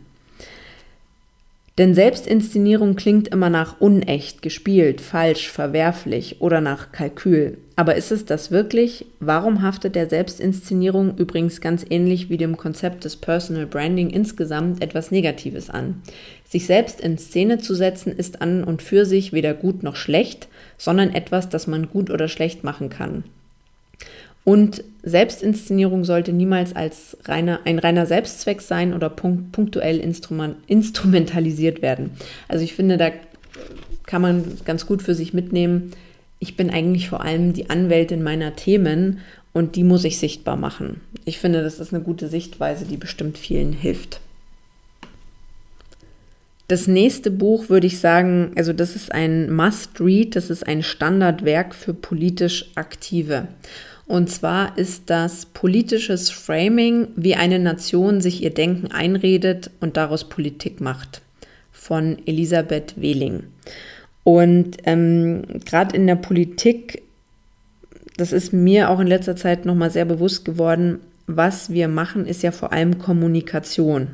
Denn 1.80 1.96
Selbstinszenierung 1.96 2.96
klingt 2.96 3.30
immer 3.30 3.50
nach 3.50 3.82
unecht, 3.82 4.44
gespielt, 4.44 5.02
falsch, 5.02 5.50
verwerflich 5.50 6.40
oder 6.40 6.62
nach 6.62 6.92
Kalkül. 6.92 7.58
Aber 7.76 7.96
ist 7.96 8.12
es 8.12 8.26
das 8.26 8.52
wirklich? 8.52 9.08
Warum 9.20 9.64
haftet 9.64 9.96
der 9.96 10.08
Selbstinszenierung 10.08 11.18
übrigens 11.18 11.62
ganz 11.62 11.84
ähnlich 11.90 12.30
wie 12.30 12.38
dem 12.38 12.58
Konzept 12.58 13.06
des 13.06 13.16
Personal 13.16 13.66
Branding 13.66 14.12
insgesamt 14.12 14.84
etwas 14.84 15.10
Negatives 15.10 15.72
an? 15.72 16.04
Sich 16.48 16.68
selbst 16.68 17.02
in 17.02 17.18
Szene 17.18 17.58
zu 17.58 17.74
setzen 17.74 18.16
ist 18.16 18.44
an 18.44 18.64
und 18.64 18.84
für 18.84 19.08
sich 19.08 19.34
weder 19.34 19.56
gut 19.56 19.82
noch 19.82 19.96
schlecht, 19.96 20.50
sondern 20.78 21.10
etwas, 21.10 21.50
das 21.50 21.66
man 21.66 21.90
gut 21.90 22.12
oder 22.12 22.28
schlecht 22.28 22.64
machen 22.64 22.90
kann. 22.90 23.24
Und 24.44 24.84
Selbstinszenierung 25.04 26.04
sollte 26.04 26.34
niemals 26.34 26.76
als 26.76 27.18
reiner, 27.26 27.62
ein 27.66 27.80
reiner 27.80 28.06
Selbstzweck 28.06 28.62
sein 28.62 28.94
oder 28.94 29.10
punktuell 29.10 30.00
instrument, 30.00 30.58
instrumentalisiert 30.68 31.82
werden. 31.82 32.12
Also 32.48 32.64
ich 32.64 32.74
finde, 32.74 32.98
da 32.98 33.12
kann 34.06 34.22
man 34.22 34.44
ganz 34.66 34.86
gut 34.86 35.02
für 35.02 35.16
sich 35.16 35.34
mitnehmen. 35.34 35.92
Ich 36.40 36.58
bin 36.58 36.70
eigentlich 36.70 37.10
vor 37.10 37.24
allem 37.24 37.54
die 37.54 37.70
Anwältin 37.70 38.22
meiner 38.22 38.56
Themen 38.56 39.20
und 39.54 39.76
die 39.76 39.84
muss 39.84 40.04
ich 40.04 40.18
sichtbar 40.18 40.58
machen. 40.58 41.02
Ich 41.26 41.40
finde, 41.40 41.64
das 41.64 41.80
ist 41.80 41.94
eine 41.94 42.04
gute 42.04 42.28
Sichtweise, 42.28 42.86
die 42.86 42.98
bestimmt 42.98 43.38
vielen 43.38 43.72
hilft. 43.72 44.20
Das 46.68 46.88
nächste 46.88 47.30
Buch 47.30 47.70
würde 47.70 47.88
ich 47.88 48.00
sagen, 48.00 48.52
also 48.56 48.74
das 48.74 48.96
ist 48.96 49.12
ein 49.12 49.54
Must-Read, 49.54 50.36
das 50.36 50.50
ist 50.50 50.66
ein 50.66 50.82
Standardwerk 50.82 51.76
für 51.76 51.94
politisch 51.94 52.72
Aktive. 52.76 53.48
Und 54.06 54.30
zwar 54.30 54.78
ist 54.78 55.10
das 55.10 55.46
politisches 55.46 56.30
Framing, 56.30 57.08
wie 57.16 57.36
eine 57.36 57.60
Nation 57.60 58.22
sich 58.22 58.44
ihr 58.44 58.54
Denken 58.54 58.92
einredet 58.92 59.72
und 59.80 59.98
daraus 59.98 60.28
Politik 60.28 60.82
macht, 60.82 61.22
von 61.72 62.18
Elisabeth 62.26 63.00
Wehling. 63.00 63.44
Und 64.24 64.78
ähm, 64.86 65.44
gerade 65.66 65.96
in 65.96 66.08
der 66.08 66.16
Politik, 66.16 67.02
das 68.18 68.32
ist 68.34 68.54
mir 68.54 68.90
auch 68.90 69.00
in 69.00 69.08
letzter 69.08 69.36
Zeit 69.36 69.66
nochmal 69.66 69.92
sehr 69.92 70.06
bewusst 70.06 70.46
geworden, 70.46 71.00
was 71.26 71.72
wir 71.72 71.88
machen, 71.88 72.26
ist 72.26 72.44
ja 72.44 72.52
vor 72.52 72.74
allem 72.74 73.00
Kommunikation. 73.00 74.08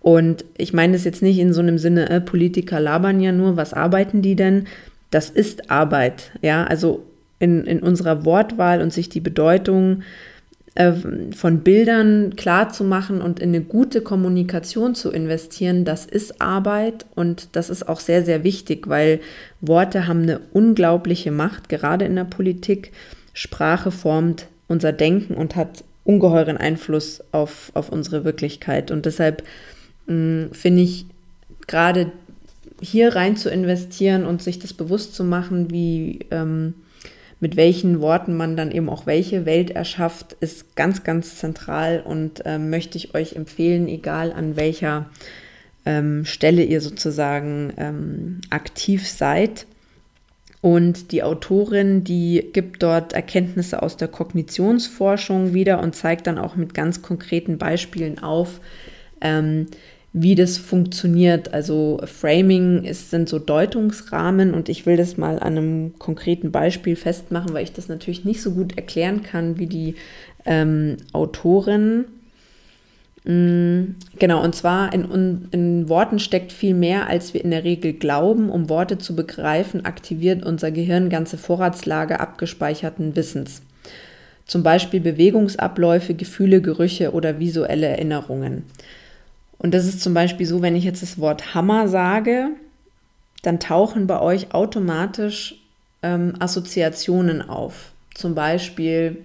Und 0.00 0.44
ich 0.56 0.72
meine 0.72 0.94
es 0.94 1.02
jetzt 1.02 1.22
nicht 1.22 1.38
in 1.38 1.52
so 1.52 1.60
einem 1.60 1.78
Sinne, 1.78 2.08
äh, 2.08 2.20
Politiker 2.20 2.78
labern 2.78 3.20
ja 3.20 3.32
nur, 3.32 3.56
was 3.56 3.72
arbeiten 3.72 4.22
die 4.22 4.36
denn? 4.36 4.66
Das 5.10 5.30
ist 5.30 5.70
Arbeit, 5.70 6.30
ja, 6.42 6.64
also 6.64 7.04
in, 7.38 7.64
in 7.64 7.80
unserer 7.80 8.24
Wortwahl 8.24 8.80
und 8.80 8.92
sich 8.92 9.08
die 9.08 9.20
Bedeutung 9.20 10.02
äh, 10.74 10.92
von 11.34 11.60
Bildern 11.60 12.36
klar 12.36 12.70
zu 12.70 12.84
machen 12.84 13.22
und 13.22 13.40
in 13.40 13.50
eine 13.50 13.62
gute 13.62 14.00
Kommunikation 14.00 14.94
zu 14.94 15.10
investieren, 15.10 15.84
das 15.84 16.06
ist 16.06 16.40
Arbeit 16.40 17.06
und 17.14 17.48
das 17.52 17.70
ist 17.70 17.88
auch 17.88 18.00
sehr, 18.00 18.24
sehr 18.24 18.44
wichtig, 18.44 18.88
weil 18.88 19.20
Worte 19.60 20.06
haben 20.06 20.22
eine 20.22 20.40
unglaubliche 20.52 21.30
Macht, 21.30 21.68
gerade 21.68 22.04
in 22.04 22.14
der 22.14 22.24
Politik. 22.24 22.92
Sprache 23.32 23.90
formt 23.90 24.48
unser 24.68 24.92
Denken 24.92 25.34
und 25.34 25.56
hat 25.56 25.84
ungeheuren 26.04 26.56
Einfluss 26.56 27.22
auf, 27.32 27.70
auf 27.74 27.90
unsere 27.90 28.24
Wirklichkeit. 28.24 28.90
Und 28.90 29.06
deshalb 29.06 29.42
hm, 30.06 30.50
finde 30.52 30.82
ich 30.82 31.06
gerade 31.66 32.12
hier 32.80 33.16
rein 33.16 33.36
zu 33.36 33.50
investieren 33.50 34.24
und 34.24 34.42
sich 34.42 34.58
das 34.58 34.72
bewusst 34.72 35.14
zu 35.14 35.24
machen, 35.24 35.70
wie 35.70 36.20
ähm, 36.30 36.74
mit 37.40 37.56
welchen 37.56 38.00
Worten 38.00 38.36
man 38.36 38.56
dann 38.56 38.70
eben 38.70 38.88
auch 38.88 39.06
welche 39.06 39.44
Welt 39.44 39.70
erschafft, 39.70 40.36
ist 40.40 40.74
ganz, 40.74 41.04
ganz 41.04 41.36
zentral 41.36 42.02
und 42.04 42.44
äh, 42.46 42.58
möchte 42.58 42.96
ich 42.96 43.14
euch 43.14 43.34
empfehlen, 43.36 43.88
egal 43.88 44.32
an 44.32 44.56
welcher 44.56 45.10
ähm, 45.84 46.24
Stelle 46.24 46.64
ihr 46.64 46.80
sozusagen 46.80 47.72
ähm, 47.76 48.40
aktiv 48.50 49.08
seid. 49.08 49.66
Und 50.62 51.12
die 51.12 51.22
Autorin, 51.22 52.02
die 52.02 52.48
gibt 52.52 52.82
dort 52.82 53.12
Erkenntnisse 53.12 53.82
aus 53.82 53.96
der 53.96 54.08
Kognitionsforschung 54.08 55.54
wieder 55.54 55.80
und 55.80 55.94
zeigt 55.94 56.26
dann 56.26 56.38
auch 56.38 56.56
mit 56.56 56.74
ganz 56.74 57.02
konkreten 57.02 57.58
Beispielen 57.58 58.18
auf, 58.18 58.60
ähm, 59.20 59.66
wie 60.18 60.34
das 60.34 60.56
funktioniert. 60.56 61.52
Also 61.52 62.00
Framing 62.04 62.84
ist, 62.84 63.10
sind 63.10 63.28
so 63.28 63.38
Deutungsrahmen 63.38 64.54
und 64.54 64.70
ich 64.70 64.86
will 64.86 64.96
das 64.96 65.18
mal 65.18 65.38
an 65.38 65.58
einem 65.58 65.98
konkreten 65.98 66.50
Beispiel 66.50 66.96
festmachen, 66.96 67.52
weil 67.52 67.64
ich 67.64 67.74
das 67.74 67.88
natürlich 67.88 68.24
nicht 68.24 68.40
so 68.40 68.52
gut 68.52 68.78
erklären 68.78 69.22
kann 69.22 69.58
wie 69.58 69.66
die 69.66 69.94
ähm, 70.46 70.96
Autorin. 71.12 72.06
Mm, 73.24 73.96
genau, 74.18 74.42
und 74.42 74.54
zwar 74.54 74.94
in, 74.94 75.48
in 75.50 75.88
Worten 75.90 76.18
steckt 76.18 76.50
viel 76.50 76.72
mehr, 76.72 77.08
als 77.10 77.34
wir 77.34 77.44
in 77.44 77.50
der 77.50 77.64
Regel 77.64 77.92
glauben. 77.92 78.48
Um 78.48 78.70
Worte 78.70 78.96
zu 78.96 79.14
begreifen, 79.14 79.84
aktiviert 79.84 80.46
unser 80.46 80.70
Gehirn 80.70 81.10
ganze 81.10 81.36
Vorratslage 81.36 82.20
abgespeicherten 82.20 83.16
Wissens. 83.16 83.60
Zum 84.46 84.62
Beispiel 84.62 85.00
Bewegungsabläufe, 85.00 86.14
Gefühle, 86.14 86.62
Gerüche 86.62 87.12
oder 87.12 87.38
visuelle 87.38 87.88
Erinnerungen. 87.88 88.64
Und 89.58 89.74
das 89.74 89.86
ist 89.86 90.00
zum 90.00 90.14
Beispiel 90.14 90.46
so, 90.46 90.62
wenn 90.62 90.76
ich 90.76 90.84
jetzt 90.84 91.02
das 91.02 91.18
Wort 91.18 91.54
Hammer 91.54 91.88
sage, 91.88 92.50
dann 93.42 93.60
tauchen 93.60 94.06
bei 94.06 94.20
euch 94.20 94.52
automatisch 94.52 95.56
ähm, 96.02 96.34
Assoziationen 96.38 97.42
auf. 97.42 97.92
Zum 98.14 98.34
Beispiel 98.34 99.24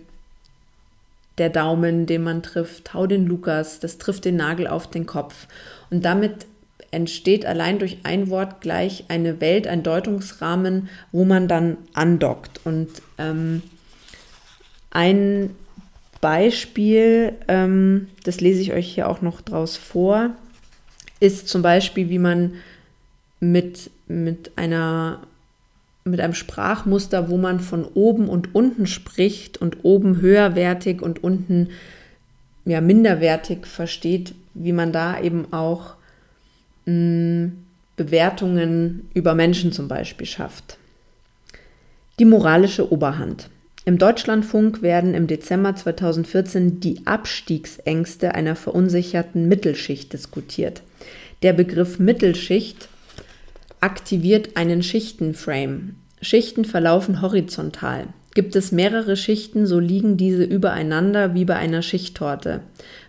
der 1.37 1.49
Daumen, 1.49 2.05
den 2.05 2.23
man 2.23 2.43
trifft, 2.43 2.93
hau 2.93 3.07
den 3.07 3.25
Lukas, 3.25 3.79
das 3.79 3.97
trifft 3.97 4.25
den 4.25 4.35
Nagel 4.35 4.67
auf 4.67 4.87
den 4.87 5.05
Kopf. 5.05 5.47
Und 5.89 6.05
damit 6.05 6.45
entsteht 6.91 7.45
allein 7.45 7.79
durch 7.79 7.99
ein 8.03 8.29
Wort 8.29 8.61
gleich 8.61 9.05
eine 9.07 9.39
Welt, 9.41 9.65
ein 9.65 9.81
Deutungsrahmen, 9.81 10.89
wo 11.11 11.25
man 11.25 11.47
dann 11.47 11.77
andockt. 11.93 12.61
Und 12.65 12.89
ähm, 13.17 13.63
ein 14.91 15.55
Beispiel, 16.21 17.33
ähm, 17.47 18.07
das 18.23 18.41
lese 18.41 18.61
ich 18.61 18.73
euch 18.73 18.87
hier 18.93 19.09
auch 19.09 19.21
noch 19.21 19.41
draus 19.41 19.75
vor, 19.77 20.31
ist 21.19 21.47
zum 21.47 21.61
Beispiel, 21.61 22.09
wie 22.09 22.19
man 22.19 22.53
mit, 23.39 23.89
mit 24.07 24.51
einer 24.55 25.21
mit 26.03 26.19
einem 26.19 26.33
Sprachmuster, 26.33 27.29
wo 27.29 27.37
man 27.37 27.59
von 27.59 27.85
oben 27.85 28.27
und 28.27 28.55
unten 28.55 28.87
spricht 28.87 29.59
und 29.59 29.83
oben 29.83 30.19
höherwertig 30.19 31.01
und 31.01 31.23
unten 31.23 31.69
ja, 32.65 32.81
minderwertig 32.81 33.67
versteht, 33.67 34.33
wie 34.53 34.71
man 34.71 34.91
da 34.91 35.19
eben 35.19 35.51
auch 35.53 35.95
mh, 36.85 36.93
mm, 36.93 37.51
Bewertungen 37.97 39.09
über 39.13 39.35
Menschen 39.35 39.71
zum 39.71 39.87
Beispiel 39.87 40.25
schafft. 40.25 40.77
Die 42.17 42.25
moralische 42.25 42.91
Oberhand. 42.91 43.49
Im 43.83 43.97
Deutschlandfunk 43.97 44.83
werden 44.83 45.15
im 45.15 45.25
Dezember 45.25 45.75
2014 45.75 46.79
die 46.79 47.01
Abstiegsängste 47.05 48.35
einer 48.35 48.55
verunsicherten 48.55 49.47
Mittelschicht 49.47 50.13
diskutiert. 50.13 50.83
Der 51.41 51.53
Begriff 51.53 51.97
Mittelschicht 51.97 52.89
aktiviert 53.79 54.55
einen 54.55 54.83
Schichtenframe. 54.83 55.95
Schichten 56.21 56.65
verlaufen 56.65 57.23
horizontal. 57.23 58.05
Gibt 58.35 58.55
es 58.55 58.71
mehrere 58.71 59.17
Schichten, 59.17 59.65
so 59.65 59.79
liegen 59.79 60.15
diese 60.15 60.43
übereinander 60.43 61.33
wie 61.33 61.43
bei 61.43 61.55
einer 61.55 61.81
Schichttorte. 61.81 62.61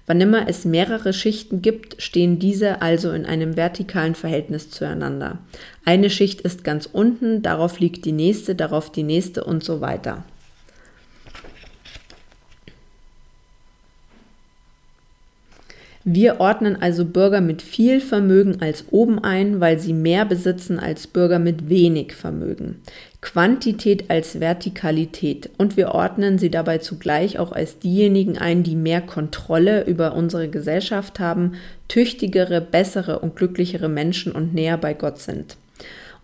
Wann 0.06 0.22
immer 0.22 0.48
es 0.48 0.64
mehrere 0.64 1.12
Schichten 1.12 1.60
gibt, 1.60 2.02
stehen 2.02 2.38
diese 2.38 2.80
also 2.80 3.12
in 3.12 3.26
einem 3.26 3.56
vertikalen 3.56 4.14
Verhältnis 4.14 4.70
zueinander. 4.70 5.38
Eine 5.84 6.08
Schicht 6.08 6.40
ist 6.40 6.64
ganz 6.64 6.88
unten, 6.90 7.42
darauf 7.42 7.78
liegt 7.78 8.06
die 8.06 8.12
nächste, 8.12 8.54
darauf 8.54 8.90
die 8.90 9.04
nächste 9.04 9.44
und 9.44 9.62
so 9.62 9.82
weiter. 9.82 10.24
Wir 16.04 16.40
ordnen 16.40 16.82
also 16.82 17.04
Bürger 17.04 17.40
mit 17.40 17.62
viel 17.62 18.00
Vermögen 18.00 18.60
als 18.60 18.86
oben 18.90 19.22
ein, 19.22 19.60
weil 19.60 19.78
sie 19.78 19.92
mehr 19.92 20.24
besitzen 20.24 20.80
als 20.80 21.06
Bürger 21.06 21.38
mit 21.38 21.68
wenig 21.68 22.14
Vermögen. 22.14 22.80
Quantität 23.20 24.10
als 24.10 24.40
Vertikalität 24.40 25.48
und 25.58 25.76
wir 25.76 25.94
ordnen 25.94 26.38
sie 26.38 26.50
dabei 26.50 26.78
zugleich 26.78 27.38
auch 27.38 27.52
als 27.52 27.78
diejenigen 27.78 28.36
ein, 28.36 28.64
die 28.64 28.74
mehr 28.74 29.00
Kontrolle 29.00 29.84
über 29.84 30.14
unsere 30.14 30.48
Gesellschaft 30.48 31.20
haben, 31.20 31.52
tüchtigere, 31.86 32.60
bessere 32.60 33.20
und 33.20 33.36
glücklichere 33.36 33.88
Menschen 33.88 34.32
und 34.32 34.54
näher 34.54 34.78
bei 34.78 34.94
Gott 34.94 35.20
sind. 35.20 35.56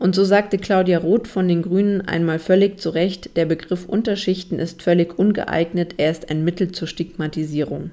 Und 0.00 0.16
so 0.16 0.24
sagte 0.24 0.58
Claudia 0.58 0.98
Roth 0.98 1.28
von 1.28 1.46
den 1.46 1.62
Grünen 1.62 2.00
einmal 2.00 2.40
völlig 2.40 2.80
zu 2.80 2.90
Recht, 2.90 3.36
der 3.36 3.46
Begriff 3.46 3.86
Unterschichten 3.86 4.58
ist 4.58 4.82
völlig 4.82 5.16
ungeeignet, 5.16 5.94
er 5.98 6.10
ist 6.10 6.30
ein 6.30 6.42
Mittel 6.42 6.72
zur 6.72 6.88
Stigmatisierung. 6.88 7.92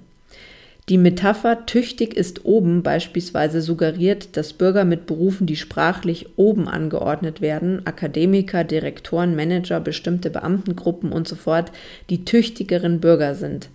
Die 0.88 0.99
Metapher 0.99 1.65
tüchtig 1.65 2.13
ist 2.15 2.45
oben 2.45 2.83
beispielsweise 2.83 3.59
suggeriert, 3.59 4.38
dass 4.38 4.53
Bürger 4.53 4.86
mit 4.86 5.07
Berufen, 5.07 5.47
die 5.47 5.55
sprachlich 5.55 6.38
oben 6.38 6.67
angeordnet 6.67 7.41
werden, 7.41 7.88
Akademiker, 7.88 8.63
Direktoren, 8.63 9.36
Manager, 9.36 9.79
bestimmte 9.79 10.29
Beamtengruppen 10.29 11.11
und 11.11 11.27
so 11.27 11.36
fort, 11.36 11.71
die 12.11 12.23
tüchtigeren 12.23 12.99
Bürger 12.99 13.33
sind. 13.33 13.69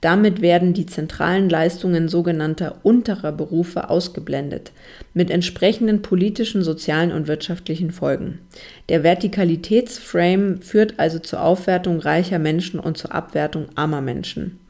Damit 0.00 0.42
werden 0.42 0.74
die 0.74 0.86
zentralen 0.86 1.48
Leistungen 1.48 2.08
sogenannter 2.08 2.76
unterer 2.82 3.32
Berufe 3.32 3.90
ausgeblendet, 3.90 4.72
mit 5.14 5.30
entsprechenden 5.30 6.02
politischen, 6.02 6.62
sozialen 6.62 7.12
und 7.12 7.28
wirtschaftlichen 7.28 7.92
Folgen. 7.92 8.40
Der 8.88 9.02
Vertikalitätsframe 9.04 10.60
führt 10.60 10.94
also 10.98 11.18
zur 11.18 11.42
Aufwertung 11.42 11.98
reicher 11.98 12.38
Menschen 12.38 12.78
und 12.78 12.96
zur 12.96 13.12
Abwertung 13.12 13.66
armer 13.74 14.00
Menschen. 14.00 14.60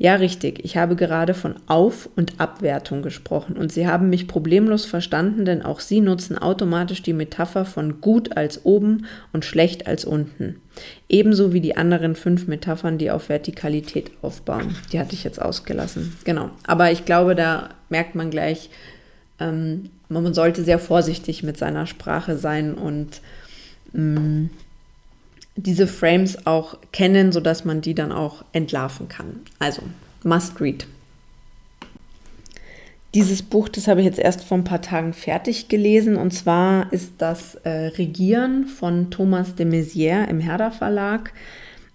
Ja, 0.00 0.14
richtig. 0.14 0.64
Ich 0.64 0.76
habe 0.76 0.94
gerade 0.94 1.34
von 1.34 1.56
Auf- 1.66 2.08
und 2.14 2.38
Abwertung 2.38 3.02
gesprochen 3.02 3.56
und 3.56 3.72
Sie 3.72 3.88
haben 3.88 4.08
mich 4.10 4.28
problemlos 4.28 4.84
verstanden, 4.84 5.44
denn 5.44 5.62
auch 5.62 5.80
Sie 5.80 6.00
nutzen 6.00 6.38
automatisch 6.38 7.02
die 7.02 7.12
Metapher 7.12 7.64
von 7.64 8.00
gut 8.00 8.36
als 8.36 8.64
oben 8.64 9.06
und 9.32 9.44
schlecht 9.44 9.88
als 9.88 10.04
unten. 10.04 10.60
Ebenso 11.08 11.52
wie 11.52 11.60
die 11.60 11.76
anderen 11.76 12.14
fünf 12.14 12.46
Metaphern, 12.46 12.96
die 12.98 13.10
auf 13.10 13.28
Vertikalität 13.28 14.12
aufbauen. 14.22 14.76
Die 14.92 15.00
hatte 15.00 15.14
ich 15.14 15.24
jetzt 15.24 15.42
ausgelassen. 15.42 16.16
Genau. 16.22 16.50
Aber 16.64 16.92
ich 16.92 17.04
glaube, 17.04 17.34
da 17.34 17.70
merkt 17.88 18.14
man 18.14 18.30
gleich, 18.30 18.70
ähm, 19.40 19.90
man 20.08 20.32
sollte 20.32 20.62
sehr 20.62 20.78
vorsichtig 20.78 21.42
mit 21.42 21.58
seiner 21.58 21.86
Sprache 21.86 22.38
sein 22.38 22.74
und 22.74 23.20
mh, 23.92 24.20
mm, 24.20 24.50
diese 25.62 25.86
Frames 25.86 26.46
auch 26.46 26.78
kennen, 26.92 27.32
sodass 27.32 27.64
man 27.64 27.80
die 27.80 27.94
dann 27.94 28.12
auch 28.12 28.44
entlarven 28.52 29.08
kann. 29.08 29.40
Also, 29.58 29.82
must 30.22 30.60
read. 30.60 30.86
Dieses 33.14 33.42
Buch, 33.42 33.68
das 33.68 33.88
habe 33.88 34.00
ich 34.00 34.06
jetzt 34.06 34.18
erst 34.18 34.44
vor 34.44 34.58
ein 34.58 34.64
paar 34.64 34.82
Tagen 34.82 35.12
fertig 35.12 35.68
gelesen. 35.68 36.16
Und 36.16 36.32
zwar 36.32 36.92
ist 36.92 37.14
das 37.18 37.56
äh, 37.56 37.86
Regieren 37.96 38.66
von 38.66 39.10
Thomas 39.10 39.54
de 39.54 39.66
Maizière 39.66 40.28
im 40.28 40.40
Herder 40.40 40.70
Verlag. 40.70 41.32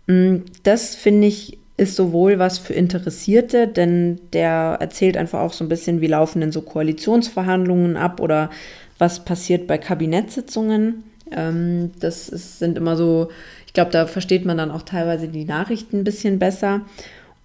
Mm, 0.07 0.37
das 0.63 0.95
finde 0.95 1.27
ich 1.27 1.57
ist 1.75 1.95
sowohl 1.95 2.37
was 2.37 2.59
für 2.59 2.73
Interessierte, 2.73 3.67
denn 3.67 4.19
der 4.31 4.77
erzählt 4.79 5.17
einfach 5.17 5.39
auch 5.39 5.53
so 5.53 5.65
ein 5.65 5.69
bisschen, 5.69 6.01
wie 6.01 6.07
laufen 6.07 6.41
denn 6.41 6.51
so 6.51 6.61
Koalitionsverhandlungen 6.61 7.97
ab 7.97 8.19
oder 8.19 8.51
was 8.99 9.25
passiert 9.25 9.65
bei 9.65 9.79
Kabinettssitzungen. 9.79 11.03
Ähm, 11.31 11.91
das 11.99 12.29
ist, 12.29 12.59
sind 12.59 12.77
immer 12.77 12.95
so, 12.95 13.29
ich 13.65 13.73
glaube, 13.73 13.91
da 13.91 14.05
versteht 14.05 14.45
man 14.45 14.57
dann 14.57 14.71
auch 14.71 14.83
teilweise 14.83 15.27
die 15.27 15.45
Nachrichten 15.45 15.99
ein 15.99 16.03
bisschen 16.03 16.39
besser. 16.39 16.81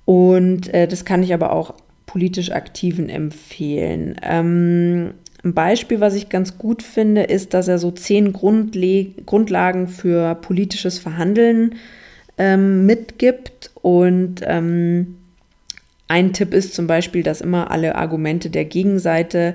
Und 0.04 0.72
äh, 0.72 0.88
das 0.88 1.04
kann 1.04 1.22
ich 1.22 1.34
aber 1.34 1.52
auch 1.52 1.74
politisch 2.06 2.50
Aktiven 2.50 3.08
empfehlen. 3.08 4.16
Ähm, 4.22 5.14
ein 5.44 5.54
Beispiel, 5.54 6.00
was 6.00 6.14
ich 6.14 6.28
ganz 6.28 6.58
gut 6.58 6.82
finde, 6.82 7.22
ist, 7.22 7.54
dass 7.54 7.68
er 7.68 7.78
so 7.78 7.90
zehn 7.90 8.32
Grundle 8.32 9.06
Grundlagen 9.24 9.86
für 9.86 10.34
politisches 10.34 10.98
Verhandeln 10.98 11.76
ähm, 12.38 12.86
mitgibt. 12.86 13.70
Und 13.82 14.40
ähm, 14.44 15.18
ein 16.08 16.32
Tipp 16.32 16.54
ist 16.54 16.74
zum 16.74 16.86
Beispiel, 16.86 17.22
dass 17.22 17.40
immer 17.40 17.70
alle 17.70 17.94
Argumente 17.94 18.50
der 18.50 18.64
Gegenseite 18.64 19.54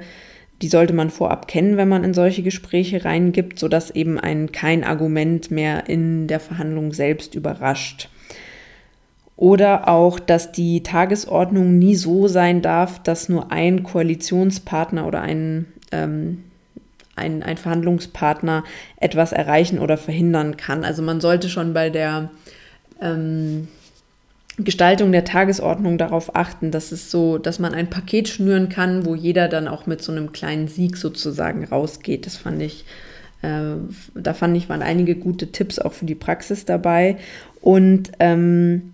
die 0.63 0.69
sollte 0.69 0.93
man 0.93 1.09
vorab 1.09 1.49
kennen, 1.49 1.75
wenn 1.75 1.89
man 1.89 2.05
in 2.05 2.13
solche 2.13 2.41
Gespräche 2.41 3.03
reingibt, 3.03 3.59
sodass 3.59 3.91
eben 3.91 4.17
ein 4.17 4.53
kein 4.53 4.85
Argument 4.85 5.51
mehr 5.51 5.89
in 5.89 6.27
der 6.27 6.39
Verhandlung 6.39 6.93
selbst 6.93 7.35
überrascht. 7.35 8.07
Oder 9.35 9.89
auch, 9.89 10.19
dass 10.21 10.53
die 10.53 10.81
Tagesordnung 10.81 11.77
nie 11.77 11.95
so 11.95 12.29
sein 12.29 12.61
darf, 12.61 13.03
dass 13.03 13.27
nur 13.27 13.51
ein 13.51 13.83
Koalitionspartner 13.83 15.05
oder 15.05 15.19
ein, 15.19 15.65
ähm, 15.91 16.45
ein, 17.17 17.43
ein 17.43 17.57
Verhandlungspartner 17.57 18.63
etwas 18.95 19.33
erreichen 19.33 19.79
oder 19.79 19.97
verhindern 19.97 20.55
kann. 20.55 20.85
Also 20.85 21.01
man 21.01 21.19
sollte 21.19 21.49
schon 21.49 21.73
bei 21.73 21.89
der 21.89 22.31
ähm, 23.01 23.67
Gestaltung 24.57 25.11
der 25.11 25.25
Tagesordnung 25.25 25.97
darauf 25.97 26.35
achten, 26.35 26.69
dass 26.69 26.91
es 26.91 27.09
so, 27.09 27.39
dass 27.39 27.57
man 27.57 27.73
ein 27.73 27.89
Paket 27.89 28.29
schnüren 28.29 28.69
kann, 28.69 29.05
wo 29.05 29.15
jeder 29.15 29.47
dann 29.47 29.67
auch 29.67 29.87
mit 29.87 30.01
so 30.03 30.11
einem 30.11 30.31
kleinen 30.31 30.67
Sieg 30.67 30.97
sozusagen 30.97 31.63
rausgeht. 31.63 32.25
Das 32.27 32.37
fand 32.37 32.61
ich, 32.61 32.85
äh, 33.41 33.75
da 34.13 34.33
fand 34.33 34.55
ich, 34.55 34.69
waren 34.69 34.83
einige 34.83 35.15
gute 35.15 35.51
Tipps 35.51 35.79
auch 35.79 35.93
für 35.93 36.05
die 36.05 36.15
Praxis 36.15 36.65
dabei. 36.65 37.17
Und 37.61 38.11
ähm, 38.19 38.93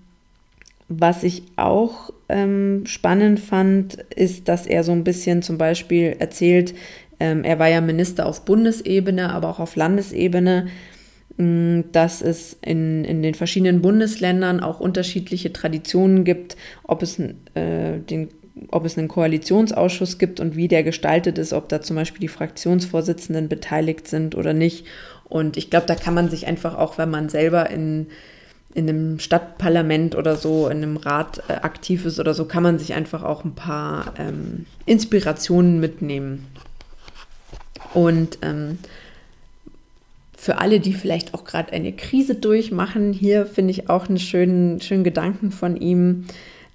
was 0.87 1.23
ich 1.23 1.43
auch 1.57 2.11
ähm, 2.29 2.83
spannend 2.85 3.39
fand, 3.39 3.95
ist, 4.15 4.47
dass 4.47 4.65
er 4.65 4.83
so 4.85 4.93
ein 4.93 5.03
bisschen 5.03 5.41
zum 5.41 5.57
Beispiel 5.57 6.15
erzählt, 6.19 6.73
ähm, 7.19 7.43
er 7.43 7.59
war 7.59 7.67
ja 7.67 7.81
Minister 7.81 8.25
auf 8.25 8.45
Bundesebene, 8.45 9.31
aber 9.31 9.49
auch 9.49 9.59
auf 9.59 9.75
Landesebene 9.75 10.67
dass 11.39 12.21
es 12.21 12.57
in, 12.61 13.05
in 13.05 13.21
den 13.21 13.33
verschiedenen 13.33 13.81
Bundesländern 13.81 14.59
auch 14.59 14.81
unterschiedliche 14.81 15.53
Traditionen 15.53 16.25
gibt, 16.25 16.57
ob 16.83 17.01
es, 17.01 17.17
äh, 17.17 17.99
den, 18.09 18.27
ob 18.71 18.85
es 18.85 18.97
einen 18.97 19.07
Koalitionsausschuss 19.07 20.17
gibt 20.17 20.41
und 20.41 20.57
wie 20.57 20.67
der 20.67 20.83
gestaltet 20.83 21.37
ist, 21.37 21.53
ob 21.53 21.69
da 21.69 21.81
zum 21.81 21.95
Beispiel 21.95 22.19
die 22.19 22.27
Fraktionsvorsitzenden 22.27 23.47
beteiligt 23.47 24.09
sind 24.09 24.35
oder 24.35 24.53
nicht. 24.53 24.85
Und 25.29 25.55
ich 25.55 25.69
glaube, 25.69 25.85
da 25.85 25.95
kann 25.95 26.13
man 26.13 26.29
sich 26.29 26.45
einfach 26.45 26.75
auch, 26.75 26.97
wenn 26.97 27.09
man 27.09 27.29
selber 27.29 27.69
in, 27.69 28.07
in 28.73 28.89
einem 28.89 29.19
Stadtparlament 29.19 30.15
oder 30.15 30.35
so, 30.35 30.67
in 30.67 30.83
einem 30.83 30.97
Rat 30.97 31.41
äh, 31.47 31.53
aktiv 31.53 32.05
ist 32.05 32.19
oder 32.19 32.33
so, 32.33 32.43
kann 32.43 32.63
man 32.63 32.79
sich 32.79 32.95
einfach 32.95 33.23
auch 33.23 33.45
ein 33.45 33.55
paar 33.55 34.13
ähm, 34.17 34.65
Inspirationen 34.85 35.79
mitnehmen. 35.79 36.47
Und 37.93 38.39
ähm, 38.41 38.79
für 40.39 40.59
alle, 40.59 40.79
die 40.79 40.93
vielleicht 40.93 41.33
auch 41.33 41.43
gerade 41.43 41.73
eine 41.73 41.91
Krise 41.91 42.33
durchmachen, 42.33 43.11
hier 43.11 43.45
finde 43.45 43.71
ich 43.71 43.89
auch 43.89 44.07
einen 44.07 44.19
schönen, 44.19 44.79
schönen 44.79 45.03
Gedanken 45.03 45.51
von 45.51 45.75
ihm. 45.75 46.27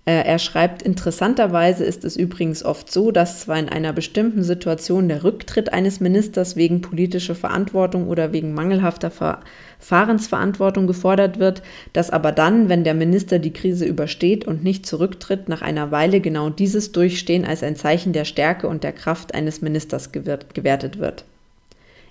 Äh, 0.05 0.23
er 0.27 0.39
schreibt, 0.39 0.83
interessanterweise 0.83 1.83
ist 1.83 2.05
es 2.05 2.15
übrigens 2.15 2.63
oft 2.63 2.93
so, 2.93 3.11
dass 3.11 3.41
zwar 3.41 3.59
in 3.59 3.71
einer 3.71 3.95
bestimmten 3.95 4.43
Situation 4.43 5.09
der 5.09 5.25
Rücktritt 5.25 5.73
eines 5.73 5.99
Ministers 5.99 6.57
wegen 6.57 6.83
politischer 6.83 7.35
Verantwortung 7.35 8.09
oder 8.09 8.35
wegen 8.35 8.53
mangelhafter 8.53 9.11
Verfahrensverantwortung 9.11 10.87
gefordert 10.87 11.39
wird, 11.39 11.63
dass 11.95 12.11
aber 12.11 12.33
dann, 12.33 12.69
wenn 12.69 12.85
der 12.85 12.93
Minister 12.93 13.39
die 13.39 13.55
Krise 13.55 13.87
übersteht 13.87 14.47
und 14.47 14.63
nicht 14.63 14.85
zurücktritt, 14.85 15.49
nach 15.49 15.63
einer 15.63 15.91
Weile 15.91 16.21
genau 16.21 16.51
dieses 16.51 16.93
Durchstehen 16.93 17.47
als 17.47 17.63
ein 17.63 17.77
Zeichen 17.77 18.13
der 18.13 18.27
Stärke 18.27 18.69
und 18.69 18.85
der 18.85 18.93
Kraft 18.93 19.35
eines 19.35 19.63
Ministers 19.63 20.13
gewertet 20.13 20.99
wird. 20.99 21.25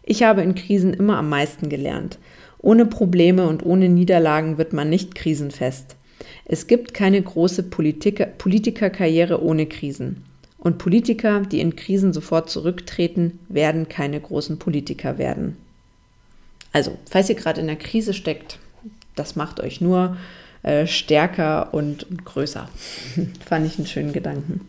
Ich 0.04 0.24
habe 0.24 0.41
in 0.41 0.56
Krisen 0.56 0.93
immer 0.93 1.18
am 1.18 1.30
meisten 1.30 1.70
gelernt. 1.70 2.20
Ohne 2.60 2.86
Probleme 2.86 3.47
und 3.47 3.66
ohne 3.66 3.89
Niederlagen 3.89 4.58
wird 4.58 4.74
man 4.74 4.89
nicht 4.89 5.16
krisenfest. 5.16 5.95
Es 6.45 6.68
gibt 6.68 6.93
keine 6.93 7.22
große 7.22 7.64
Politiker 7.64 8.26
Politikerkarriere 8.26 9.41
ohne 9.41 9.66
Krisen. 9.66 10.24
Und 10.58 10.78
Politiker, 10.78 11.41
die 11.41 11.60
in 11.60 11.76
Krisen 11.76 12.14
sofort 12.14 12.49
zurücktreten, 12.49 13.39
werden 13.49 13.89
keine 13.89 14.20
großen 14.20 14.60
Politiker 14.60 15.18
werden. 15.18 15.58
Also, 16.72 16.97
falls 17.10 17.30
ihr 17.30 17.36
gerade 17.36 17.60
in 17.60 17.68
der 17.68 17.76
Krise 17.76 18.14
steckt, 18.14 18.60
das 19.16 19.36
macht 19.36 19.60
euch 19.60 19.82
nur 19.82 20.18
äh, 20.64 20.88
stärker 20.88 21.74
und, 21.74 22.10
und 22.10 22.24
größer. 22.26 22.70
Fand 23.45 23.68
ich 23.68 23.78
einen 23.78 23.88
schönen 23.88 24.14
Gedanken. 24.14 24.62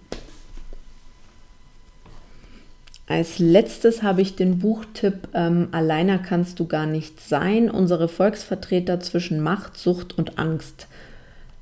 Als 3.07 3.39
letztes 3.39 4.03
habe 4.03 4.23
ich 4.23 4.35
den 4.35 4.59
Buchtipp 4.59 5.29
ähm, 5.35 5.69
Alleiner 5.73 6.19
kannst 6.19 6.59
du 6.59 6.67
gar 6.67 6.87
nicht 6.87 7.21
sein. 7.21 7.71
Unsere 7.71 8.09
Volksvertreter 8.09 9.01
zwischen 9.01 9.41
Macht, 9.41 9.77
Sucht 9.77 10.17
und 10.17 10.39
Angst 10.39 10.87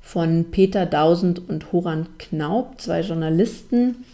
von 0.01 0.51
Peter 0.51 0.85
Dausend 0.85 1.49
und 1.49 1.71
Horan 1.71 2.07
Knaub, 2.17 2.79
zwei 2.79 3.01
Journalisten, 3.01 4.05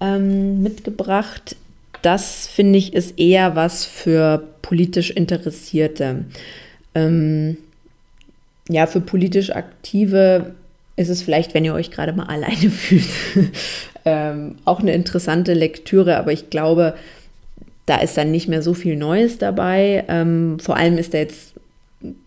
ähm, 0.00 0.62
mitgebracht. 0.62 1.56
Das 2.02 2.46
finde 2.46 2.78
ich 2.78 2.92
ist 2.92 3.18
eher 3.18 3.56
was 3.56 3.84
für 3.84 4.46
politisch 4.62 5.10
Interessierte. 5.10 6.24
Ähm, 6.94 7.56
ja, 8.68 8.86
für 8.86 9.00
politisch 9.00 9.50
Aktive 9.50 10.54
ist 10.96 11.08
es 11.08 11.22
vielleicht, 11.22 11.54
wenn 11.54 11.64
ihr 11.64 11.74
euch 11.74 11.90
gerade 11.90 12.12
mal 12.12 12.26
alleine 12.26 12.70
fühlt, 12.70 13.08
ähm, 14.04 14.56
auch 14.64 14.80
eine 14.80 14.92
interessante 14.92 15.54
Lektüre, 15.54 16.16
aber 16.16 16.32
ich 16.32 16.50
glaube, 16.50 16.94
da 17.86 17.96
ist 17.96 18.16
dann 18.16 18.30
nicht 18.30 18.48
mehr 18.48 18.62
so 18.62 18.74
viel 18.74 18.96
Neues 18.96 19.38
dabei. 19.38 20.04
Ähm, 20.08 20.58
vor 20.60 20.76
allem 20.76 20.98
ist 20.98 21.14
da 21.14 21.18
jetzt 21.18 21.54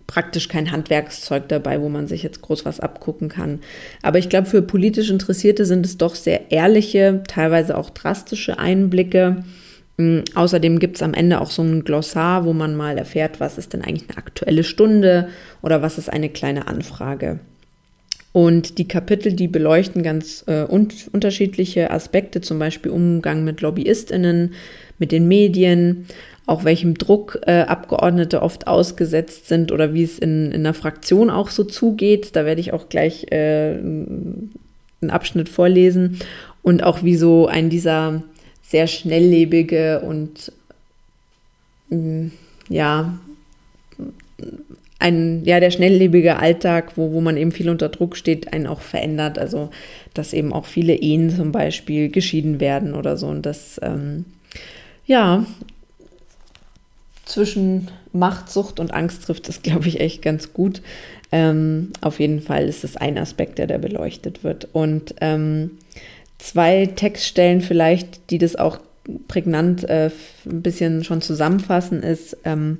praktisch 0.07 0.47
kein 0.47 0.71
Handwerkszeug 0.71 1.47
dabei, 1.47 1.81
wo 1.81 1.89
man 1.89 2.07
sich 2.07 2.23
jetzt 2.23 2.41
groß 2.41 2.65
was 2.65 2.79
abgucken 2.79 3.29
kann. 3.29 3.59
Aber 4.01 4.19
ich 4.19 4.29
glaube, 4.29 4.47
für 4.47 4.61
politisch 4.61 5.09
Interessierte 5.09 5.65
sind 5.65 5.85
es 5.85 5.97
doch 5.97 6.15
sehr 6.15 6.51
ehrliche, 6.51 7.23
teilweise 7.27 7.77
auch 7.77 7.89
drastische 7.89 8.59
Einblicke. 8.59 9.43
Ähm, 9.97 10.23
außerdem 10.35 10.79
gibt 10.79 10.97
es 10.97 11.03
am 11.03 11.13
Ende 11.13 11.41
auch 11.41 11.51
so 11.51 11.63
ein 11.63 11.83
Glossar, 11.83 12.45
wo 12.45 12.53
man 12.53 12.75
mal 12.75 12.97
erfährt, 12.97 13.39
was 13.39 13.57
ist 13.57 13.73
denn 13.73 13.81
eigentlich 13.81 14.09
eine 14.09 14.17
aktuelle 14.17 14.63
Stunde 14.63 15.29
oder 15.61 15.81
was 15.81 15.97
ist 15.97 16.11
eine 16.11 16.29
kleine 16.29 16.67
Anfrage. 16.67 17.39
Und 18.35 18.79
die 18.79 18.87
Kapitel, 18.89 19.31
die 19.31 19.47
beleuchten 19.47 20.03
ganz 20.03 20.43
äh, 20.47 20.65
un 20.69 20.89
unterschiedliche 21.13 21.89
Aspekte, 21.89 22.41
zum 22.41 22.59
Beispiel 22.59 22.91
Umgang 22.91 23.45
mit 23.45 23.61
LobbyistInnen, 23.61 24.55
mit 24.99 25.13
den 25.13 25.29
Medien, 25.29 26.05
auch 26.45 26.65
welchem 26.65 26.95
Druck 26.95 27.39
äh, 27.47 27.61
Abgeordnete 27.61 28.41
oft 28.41 28.67
ausgesetzt 28.67 29.47
sind 29.47 29.71
oder 29.71 29.93
wie 29.93 30.03
es 30.03 30.19
in, 30.19 30.47
in 30.47 30.65
einer 30.65 30.73
Fraktion 30.73 31.29
auch 31.29 31.49
so 31.49 31.63
zugeht. 31.63 32.35
Da 32.35 32.43
werde 32.43 32.59
ich 32.59 32.73
auch 32.73 32.89
gleich 32.89 33.31
äh, 33.31 33.69
einen 33.69 34.51
Abschnitt 35.07 35.47
vorlesen 35.47 36.19
und 36.61 36.83
auch 36.83 37.03
wie 37.03 37.15
so 37.15 37.47
ein 37.47 37.69
dieser 37.69 38.21
sehr 38.63 38.87
schnelllebige 38.87 40.01
und 40.01 40.51
mm, 41.87 42.27
ja, 42.67 43.17
ein, 44.99 45.43
ja, 45.43 45.59
der 45.59 45.71
schnelllebige 45.71 46.37
Alltag, 46.37 46.93
wo, 46.95 47.11
wo 47.11 47.21
man 47.21 47.37
eben 47.37 47.51
viel 47.51 47.69
unter 47.69 47.89
Druck 47.89 48.15
steht, 48.15 48.53
einen 48.53 48.67
auch 48.67 48.81
verändert. 48.81 49.37
Also, 49.37 49.69
dass 50.13 50.33
eben 50.33 50.53
auch 50.53 50.65
viele 50.65 50.95
Ehen 50.95 51.29
zum 51.35 51.51
Beispiel 51.51 52.09
geschieden 52.09 52.59
werden 52.59 52.93
oder 52.93 53.17
so. 53.17 53.27
Und 53.27 53.45
das, 53.45 53.79
ähm, 53.83 54.25
ja, 55.05 55.45
zwischen 57.25 57.89
Machtsucht 58.13 58.79
und 58.79 58.93
Angst 58.93 59.25
trifft 59.25 59.49
es, 59.49 59.61
glaube 59.63 59.87
ich, 59.87 59.99
echt 59.99 60.21
ganz 60.21 60.53
gut. 60.53 60.81
Ähm, 61.31 61.91
auf 62.01 62.19
jeden 62.19 62.41
Fall 62.41 62.67
ist 62.67 62.83
es 62.83 62.95
ein 62.95 63.17
Aspekt, 63.17 63.57
der 63.57 63.67
da 63.67 63.77
beleuchtet 63.77 64.43
wird. 64.43 64.69
Und 64.71 65.15
ähm, 65.21 65.71
zwei 66.37 66.85
Textstellen 66.85 67.61
vielleicht, 67.61 68.29
die 68.29 68.37
das 68.37 68.55
auch 68.55 68.79
prägnant 69.27 69.83
äh, 69.89 70.09
ein 70.45 70.61
bisschen 70.61 71.03
schon 71.03 71.21
zusammenfassen, 71.21 72.01
ist, 72.01 72.37
ähm, 72.45 72.79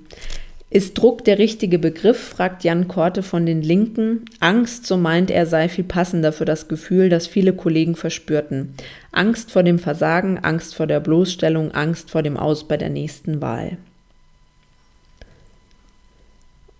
ist 0.75 0.95
Druck 0.95 1.23
der 1.23 1.39
richtige 1.39 1.79
Begriff, 1.79 2.19
fragt 2.19 2.65
Jan 2.65 2.89
Korte 2.89 3.23
von 3.23 3.45
den 3.45 3.61
Linken. 3.61 4.25
Angst, 4.41 4.85
so 4.85 4.97
meint 4.97 5.31
er, 5.31 5.45
sei 5.45 5.69
viel 5.69 5.85
passender 5.85 6.33
für 6.33 6.43
das 6.43 6.67
Gefühl, 6.67 7.07
das 7.07 7.27
viele 7.27 7.53
Kollegen 7.53 7.95
verspürten. 7.95 8.73
Angst 9.13 9.51
vor 9.51 9.63
dem 9.63 9.79
Versagen, 9.79 10.37
Angst 10.37 10.75
vor 10.75 10.85
der 10.85 10.99
Bloßstellung, 10.99 11.71
Angst 11.71 12.11
vor 12.11 12.23
dem 12.23 12.35
Aus 12.35 12.67
bei 12.67 12.75
der 12.75 12.89
nächsten 12.89 13.41
Wahl. 13.41 13.77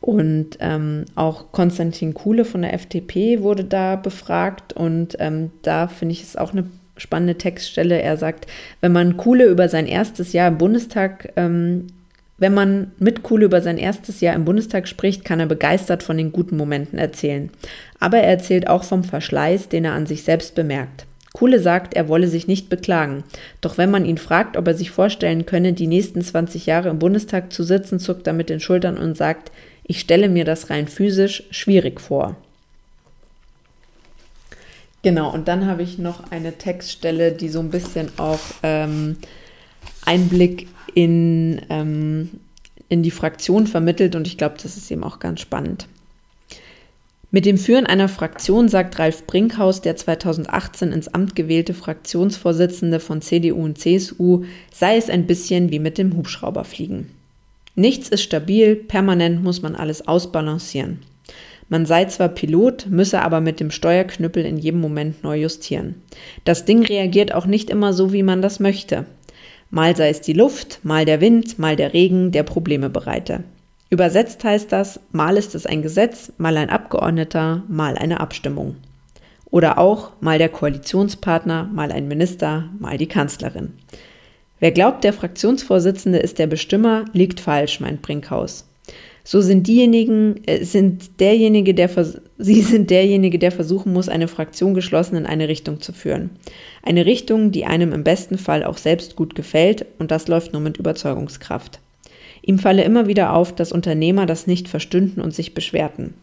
Und 0.02 0.58
ähm, 0.60 1.06
auch 1.16 1.54
Konstantin 1.54 2.14
Kuhle 2.14 2.44
von 2.44 2.64
der 2.64 2.74
FDP 2.74 3.44
wurde 3.44 3.64
da 3.64 3.96
befragt. 3.96 4.74
Und 4.74 5.16
ähm, 5.20 5.52
da 5.62 5.88
finde 5.88 6.12
ich 6.12 6.24
es 6.24 6.36
auch 6.36 6.52
eine 6.52 6.66
spannende 6.98 7.38
Textstelle. 7.38 8.02
Er 8.02 8.18
sagt, 8.18 8.46
wenn 8.82 8.92
man 8.92 9.16
Kuhle 9.16 9.46
über 9.46 9.70
sein 9.70 9.88
erstes 9.88 10.34
Jahr 10.34 10.50
im 10.50 10.58
Bundestag, 10.58 11.32
ähm, 11.38 11.88
wenn 12.38 12.54
man 12.54 12.92
mit 13.00 13.24
Kuhle 13.24 13.46
über 13.46 13.62
sein 13.62 13.78
erstes 13.78 14.20
Jahr 14.20 14.36
im 14.36 14.46
Bundestag 14.46 14.88
spricht, 14.88 15.24
kann 15.24 15.40
er 15.40 15.46
begeistert 15.46 16.04
von 16.04 16.18
den 16.18 16.32
guten 16.32 16.58
Momenten 16.58 17.00
erzählen. 17.00 17.50
Aber 18.00 18.18
er 18.18 18.30
erzählt 18.30 18.68
auch 18.68 18.84
vom 18.84 19.04
Verschleiß, 19.04 19.70
den 19.70 19.86
er 19.86 19.94
an 19.94 20.06
sich 20.06 20.24
selbst 20.24 20.54
bemerkt. 20.54 21.06
Kuhle 21.34 21.60
sagt, 21.60 21.96
er 21.96 22.08
wolle 22.08 22.28
sich 22.28 22.48
nicht 22.48 22.70
beklagen. 22.70 23.24
Doch 23.62 23.78
wenn 23.78 23.92
man 23.92 24.06
ihn 24.06 24.18
fragt, 24.18 24.58
ob 24.58 24.68
er 24.68 24.74
sich 24.74 24.92
vorstellen 24.92 25.46
könne, 25.46 25.74
die 25.74 25.88
nächsten 25.88 26.22
20 26.22 26.66
Jahre 26.66 26.90
im 26.90 27.00
Bundestag 27.00 27.52
zu 27.52 27.64
sitzen, 27.64 28.00
zuckt 28.00 28.28
er 28.28 28.34
mit 28.34 28.50
den 28.50 28.62
Schultern 28.62 28.98
und 28.98 29.18
sagt, 29.18 29.52
ich 29.84 30.00
stelle 30.00 30.30
mir 30.30 30.46
das 30.46 30.70
rein 30.70 30.88
physisch 30.88 31.44
schwierig 31.52 32.02
vor. 32.02 32.38
Genau, 35.04 35.32
und 35.32 35.48
dann 35.48 35.68
habe 35.68 35.84
ich 35.84 36.00
noch 36.00 36.32
eine 36.32 36.54
Textstelle, 36.54 37.32
die 37.32 37.50
so 37.50 37.60
ein 37.60 37.70
bisschen 37.70 38.10
auch 38.18 38.40
ähm, 38.64 39.18
Einblick 40.06 40.68
in, 40.94 41.62
ähm, 41.70 42.32
in 42.90 43.04
die 43.04 43.12
Fraktion 43.12 43.68
vermittelt 43.68 44.16
und 44.16 44.28
ich 44.28 44.38
glaube, 44.38 44.56
das 44.62 44.78
ist 44.78 44.90
eben 44.92 45.04
auch 45.04 45.20
ganz 45.20 45.42
spannend. 45.42 45.88
Mit 47.32 47.46
dem 47.46 47.58
Führen 47.58 47.86
einer 47.86 48.08
Fraktion, 48.08 48.70
sagt 48.70 48.98
Ralf 48.98 49.28
Brinkhaus, 49.28 49.82
der 49.82 49.98
2018 49.98 50.94
ins 50.94 51.10
Amt 51.10 51.36
gewählte 51.36 51.74
Fraktionsvorsitzende 51.74 53.02
von 53.02 53.22
CDU 53.22 53.62
und 53.62 53.78
CSU, 53.78 54.46
sei 54.72 54.96
es 54.96 55.10
ein 55.10 55.28
bisschen 55.28 55.70
wie 55.70 55.80
mit 55.80 55.98
dem 55.98 56.16
Hubschrauberfliegen. 56.16 57.10
Nichts 57.76 58.08
ist 58.08 58.24
stabil, 58.24 58.78
permanent 58.78 59.44
muss 59.44 59.62
man 59.62 59.76
alles 59.76 60.08
ausbalancieren. 60.08 61.00
Man 61.68 61.86
sei 61.86 62.06
zwar 62.06 62.30
Pilot, 62.30 62.88
müsse 62.90 63.22
aber 63.22 63.42
mit 63.42 63.60
dem 63.60 63.72
Steuerknüppel 63.72 64.46
in 64.46 64.58
jedem 64.58 64.80
Moment 64.80 65.24
neu 65.24 65.42
justieren. 65.42 65.96
Das 66.46 66.64
Ding 66.64 66.86
reagiert 66.86 67.34
auch 67.34 67.48
nicht 67.48 67.70
immer 67.70 67.92
so, 67.92 68.14
wie 68.14 68.24
man 68.24 68.42
das 68.42 68.62
möchte. 68.62 69.06
Mal 69.70 69.96
sei 69.96 70.10
es 70.10 70.22
die 70.22 70.34
Luft, 70.34 70.80
mal 70.84 71.06
der 71.06 71.22
Wind, 71.22 71.60
mal 71.60 71.76
der 71.76 71.94
Regen, 71.94 72.32
der 72.32 72.44
Probleme 72.44 72.90
bereite. 72.90 73.44
Übersetzt 73.90 74.44
heißt 74.44 74.72
das, 74.72 75.00
mal 75.12 75.38
ist 75.38 75.56
es 75.56 75.66
ein 75.66 75.82
Gesetz, 75.82 76.32
mal 76.38 76.58
ein 76.58 76.70
Abgeordneter, 76.70 77.64
mal 77.68 77.98
eine 77.98 78.20
Abstimmung. 78.20 78.76
Oder 79.52 79.78
auch 79.78 80.12
mal 80.22 80.38
der 80.38 80.50
Koalitionspartner, 80.50 81.70
mal 81.72 81.92
ein 81.92 82.08
Minister, 82.08 82.70
mal 82.80 82.98
die 82.98 83.08
Kanzlerin. 83.08 83.74
Wer 84.60 84.72
glaubt, 84.72 85.04
der 85.04 85.14
Fraktionsvorsitzende 85.14 86.18
ist 86.18 86.40
der 86.40 86.48
Bestimmer, 86.48 87.06
liegt 87.14 87.40
falsch, 87.40 87.80
meint 87.80 88.02
Brinkhaus. 88.02 88.66
So 89.28 89.42
sind 89.42 89.68
diejenigen, 89.68 90.42
äh, 90.46 90.64
sind 90.64 91.20
derjenige, 91.20 91.74
der 91.74 91.90
sie 92.38 92.62
sind 92.62 92.92
derjenige, 92.92 93.40
der 93.40 93.52
versuchen 93.52 93.92
muss, 93.92 94.08
eine 94.08 94.28
Fraktion 94.28 94.76
geschlossen 94.76 95.18
in 95.18 95.26
eine 95.26 95.50
Richtung 95.50 95.82
zu 95.82 95.92
führen. 95.92 96.30
Eine 96.84 97.08
Richtung, 97.08 97.52
die 97.52 97.66
einem 97.66 97.92
im 97.92 98.04
besten 98.04 98.38
Fall 98.38 98.64
auch 98.64 98.78
selbst 98.78 99.16
gut 99.16 99.34
gefällt, 99.34 99.88
und 99.98 100.12
das 100.12 100.28
läuft 100.28 100.54
nur 100.54 100.62
mit 100.62 100.78
Überzeugungskraft. 100.78 101.80
Ihm 102.44 102.60
falle 102.60 102.84
immer 102.84 103.08
wieder 103.08 103.34
auf, 103.34 103.56
dass 103.56 103.72
Unternehmer 103.72 104.28
das 104.28 104.46
nicht 104.46 104.68
verstünden 104.70 105.20
und 105.22 105.34
sich 105.34 105.56
beschwerten. 105.56 106.14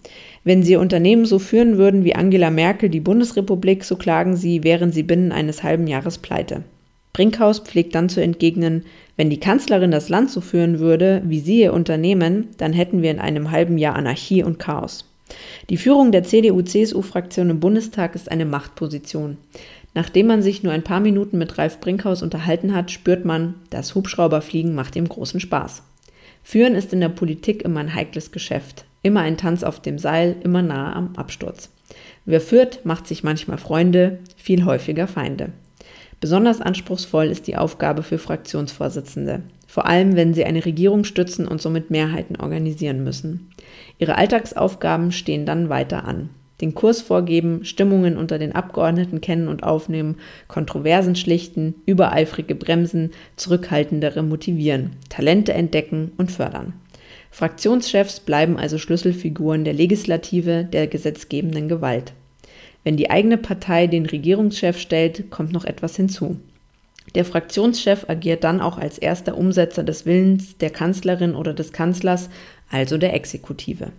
Wenn 0.44 0.62
sie 0.62 0.72
ihr 0.72 0.80
Unternehmen 0.80 1.26
so 1.26 1.40
führen 1.40 1.78
würden 1.78 2.05
wie 2.05 2.14
Angela 2.14 2.50
Merkel 2.50 2.88
die 2.88 3.00
Bundesrepublik, 3.00 3.82
so 3.82 3.96
klagen 3.96 4.36
sie, 4.36 4.62
wären 4.62 4.92
sie 4.92 5.03
binnen 5.03 5.32
eines 5.32 5.64
halben 5.64 5.88
Jahres 5.88 6.18
pleite. 6.18 6.62
Brinkhaus 7.14 7.58
pflegt 7.58 7.94
dann 7.94 8.08
zu 8.08 8.22
entgegnen, 8.22 8.86
wenn 9.18 9.28
die 9.28 9.40
Kanzlerin 9.40 9.90
das 9.90 10.08
Land 10.08 10.30
so 10.30 10.40
führen 10.40 10.78
würde, 10.78 11.20
wie 11.26 11.40
sie 11.40 11.60
ihr 11.60 11.74
Unternehmen, 11.74 12.48
dann 12.56 12.72
hätten 12.72 13.02
wir 13.02 13.10
in 13.10 13.18
einem 13.18 13.50
halben 13.50 13.76
Jahr 13.76 13.96
Anarchie 13.96 14.42
und 14.42 14.58
Chaos. 14.58 15.04
Die 15.68 15.76
Führung 15.76 16.10
der 16.10 16.24
CDU-CSU-Fraktion 16.24 17.50
im 17.50 17.60
Bundestag 17.60 18.14
ist 18.14 18.30
eine 18.30 18.46
Machtposition. 18.46 19.36
Nachdem 19.94 20.26
man 20.26 20.40
sich 20.40 20.62
nur 20.62 20.72
ein 20.72 20.84
paar 20.84 21.00
Minuten 21.00 21.36
mit 21.36 21.58
Ralf 21.58 21.80
Brinkhaus 21.80 22.22
unterhalten 22.22 22.74
hat, 22.74 22.90
spürt 22.90 23.26
man, 23.26 23.56
das 23.68 23.94
Hubschrauberfliegen 23.94 24.74
macht 24.74 24.96
ihm 24.96 25.06
großen 25.06 25.40
Spaß. 25.40 25.82
Führen 26.42 26.74
ist 26.74 26.94
in 26.94 27.00
der 27.00 27.10
Politik 27.10 27.62
immer 27.62 27.80
ein 27.80 27.94
heikles 27.94 28.32
Geschäft. 28.32 28.86
Immer 29.02 29.20
ein 29.20 29.36
Tanz 29.36 29.64
auf 29.64 29.80
dem 29.80 29.98
Seil, 29.98 30.36
immer 30.42 30.62
nahe 30.62 30.96
am 30.96 31.14
Absturz. 31.16 31.68
Wer 32.24 32.40
führt, 32.40 32.86
macht 32.86 33.06
sich 33.06 33.22
manchmal 33.22 33.58
Freunde, 33.58 34.20
viel 34.36 34.64
häufiger 34.64 35.06
Feinde. 35.06 35.52
Besonders 36.22 36.60
anspruchsvoll 36.60 37.26
ist 37.26 37.48
die 37.48 37.56
Aufgabe 37.56 38.04
für 38.04 38.16
Fraktionsvorsitzende, 38.16 39.42
vor 39.66 39.86
allem 39.86 40.14
wenn 40.14 40.34
sie 40.34 40.44
eine 40.44 40.64
Regierung 40.64 41.02
stützen 41.02 41.48
und 41.48 41.60
somit 41.60 41.90
Mehrheiten 41.90 42.36
organisieren 42.36 43.02
müssen. 43.02 43.50
Ihre 43.98 44.14
Alltagsaufgaben 44.14 45.10
stehen 45.10 45.46
dann 45.46 45.68
weiter 45.68 46.06
an. 46.06 46.30
Den 46.60 46.76
Kurs 46.76 47.00
vorgeben, 47.00 47.64
Stimmungen 47.64 48.16
unter 48.16 48.38
den 48.38 48.54
Abgeordneten 48.54 49.20
kennen 49.20 49.48
und 49.48 49.64
aufnehmen, 49.64 50.18
Kontroversen 50.46 51.16
schlichten, 51.16 51.74
übereifrige 51.86 52.54
bremsen, 52.54 53.10
zurückhaltendere 53.34 54.22
motivieren, 54.22 54.92
Talente 55.08 55.54
entdecken 55.54 56.12
und 56.18 56.30
fördern. 56.30 56.74
Fraktionschefs 57.32 58.20
bleiben 58.20 58.58
also 58.58 58.78
Schlüsselfiguren 58.78 59.64
der 59.64 59.74
Legislative, 59.74 60.68
der 60.72 60.86
gesetzgebenden 60.86 61.68
Gewalt. 61.68 62.12
Wenn 62.85 62.97
die 62.97 63.11
eigene 63.11 63.39
Partei 63.39 63.87
den 63.87 64.07
Regierungschef 64.07 64.78
stellt, 64.78 65.30
kommt 65.30 65.53
noch 65.53 65.64
etwas 65.64 65.97
hinzu. 65.97 66.39
Der 67.14 67.24
Fraktionschef 67.24 68.09
agiert 68.09 68.45
dann 68.45 68.61
auch 68.61 68.78
als 68.78 68.99
erster 68.99 69.37
Umsetzer 69.37 69.83
des 69.83 70.07
Willens 70.07 70.57
der 70.59 70.70
Kanzlerin 70.70 71.35
oder 71.35 71.53
des 71.53 71.72
Kanzlers, 71.72 72.30
also 72.70 72.97
der 72.97 73.14
Exekutive. 73.14 73.93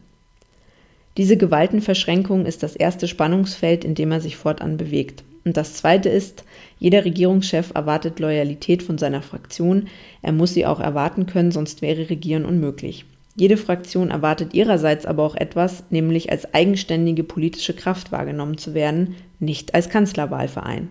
Diese 1.18 1.38
Gewaltenverschränkung 1.38 2.46
ist 2.46 2.64
das 2.64 2.76
erste 2.76 3.08
Spannungsfeld, 3.08 3.86
in 3.86 3.94
dem 3.94 4.12
er 4.12 4.20
sich 4.20 4.36
fortan 4.36 4.78
bewegt. 4.78 5.24
Und 5.46 5.58
das 5.58 5.76
zweite 5.76 6.10
ist, 6.10 6.44
jeder 6.80 7.06
Regierungschef 7.06 7.72
erwartet 7.76 8.20
Loyalität 8.20 8.82
von 8.82 8.98
seiner 8.98 9.22
Fraktion, 9.22 9.88
er 10.22 10.32
muss 10.32 10.54
sie 10.54 10.66
auch 10.66 10.80
erwarten 10.80 11.26
können, 11.26 11.52
sonst 11.52 11.82
wäre 11.82 12.10
Regieren 12.10 12.46
unmöglich. 12.46 13.06
Jede 13.36 13.58
Fraktion 13.58 14.12
erwartet 14.12 14.54
ihrerseits 14.54 15.06
aber 15.06 15.24
auch 15.24 15.36
etwas, 15.36 15.84
nämlich 15.90 16.32
als 16.32 16.54
eigenständige 16.54 17.24
politische 17.24 17.74
Kraft 17.74 18.12
wahrgenommen 18.12 18.58
zu 18.58 18.74
werden, 18.74 19.16
nicht 19.40 19.74
als 19.74 19.90
Kanzlerwahlverein. 19.90 20.90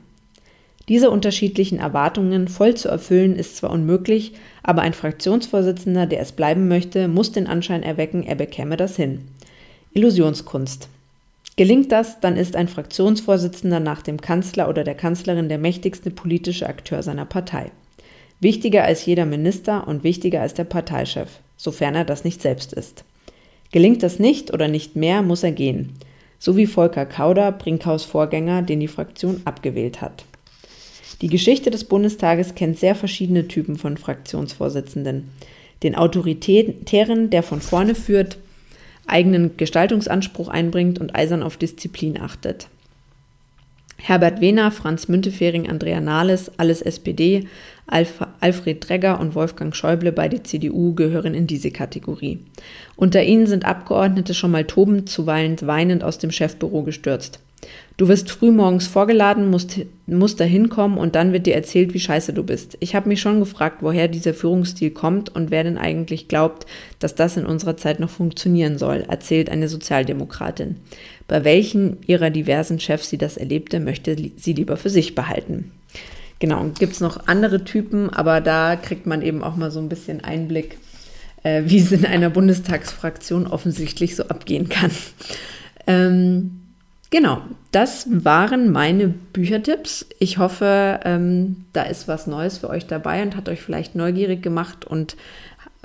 Diese 0.88 1.11
unterschiedlichen 1.11 1.78
Erwartungen 1.78 2.49
voll 2.49 2.74
zu 2.74 2.88
erfüllen 2.88 3.36
ist 3.36 3.57
zwar 3.57 3.70
unmöglich, 3.70 4.32
aber 4.64 4.82
ein 4.82 4.95
Fraktionsvorsitzender, 4.95 6.07
der 6.07 6.20
es 6.20 6.32
bleiben 6.32 6.66
möchte, 6.66 7.07
muss 7.07 7.30
den 7.30 7.47
Anschein 7.47 7.84
erwecken, 7.84 8.24
er 8.24 8.34
bekäme 8.34 8.76
das 8.76 8.97
hin. 8.97 9.28
Illusionskunst. 9.93 10.88
Gelingt 11.57 11.93
das, 11.93 12.18
dann 12.18 12.36
ist 12.36 12.57
ein 12.57 12.66
Fraktionsvorsitzender 12.66 13.78
nach 13.78 14.03
dem 14.03 14.20
Kanzler 14.20 14.68
oder 14.68 14.82
der 14.82 14.97
Kanzlerin 14.97 15.49
der 15.49 15.59
mächtigste 15.59 16.11
politische 16.11 16.66
Akteur 16.66 17.05
seiner 17.05 17.26
Partei. 17.26 17.70
Wichtiger 18.40 18.82
als 18.82 19.07
jeder 19.07 19.26
Minister 19.26 19.86
und 19.86 20.03
wichtiger 20.03 20.40
als 20.40 20.55
der 20.55 20.64
Parteichef 20.64 21.41
sofern 21.62 21.94
er 21.94 22.04
das 22.04 22.24
nicht 22.24 22.42
selbst 22.42 22.72
ist. 22.72 23.04
Gelingt 23.70 24.02
das 24.02 24.18
nicht 24.18 24.52
oder 24.52 24.66
nicht 24.66 24.96
mehr, 24.96 25.22
muss 25.22 25.44
er 25.44 25.52
gehen. 25.52 25.92
So 26.40 26.56
wie 26.56 26.66
Volker 26.66 27.06
Kauder, 27.06 27.52
Brinkhaus 27.52 28.04
Vorgänger, 28.04 28.62
den 28.62 28.80
die 28.80 28.88
Fraktion 28.88 29.42
abgewählt 29.44 30.00
hat. 30.00 30.24
Die 31.20 31.28
Geschichte 31.28 31.70
des 31.70 31.84
Bundestages 31.84 32.56
kennt 32.56 32.80
sehr 32.80 32.96
verschiedene 32.96 33.46
Typen 33.46 33.76
von 33.76 33.96
Fraktionsvorsitzenden. 33.96 35.30
Den 35.84 35.94
Autoritären, 35.94 37.30
der 37.30 37.44
von 37.44 37.60
vorne 37.60 37.94
führt, 37.94 38.38
eigenen 39.06 39.56
Gestaltungsanspruch 39.56 40.48
einbringt 40.48 40.98
und 40.98 41.14
eisern 41.14 41.44
auf 41.44 41.56
Disziplin 41.56 42.20
achtet. 42.20 42.66
Herbert 44.05 44.40
Wehner, 44.40 44.72
Franz 44.72 45.07
Müntefering, 45.07 45.70
Andrea 45.70 46.00
Nahles, 46.00 46.50
alles 46.57 46.82
SPD, 46.82 47.46
Alf 47.86 48.26
Alfred 48.40 48.88
Dregger 48.88 49.20
und 49.20 49.36
Wolfgang 49.36 49.76
Schäuble 49.76 50.11
bei 50.11 50.28
der 50.28 50.42
CDU 50.42 50.92
gehören 50.94 51.34
in 51.34 51.46
diese 51.46 51.70
Kategorie. 51.70 52.40
Unter 52.96 53.22
ihnen 53.22 53.46
sind 53.46 53.64
Abgeordnete 53.64 54.34
schon 54.34 54.50
mal 54.50 54.64
tobend, 54.64 55.09
zuweilen 55.09 55.57
weinend 55.62 56.03
aus 56.03 56.18
dem 56.18 56.32
Chefbüro 56.32 56.82
gestürzt. 56.82 57.38
Du 57.97 58.09
wirst 58.09 58.30
früh 58.30 58.51
morgens 58.51 58.86
vorgeladen, 58.86 59.51
musst, 59.51 59.78
musst 60.07 60.40
da 60.40 60.45
hinkommen 60.45 60.97
und 60.99 61.14
dann 61.14 61.32
wird 61.32 61.47
dir 61.47 61.55
erzählt, 61.55 61.93
wie 61.93 62.01
scheiße 62.01 62.32
du 62.32 62.43
bist. 62.43 62.76
Ich 62.80 62.95
habe 62.95 63.09
mich 63.09 63.20
schon 63.20 63.38
gefragt, 63.38 63.78
woher 63.80 64.09
dieser 64.09 64.34
Führungsstil 64.34 64.90
kommt 64.90 65.28
und 65.28 65.51
wer 65.51 65.62
denn 65.62 65.78
eigentlich 65.78 66.28
glaubt, 66.28 66.66
dass 66.99 67.14
das 67.14 67.36
in 67.36 67.45
unserer 67.45 67.76
Zeit 67.76 68.01
noch 68.01 68.11
funktionieren 68.11 68.78
soll, 68.78 69.05
erzählt 69.09 69.51
eine 69.51 69.68
Sozialdemokratin. 69.68 70.76
Bei 71.28 71.45
welchen 71.45 71.99
ihrer 72.07 72.30
diversen 72.30 72.80
Chefs 72.80 73.11
sie 73.11 73.18
das 73.18 73.36
erlebte, 73.36 73.78
möchte 73.78 74.16
sie 74.36 74.53
lieber 74.53 74.76
für 74.76 74.90
sich 74.90 75.14
behalten. 75.14 75.72
Genau, 76.38 76.64
gibt 76.78 76.95
es 76.95 77.01
noch 77.01 77.28
andere 77.28 77.62
Typen, 77.62 78.11
aber 78.11 78.40
da 78.40 78.74
kriegt 78.74 79.07
man 79.07 79.22
eben 79.22 79.45
auch 79.45 79.55
mal 79.55 79.70
so 79.70 79.78
ein 79.78 79.88
bisschen 79.88 80.24
Einblick, 80.24 80.78
äh, 81.45 81.62
wie 81.66 81.78
es 81.78 81.93
in 81.93 82.05
einer 82.05 82.30
Bundestagsfraktion 82.30 83.47
offensichtlich 83.47 84.16
so 84.16 84.24
abgehen 84.24 84.68
kann. 84.68 84.90
Ähm, 85.86 86.61
Genau, 87.12 87.42
das 87.72 88.06
waren 88.10 88.72
meine 88.72 89.08
Büchertipps. 89.08 90.06
Ich 90.18 90.38
hoffe, 90.38 90.98
ähm, 91.04 91.66
da 91.74 91.82
ist 91.82 92.08
was 92.08 92.26
Neues 92.26 92.56
für 92.56 92.70
euch 92.70 92.86
dabei 92.86 93.22
und 93.22 93.36
hat 93.36 93.50
euch 93.50 93.60
vielleicht 93.60 93.94
neugierig 93.94 94.42
gemacht 94.42 94.86
und 94.86 95.16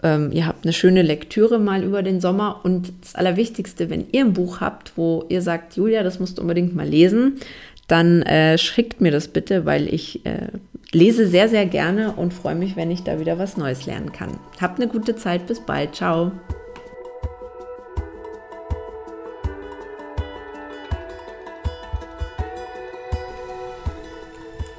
ähm, 0.04 0.32
ihr 0.32 0.48
habt 0.48 0.64
eine 0.64 0.72
schöne 0.72 1.02
Lektüre 1.02 1.60
mal 1.60 1.84
über 1.84 2.02
den 2.02 2.22
Sommer. 2.22 2.62
Und 2.64 2.94
das 3.02 3.16
Allerwichtigste, 3.16 3.90
wenn 3.90 4.06
ihr 4.14 4.24
ein 4.24 4.32
Buch 4.32 4.62
habt, 4.62 4.94
wo 4.96 5.26
ihr 5.28 5.42
sagt, 5.42 5.76
Julia, 5.76 6.02
das 6.02 6.22
musst 6.22 6.38
du 6.38 6.44
unbedingt 6.44 6.74
mal 6.74 6.88
lesen, 6.88 7.42
dann 7.90 8.22
äh, 8.22 8.58
schickt 8.58 9.02
mir 9.02 9.12
das 9.12 9.28
bitte, 9.28 9.66
weil 9.66 9.94
ich 9.94 10.26
äh, 10.26 10.48
lese 10.94 11.28
sehr, 11.28 11.50
sehr 11.50 11.66
gerne 11.66 12.14
und 12.14 12.34
freue 12.34 12.56
mich, 12.56 12.78
wenn 12.78 12.90
ich 12.90 13.04
da 13.04 13.20
wieder 13.20 13.38
was 13.38 13.58
Neues 13.58 13.86
lernen 13.86 14.14
kann. 14.14 14.40
Habt 14.62 14.80
eine 14.80 14.90
gute 14.90 15.18
Zeit, 15.18 15.46
bis 15.46 15.60
bald, 15.60 15.96
ciao. 15.96 16.32